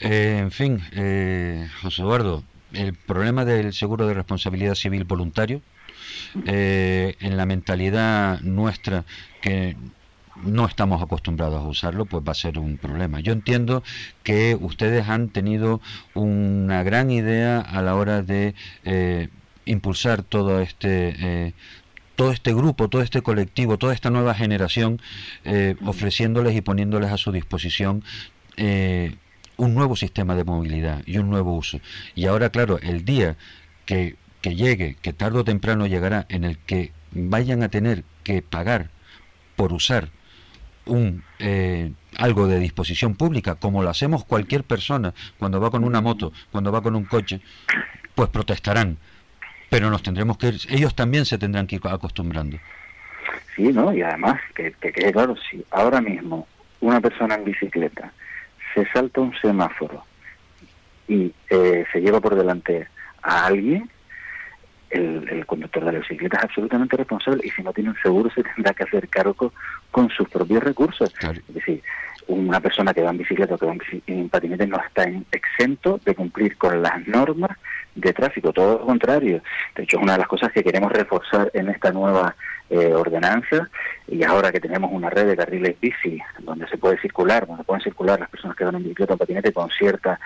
[0.00, 5.60] Eh, en fin, eh, José Eduardo, el problema del seguro de responsabilidad civil voluntario,
[6.46, 9.04] eh, en la mentalidad nuestra
[9.40, 9.76] que
[10.44, 13.18] no estamos acostumbrados a usarlo, pues va a ser un problema.
[13.20, 13.82] Yo entiendo
[14.22, 15.80] que ustedes han tenido
[16.14, 18.54] una gran idea a la hora de
[18.84, 19.28] eh,
[19.64, 21.54] impulsar todo este
[22.14, 25.00] todo este grupo, todo este colectivo, toda esta nueva generación,
[25.84, 28.02] ofreciéndoles y poniéndoles a su disposición
[28.58, 29.14] eh,
[29.58, 31.80] un nuevo sistema de movilidad y un nuevo uso.
[32.14, 33.36] Y ahora, claro, el día
[33.84, 38.40] que, que llegue, que tarde o temprano llegará, en el que vayan a tener que
[38.40, 38.88] pagar
[39.56, 40.08] por usar
[40.86, 46.00] un eh, algo de disposición pública, como lo hacemos cualquier persona cuando va con una
[46.00, 47.40] moto, cuando va con un coche,
[48.14, 48.96] pues protestarán.
[49.68, 52.58] Pero nos tendremos que ir, ellos también se tendrán que ir acostumbrando.
[53.54, 53.92] Sí, ¿no?
[53.92, 56.46] Y además, que, que quede claro, si ahora mismo
[56.80, 58.12] una persona en bicicleta
[58.74, 60.04] se salta un semáforo
[61.06, 62.86] y eh, se lleva por delante
[63.22, 63.88] a alguien,
[64.90, 68.30] el, el conductor de la bicicleta es absolutamente responsable y si no tiene un seguro
[68.30, 69.52] se tendrá que hacer cargo
[69.90, 71.10] con sus propios recursos.
[71.14, 71.38] Claro.
[71.48, 71.82] Es decir,
[72.26, 75.26] una persona que va en bicicleta o que va en, en patinete no está en-
[75.32, 77.56] exento de cumplir con las normas
[78.00, 79.42] de tráfico, todo lo contrario.
[79.74, 82.34] De hecho, es una de las cosas que queremos reforzar en esta nueva
[82.70, 83.68] eh, ordenanza.
[84.06, 87.82] Y ahora que tenemos una red de carriles bici donde se puede circular, donde pueden
[87.82, 90.18] circular las personas que van en bicicleta o patinete con cierta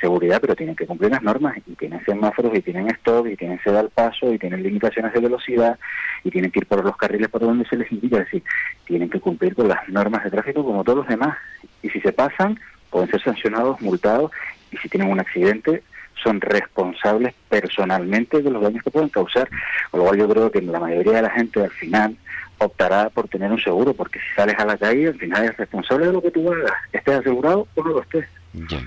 [0.00, 3.58] seguridad, pero tienen que cumplir las normas y tienen semáforos y tienen stop y tienen
[3.60, 5.78] ceda al paso y tienen limitaciones de velocidad
[6.22, 8.42] y tienen que ir por los carriles por donde se les indica, es decir,
[8.84, 11.36] tienen que cumplir con las normas de tráfico como todos los demás.
[11.82, 12.58] Y si se pasan
[12.90, 14.30] pueden ser sancionados, multados.
[14.70, 15.82] Y si tienen un accidente
[16.22, 19.48] son responsables personalmente de los daños que pueden causar,
[19.90, 22.16] con lo cual yo creo que la mayoría de la gente al final
[22.58, 26.06] optará por tener un seguro, porque si sales a la calle al final eres responsable
[26.06, 28.26] de lo que tú hagas, estés asegurado o no lo estés.
[28.54, 28.80] Ya.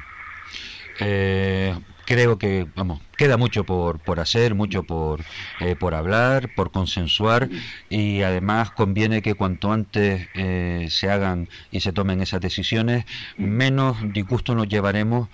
[1.02, 1.76] Eh,
[2.06, 5.22] creo que, vamos, queda mucho por, por hacer, mucho por,
[5.60, 7.50] eh, por hablar, por consensuar
[7.88, 13.06] y además conviene que cuanto antes eh, se hagan y se tomen esas decisiones,
[13.38, 15.30] menos disgusto nos llevaremos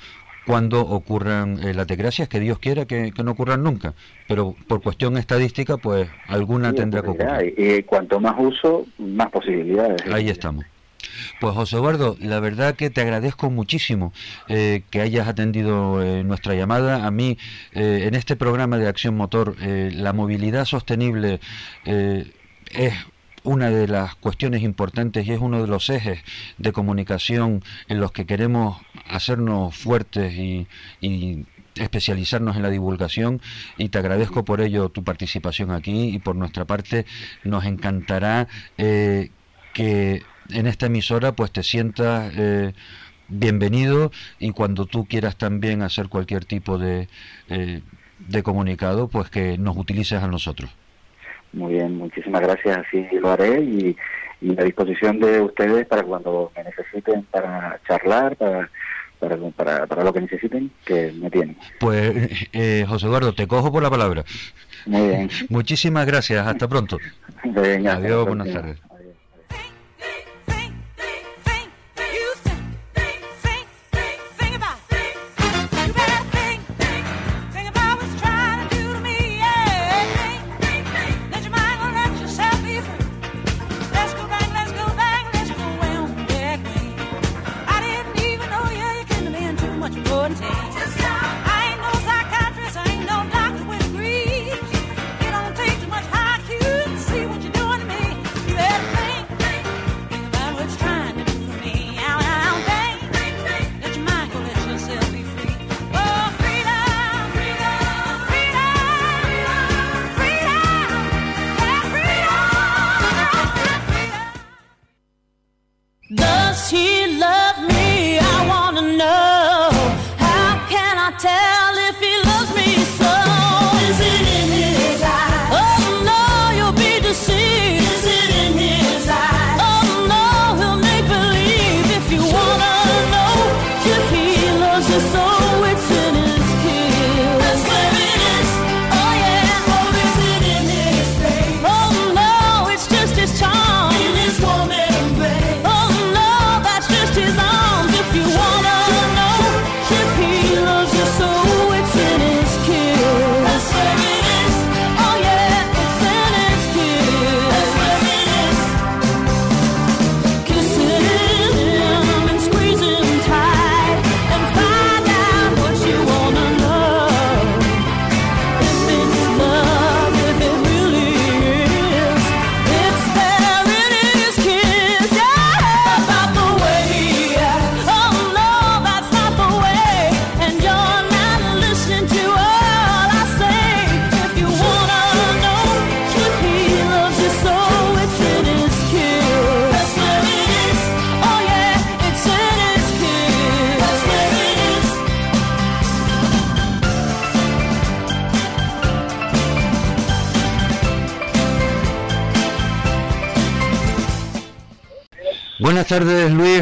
[0.46, 3.94] cuando ocurran eh, las desgracias, que Dios quiera que, que no ocurran nunca,
[4.28, 7.54] pero por cuestión estadística, pues alguna Sí, tendrá que ocurrir.
[7.58, 10.02] Y cuanto más uso, más posibilidades.
[10.12, 10.66] Ahí estamos.
[11.40, 14.14] Pues José Eduardo, la verdad que te agradezco muchísimo
[14.48, 17.06] eh, que hayas atendido eh, nuestra llamada.
[17.06, 17.38] A mí,
[17.74, 21.40] eh, en este programa de Acción Motor, eh, la movilidad sostenible
[21.86, 22.32] eh,
[22.72, 22.94] es
[23.46, 26.20] una de las cuestiones importantes y es uno de los ejes
[26.58, 30.68] de comunicación en los que queremos hacernos fuertes y,
[31.76, 33.42] especializarnos en la divulgación
[33.78, 37.06] y te agradezco por ello tu participación aquí y por nuestra parte
[37.44, 38.48] nos encantará
[38.78, 39.30] eh,
[39.74, 42.72] que en esta emisora pues te sientas eh,
[43.28, 47.10] bienvenido y cuando tú quieras también hacer cualquier tipo de,
[47.50, 47.82] eh,
[48.20, 50.72] de comunicado pues que nos utilices a nosotros.
[51.56, 53.96] Muy bien, muchísimas gracias, así lo haré y,
[54.42, 58.70] y a disposición de ustedes para cuando me necesiten para charlar, para,
[59.20, 61.58] para, para, para lo que necesiten, que me tienen.
[61.80, 64.26] Pues eh, José Eduardo, te cojo por la palabra.
[64.86, 65.30] Muy bien.
[65.48, 67.00] Muchísimas gracias, hasta pronto.
[67.88, 68.78] Adiós, buenas tardes.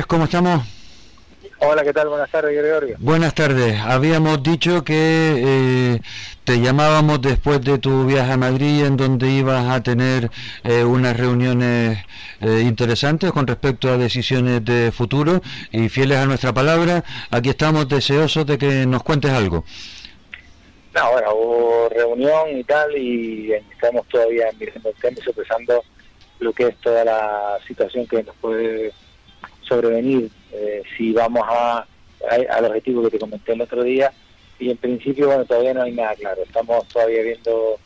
[0.04, 0.64] Tardes ¿cómo estamos?
[1.60, 2.10] Hola, ¿qué tal?
[2.10, 2.98] Buenas tardes, Gregorio.
[3.00, 3.80] Buenas tardes.
[3.80, 6.00] Habíamos dicho que eh,
[6.44, 10.30] te llamábamos después de tu viaje a Madrid, en donde ibas a tener
[10.64, 12.00] eh, unas reuniones
[12.42, 17.88] eh, interesantes con respecto a decisiones de futuro y fieles a nuestra palabra, aquí estamos
[17.88, 19.64] deseosos de que nos cuentes algo.
[20.94, 25.84] No, bueno, hubo reunión y tal, y estamos todavía mirando el tema y sopesando
[26.40, 28.92] lo que es toda la situación que nos puede
[29.64, 31.86] sobrevenir eh, si vamos a,
[32.50, 34.12] al objetivo que te comenté el otro día.
[34.60, 36.44] Y en principio, bueno, todavía no hay nada claro.
[36.44, 37.80] Estamos todavía viendo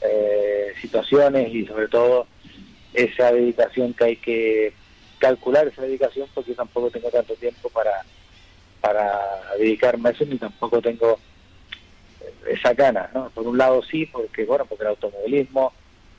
[0.00, 2.26] eh, situaciones y sobre todo
[2.94, 4.72] esa dedicación que hay que
[5.18, 8.04] calcular, esa dedicación, porque tampoco tengo tanto tiempo para,
[8.80, 9.20] para
[9.58, 11.18] dedicarme a eso, ni tampoco tengo
[12.48, 13.30] esa gana, ¿no?
[13.30, 15.72] Por un lado sí, porque bueno, porque el automovilismo,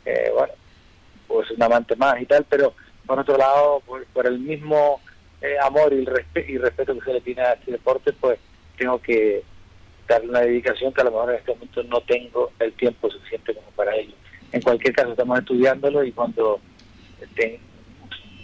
[0.06, 0.54] eh, bueno,
[1.28, 2.74] pues un amante más y tal, pero
[3.08, 5.00] por otro lado, por, el mismo
[5.42, 8.38] eh, amor y, respeto que se le tiene a este deporte, pues
[8.78, 9.44] tengo que
[10.08, 13.56] darle una dedicación que a lo mejor en este momento no tengo el tiempo suficiente
[13.56, 14.14] como para ello.
[14.52, 16.60] En cualquier caso, estamos estudiándolo y cuando
[17.36, 17.60] ten-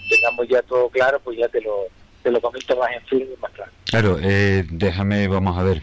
[0.10, 1.88] tengamos ya todo claro, pues ya te lo,
[2.22, 3.72] te lo comento más en firme y más claro.
[3.86, 5.82] Claro, eh, déjame, vamos a ver.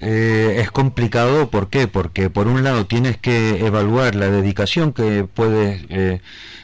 [0.00, 1.88] Eh, es complicado, ¿por qué?
[1.88, 6.20] Porque por un lado tienes que evaluar la dedicación que puedes eh,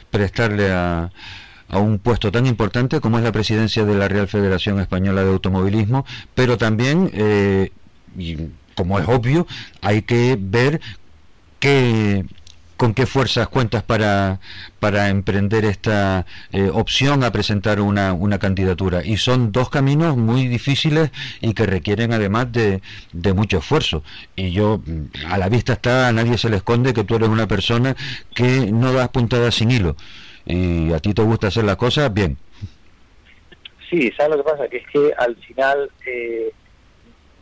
[0.09, 1.11] prestarle a,
[1.69, 5.31] a un puesto tan importante como es la presidencia de la Real Federación Española de
[5.31, 7.71] Automovilismo, pero también, eh,
[8.17, 8.37] y
[8.75, 9.47] como es obvio,
[9.81, 10.81] hay que ver
[11.59, 12.25] qué,
[12.77, 14.39] con qué fuerzas cuentas para,
[14.79, 19.03] para emprender esta eh, opción a presentar una, una candidatura.
[19.05, 21.11] Y son dos caminos muy difíciles
[21.41, 22.81] y que requieren además de,
[23.13, 24.03] de mucho esfuerzo.
[24.35, 27.29] Y yo, mm, a la vista está, a nadie se le esconde que tú eres
[27.29, 27.95] una persona
[28.33, 29.95] que no das puntadas sin hilo.
[30.45, 32.37] Y a ti te gusta hacer las cosas bien.
[33.89, 34.67] Sí, ¿sabes lo que pasa?
[34.67, 36.51] Que es que al final, eh,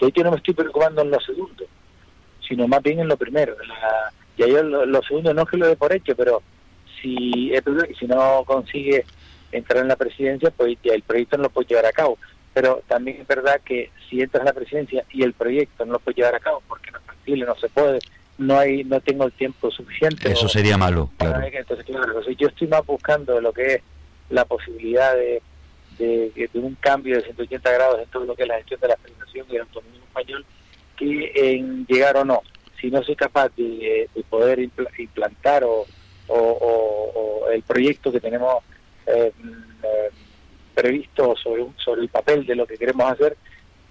[0.08, 1.66] hecho no me estoy preocupando en lo segundo,
[2.48, 3.56] sino más bien en lo primero.
[3.68, 6.42] La- y ahí lo, lo segundo no es que lo dé por hecho, pero
[7.02, 7.52] si,
[8.00, 9.06] si no consigue
[9.52, 12.18] entrar en la presidencia, pues ya el proyecto no lo puede llevar a cabo.
[12.54, 16.00] Pero también es verdad que si entras en la presidencia y el proyecto no lo
[16.00, 18.00] puede llevar a cabo porque no es factible, no se puede,
[18.38, 20.32] no hay no tengo el tiempo suficiente.
[20.32, 21.46] Eso sería malo, claro.
[21.46, 23.82] Entonces, claro, entonces yo estoy más buscando lo que es
[24.30, 25.42] la posibilidad de,
[26.00, 28.88] de, de un cambio de 180 grados en todo lo que es la gestión de
[28.88, 30.46] la Federación y el autonomismo español
[30.98, 32.42] que en llegar o no.
[32.82, 35.86] Si no soy capaz de, de poder impl- implantar o,
[36.28, 37.12] o- o-
[37.46, 38.64] o el proyecto que tenemos
[39.08, 39.32] eh,
[40.74, 43.38] previsto sobre, un- sobre el papel de lo que queremos hacer,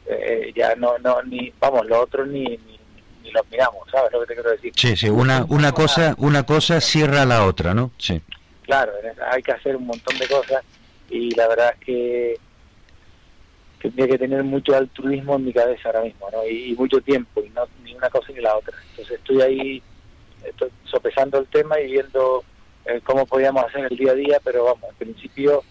[0.06, 2.78] eh, ya no, no ni vamos, lo otro ni, ni,
[3.22, 4.72] ni lo miramos, ¿sabes lo que te quiero decir?
[4.76, 7.90] Sí, sí, una, una cosa, una cosa cierra la otra, ¿no?
[7.98, 8.20] Sí.
[8.62, 8.92] claro,
[9.30, 10.62] hay que hacer un montón de cosas
[11.10, 12.36] y la verdad es que
[13.80, 16.46] tendría que tener mucho altruismo en mi cabeza ahora mismo, ¿no?
[16.46, 18.76] Y, y mucho tiempo, y no ni una cosa ni la otra.
[18.90, 19.82] Entonces estoy ahí
[20.44, 22.44] estoy sopesando el tema y viendo
[22.84, 25.62] eh, cómo podíamos hacer el día a día, pero vamos, en principio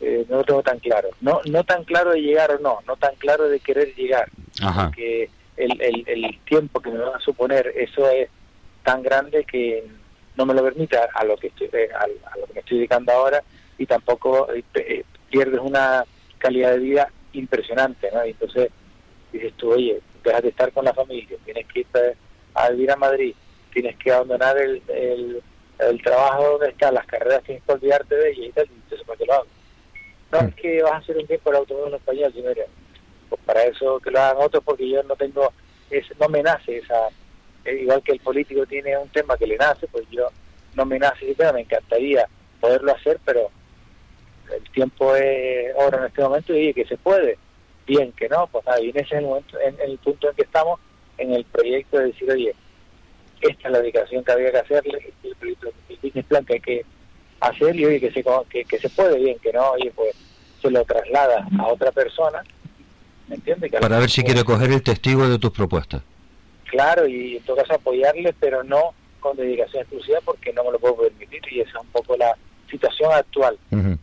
[0.00, 1.08] eh, no lo tengo tan claro.
[1.20, 4.28] No no tan claro de llegar o no, no tan claro de querer llegar,
[4.60, 4.86] Ajá.
[4.86, 8.28] porque el, el, el tiempo que me va a suponer eso es
[8.82, 9.84] tan grande que
[10.36, 12.60] no me lo permite a, a lo que estoy eh, a, a lo que me
[12.60, 13.42] estoy dedicando ahora
[13.78, 16.04] y tampoco eh, eh, pierdes una
[16.38, 18.24] calidad de vida impresionante ¿no?
[18.26, 18.70] y entonces
[19.32, 22.16] dices tú oye dejas de estar con la familia tienes que irte
[22.54, 23.34] a vivir a Madrid
[23.72, 25.42] tienes que abandonar el, el,
[25.78, 29.06] el trabajo donde estás las carreras tienes que olvidarte de ellas y tal y entonces
[29.06, 29.46] ¿para qué lo hago?
[30.32, 32.66] no es que vas a hacer un tiempo el automóvil español mira,
[33.44, 35.52] para eso que lo hagan otros porque yo no tengo
[35.90, 37.08] es, no me nace esa
[37.64, 40.28] eh, igual que el político tiene un tema que le nace pues yo
[40.74, 42.26] no me nace ese tema me encantaría
[42.60, 43.50] poderlo hacer pero
[44.54, 47.38] el tiempo es oro en este momento y que se puede.
[47.86, 50.78] Bien que no pues nada y en ese momento en, el punto en que estamos
[51.18, 52.54] en el proyecto de decir oye
[53.40, 56.84] esta es la dedicación que había que hacerle el el plan que hay que
[57.40, 60.14] hacer y oye que se que, que se puede bien que no oye pues
[60.60, 62.44] se lo traslada a otra persona
[63.32, 63.70] ¿me entiendes?
[63.70, 66.02] Que a lo Para ver si quiere coger el testigo de tus propuestas.
[66.70, 70.78] claro y en todo caso apoyarle pero no con dedicación exclusiva porque no me lo
[70.78, 72.34] puedo permitir y esa es un poco la
[72.70, 73.58] situación actual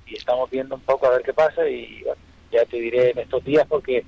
[0.06, 3.19] y estamos viendo un poco a ver qué pasa y bueno, ya te diré en
[3.19, 4.03] estos días porque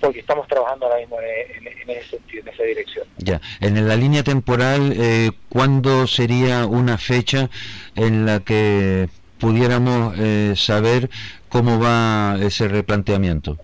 [0.00, 3.06] porque estamos trabajando ahora mismo en, en- en ese sentido, en esa dirección.
[3.16, 7.50] Ya, en la línea temporal, eh, ¿cuándo sería una fecha
[7.96, 9.08] en la que
[9.40, 11.10] pudiéramos eh, saber
[11.48, 13.58] cómo va ese replanteamiento?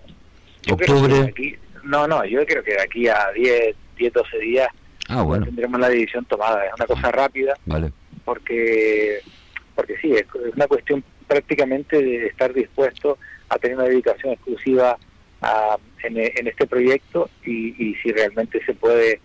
[0.70, 1.20] ¿Octubre?
[1.28, 4.68] aquí- no, no, yo creo que de aquí a 10, 10 12 días
[5.08, 6.64] Ah, bueno, tendremos la decisión tomada.
[6.66, 7.92] Es una cosa rápida vale.
[8.24, 9.18] porque
[9.74, 10.24] porque sí, es
[10.56, 13.18] una cuestión prácticamente de estar dispuesto
[13.50, 14.96] a tener una dedicación exclusiva
[15.42, 19.20] a- en, en este proyecto y, y si realmente se puede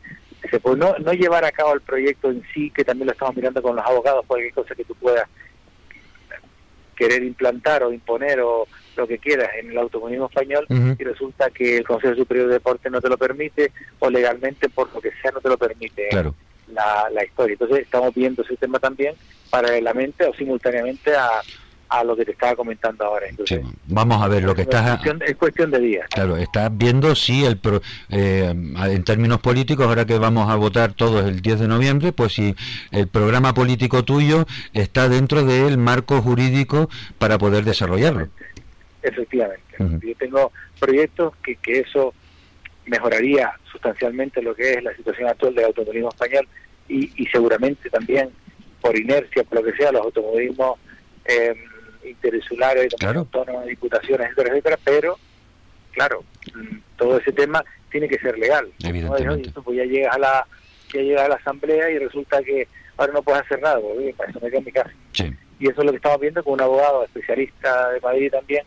[0.49, 3.35] se puede no, no llevar a cabo el proyecto en sí, que también lo estamos
[3.35, 5.27] mirando con los abogados, cualquier cosa que tú puedas
[6.95, 8.67] querer implantar o imponer o
[8.99, 12.89] lo que quieras en el automovilismo español y resulta que el Consejo Superior de Deporte
[12.89, 16.35] no te lo permite o legalmente por lo que sea no te lo permite Claro.
[16.73, 17.53] la, la historia.
[17.53, 19.15] Entonces estamos viendo ese tema también
[19.49, 21.29] paralelamente o simultáneamente a,
[21.89, 23.25] a lo que te estaba comentando ahora.
[23.47, 24.89] Sí, vamos a ver lo que es, estás...
[24.91, 26.07] cuestión, es cuestión de días.
[26.09, 30.93] Claro, estás viendo si el pro- eh, en términos políticos, ahora que vamos a votar
[30.93, 32.55] todos el 10 de noviembre, pues si
[32.91, 38.27] el programa político tuyo está dentro del marco jurídico para poder desarrollarlo.
[39.01, 39.75] Efectivamente.
[40.05, 42.13] Yo tengo proyectos que, que eso
[42.85, 46.47] mejoraría sustancialmente lo que es la situación actual del automovilismo español
[46.87, 48.29] y, y seguramente también
[48.81, 50.79] por inercia, por lo que sea, los automovilismos
[51.25, 51.53] eh,
[52.03, 53.19] interinsulares, Claro.
[53.21, 55.17] autónomos, diputaciones, etcétera, etcétera, pero
[55.91, 56.23] claro,
[56.97, 58.71] todo ese tema tiene que ser legal.
[58.83, 59.25] Evidentemente.
[59.25, 59.37] ¿no?
[59.37, 60.47] Y eso, pues ya llegas a la
[60.93, 62.67] ya llegas a la asamblea y resulta que
[62.97, 65.31] ahora no puedes hacer nada, oye, para eso me quedo en mi casa Sí.
[65.59, 68.63] y eso es lo que estamos viendo con un abogado especialista de Madrid también,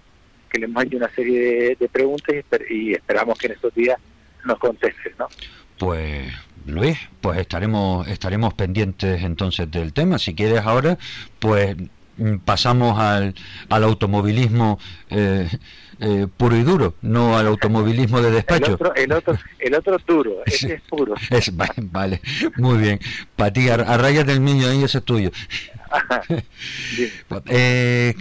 [0.52, 3.52] que le hemos hecho una serie de, de preguntas y, esper- y esperamos que en
[3.54, 3.98] estos días
[4.44, 5.26] nos contesten, ¿no?
[5.78, 6.30] Pues
[6.66, 10.18] Luis, pues estaremos estaremos pendientes entonces del tema.
[10.18, 10.96] Si quieres ahora,
[11.40, 11.76] pues
[12.18, 13.34] mm, pasamos al,
[13.68, 14.78] al automovilismo
[15.10, 15.48] eh,
[16.00, 18.74] eh, puro y duro, no al automovilismo de El despacho.
[18.74, 21.14] otro, el otro, el otro duro, ese es puro.
[21.30, 22.20] Es, vale,
[22.56, 23.00] muy bien.
[23.36, 25.30] Para ti, a, a rayas del niño ahí, ese es tuyo.
[27.46, 28.14] Eh,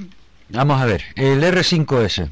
[0.53, 2.29] vamos a ver, el R5S.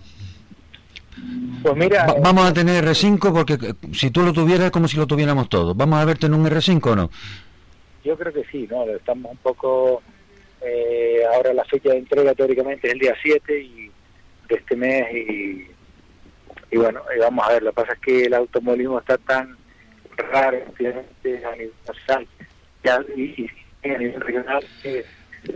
[1.63, 4.87] Pues mira, Va- vamos a tener R5 porque eh, si tú lo tuvieras es como
[4.87, 5.75] si lo tuviéramos todos.
[5.75, 7.09] ¿Vamos a verte en un R5 o no?
[8.01, 8.85] yo creo que sí, ¿no?
[8.85, 10.01] Estamos un poco,
[10.61, 13.91] eh, ahora la fecha de entrega teóricamente es el día 7 y,
[14.47, 15.67] de este mes y,
[16.71, 19.55] y bueno, y vamos a ver, lo que pasa es que el automovilismo está tan
[20.31, 22.27] raro a nivel nacional
[22.83, 23.49] ya, y,
[23.83, 25.05] y a nivel regional que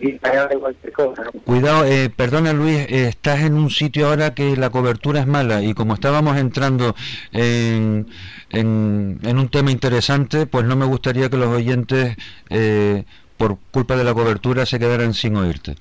[0.02, 1.32] y allá de cualquier cosa, ¿no?
[1.42, 5.64] Cuidado, eh, perdona Luis, eh, estás en un sitio ahora que la cobertura es mala
[5.64, 6.96] y como estábamos entrando
[7.32, 8.08] en,
[8.50, 12.16] en, en un tema interesante, pues no me gustaría que los oyentes,
[12.50, 13.06] eh,
[13.38, 15.76] por culpa de la cobertura, se quedaran sin oírte.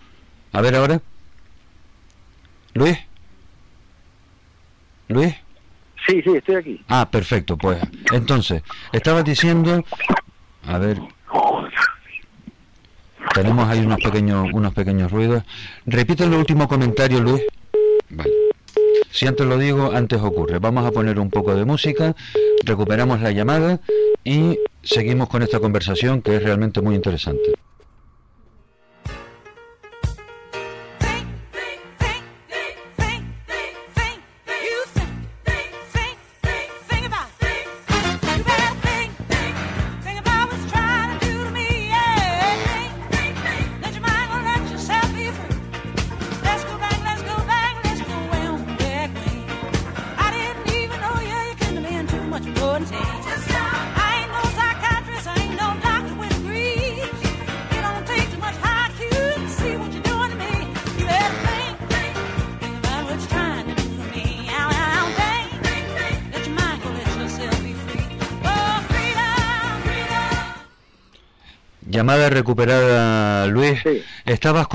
[0.52, 1.00] A ver ahora.
[2.74, 2.98] Luis.
[5.08, 5.34] Luis.
[6.06, 6.84] Sí, sí, estoy aquí.
[6.88, 7.78] Ah, perfecto, pues
[8.12, 8.62] entonces,
[8.92, 9.84] estabas diciendo,
[10.66, 11.00] a ver,
[13.34, 15.42] tenemos ahí unos pequeños, unos pequeños ruidos.
[15.86, 17.42] Repite el último comentario, Luis.
[18.10, 18.30] Vale.
[19.10, 20.58] Si antes lo digo, antes ocurre.
[20.58, 22.16] Vamos a poner un poco de música,
[22.64, 23.80] recuperamos la llamada
[24.24, 27.52] y seguimos con esta conversación que es realmente muy interesante.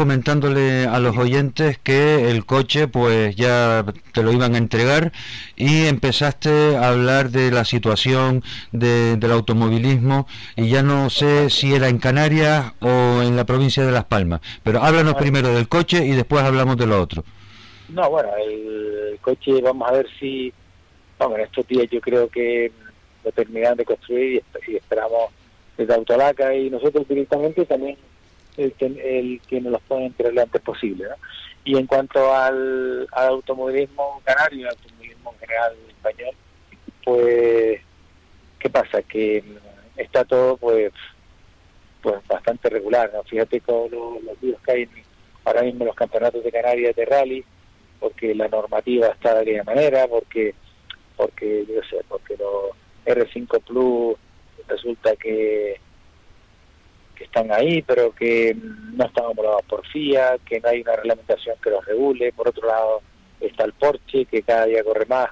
[0.02, 3.84] Comentándole a los oyentes que el coche pues ya
[4.14, 5.12] te lo iban a entregar
[5.56, 11.74] y empezaste a hablar de la situación de- del automovilismo y ya no sé si
[11.74, 14.42] era en Canarias o en la provincia de Las Palmas.
[14.62, 17.24] Pero háblanos primero del coche y después hablamos de lo otro.
[17.90, 20.54] No, bueno, el coche vamos a ver si,
[21.18, 22.72] vamos, en estos días yo creo que
[23.26, 25.32] lo terminarán de construir y, y esperamos
[25.76, 27.98] desde Autolaca y nosotros directamente también
[28.58, 31.06] el que, el que nos los pueden entregar lo antes posible.
[31.06, 31.16] ¿no?
[31.64, 36.36] Y en cuanto al, al automovilismo canario al automovilismo en general español,
[37.04, 37.82] pues,
[38.60, 39.02] ¿qué pasa?
[39.04, 40.92] Que mm, está todo pues
[42.02, 43.12] pues bastante regular.
[43.14, 43.24] ¿no?
[43.24, 44.90] Fíjate con los, los líos que hay en-
[45.46, 47.44] ahora mismo los campeonatos de Canarias de rally,
[48.00, 50.54] porque la normativa está de aquella manera, porque,
[51.16, 52.72] porque yo sé, porque los
[53.06, 54.18] R5 Plus
[54.68, 55.80] resulta que,
[57.18, 58.56] que están ahí, pero que
[58.94, 62.32] no están homologados por FIA, que no hay una reglamentación que los regule.
[62.32, 63.02] Por otro lado,
[63.40, 65.30] está el Porsche, que cada día corre más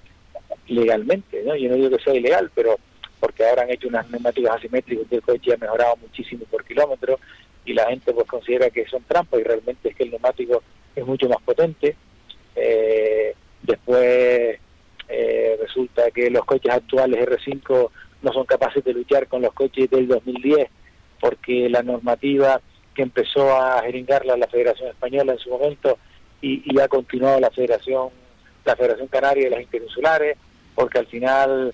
[0.68, 1.56] legalmente, ¿no?
[1.56, 2.78] Yo no digo que sea ilegal, pero
[3.20, 7.20] porque ahora han hecho unas neumáticas asimétricas que el coche ha mejorado muchísimo por kilómetro
[7.66, 10.64] y la gente pues considera que son trampas y realmente es que el neumático
[10.96, 11.96] es mucho más potente.
[12.56, 13.34] Eh,
[13.64, 14.60] después
[15.08, 17.90] eh, resulta que los coches actuales R5
[18.22, 20.68] no son capaces de luchar con los coches del 2010
[21.26, 22.62] porque la normativa
[22.94, 25.98] que empezó a jeringarla la Federación Española en su momento
[26.40, 28.10] y, y ha continuado la Federación
[28.64, 30.38] la Federación Canaria de las Interinsulares,
[30.76, 31.74] porque al final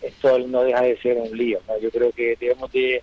[0.00, 1.60] esto no deja de ser un lío.
[1.66, 1.76] ¿no?
[1.80, 3.02] Yo creo que debemos de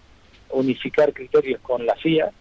[0.51, 2.31] unificar criterios con la FIA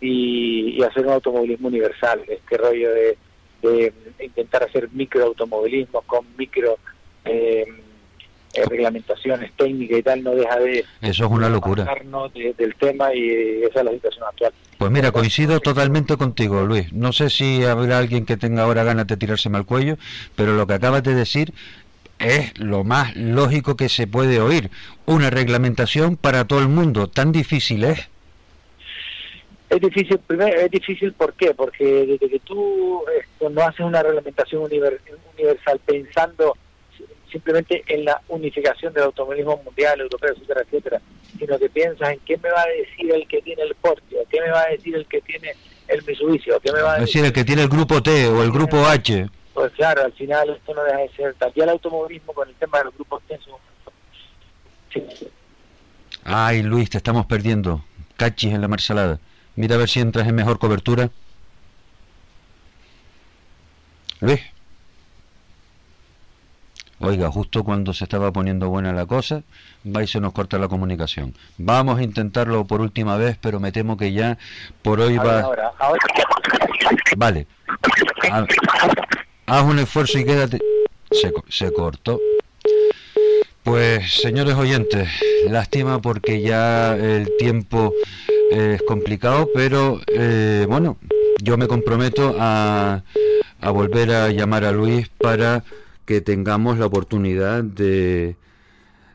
[0.00, 2.22] y, y hacer un automovilismo universal.
[2.26, 3.18] Este rollo de,
[3.62, 6.76] de intentar hacer microautomovilismo con micro
[7.24, 7.66] eh,
[8.54, 11.84] eh, reglamentaciones técnicas y tal no deja de Eso es una locura.
[12.34, 14.52] de- del tema y esa es la situación actual.
[14.78, 16.92] Pues mira, coincido totalmente contigo, Luis.
[16.92, 19.96] No sé si habrá alguien que tenga ahora ganas de tirárseme al cuello,
[20.36, 21.52] pero lo que acabas de decir
[22.18, 24.70] es lo más lógico que se puede oír.
[25.06, 28.08] Una reglamentación para todo el mundo, tan difícil es.
[29.70, 31.52] Es difícil, primero, es difícil ¿por qué?
[31.52, 34.98] Porque desde que tú esto, no haces una reglamentación univer-
[35.36, 36.56] universal pensando
[37.30, 41.00] simplemente en la unificación del automovilismo mundial, europeo, etcétera, etcétera,
[41.38, 44.28] sino que piensas en qué me va a decir el que tiene el Porsche, o
[44.28, 45.54] qué me va a decir el que tiene
[45.88, 48.28] el Mitsubishi, o qué me va a Es decir el que tiene el grupo T
[48.28, 49.28] o el grupo H.
[49.54, 51.34] Pues claro, al final esto no deja de ser.
[51.56, 53.54] Ya el automovilismo con el tema de los grupos tensos.
[54.92, 55.02] Sí.
[56.24, 57.84] Ay, Luis, te estamos perdiendo.
[58.16, 59.18] Cachis en la marsalada.
[59.56, 61.10] Mira a ver si entras en mejor cobertura.
[64.20, 64.40] Luis.
[67.00, 69.42] Oiga, justo cuando se estaba poniendo buena la cosa,
[69.86, 71.32] va y se nos corta la comunicación.
[71.56, 74.36] Vamos a intentarlo por última vez, pero me temo que ya
[74.82, 75.40] por hoy Ahora, va...
[75.42, 76.00] ahora, ahora.
[77.16, 77.46] Vale.
[78.32, 78.46] Ha-
[79.46, 80.58] Haz un esfuerzo y quédate.
[81.12, 82.20] Se, se cortó.
[83.62, 85.08] Pues, señores oyentes,
[85.48, 87.92] lástima porque ya el tiempo
[88.50, 90.96] eh, es complicado, pero eh, bueno,
[91.42, 93.02] yo me comprometo a,
[93.60, 95.64] a volver a llamar a Luis para
[96.08, 98.36] que tengamos la oportunidad de,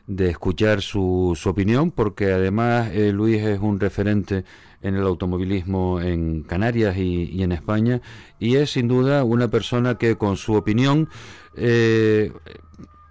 [0.06, 4.44] de escuchar su, su opinión, porque además eh, Luis es un referente
[4.80, 8.00] en el automovilismo en Canarias y, y en España,
[8.38, 11.08] y es sin duda una persona que con su opinión
[11.56, 12.32] eh,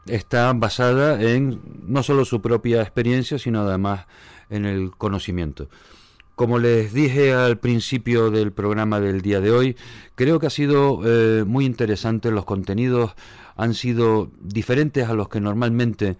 [0.05, 4.05] está basada en no solo su propia experiencia, sino además
[4.49, 5.68] en el conocimiento.
[6.35, 9.76] Como les dije al principio del programa del día de hoy,
[10.15, 13.14] creo que ha sido eh, muy interesante, los contenidos
[13.56, 16.18] han sido diferentes a los que normalmente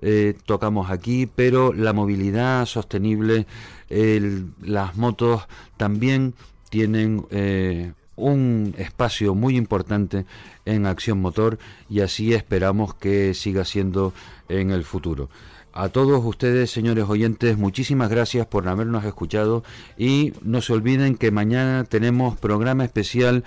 [0.00, 3.46] eh, tocamos aquí, pero la movilidad sostenible,
[3.88, 5.46] las motos
[5.76, 6.34] también
[6.68, 10.26] tienen eh, un espacio muy importante
[10.64, 11.58] en Acción Motor
[11.88, 14.12] y así esperamos que siga siendo
[14.48, 15.28] en el futuro.
[15.72, 19.64] A todos ustedes, señores oyentes, muchísimas gracias por habernos escuchado
[19.98, 23.42] y no se olviden que mañana tenemos programa especial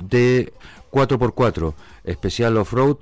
[0.00, 0.52] de
[0.92, 1.74] 4x4,
[2.06, 2.96] especial off-road,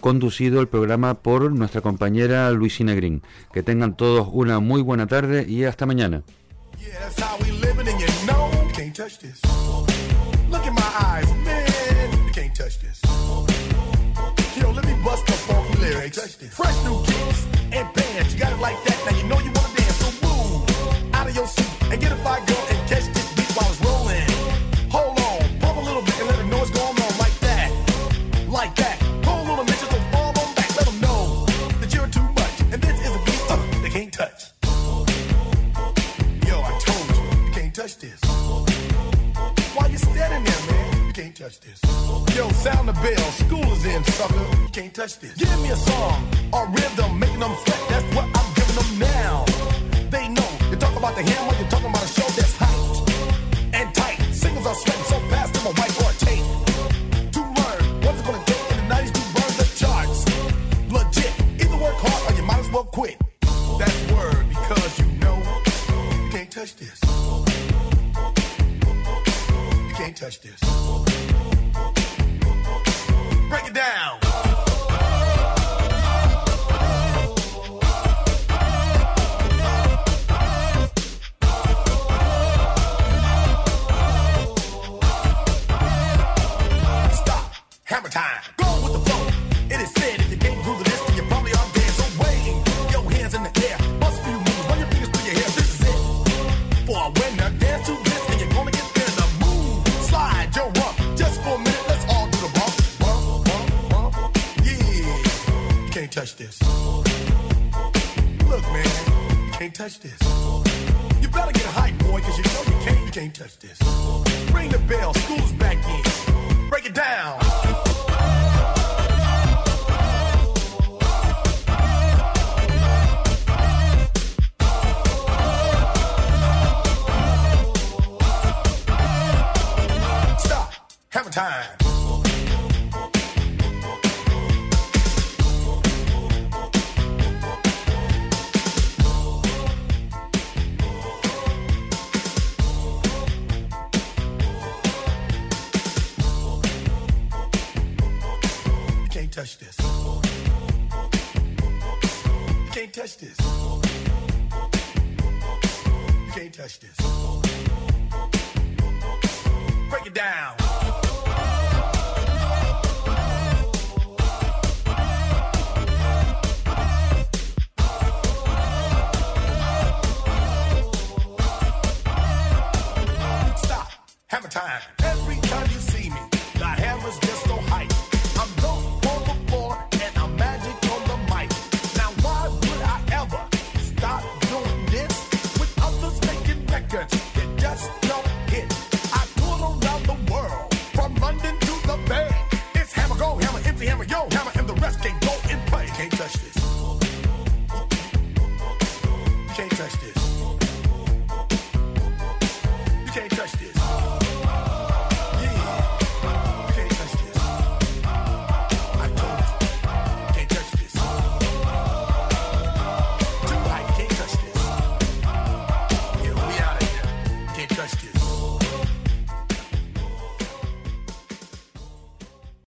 [0.00, 3.22] conducido el programa por nuestra compañera Luisina Green.
[3.52, 6.22] Que tengan todos una muy buena tarde y hasta mañana.
[17.70, 18.98] And bands, you got it like that.
[19.04, 22.16] Now you know you wanna dance, so move out of your seat and get a
[22.16, 22.77] fire girl
[44.98, 45.47] touch this.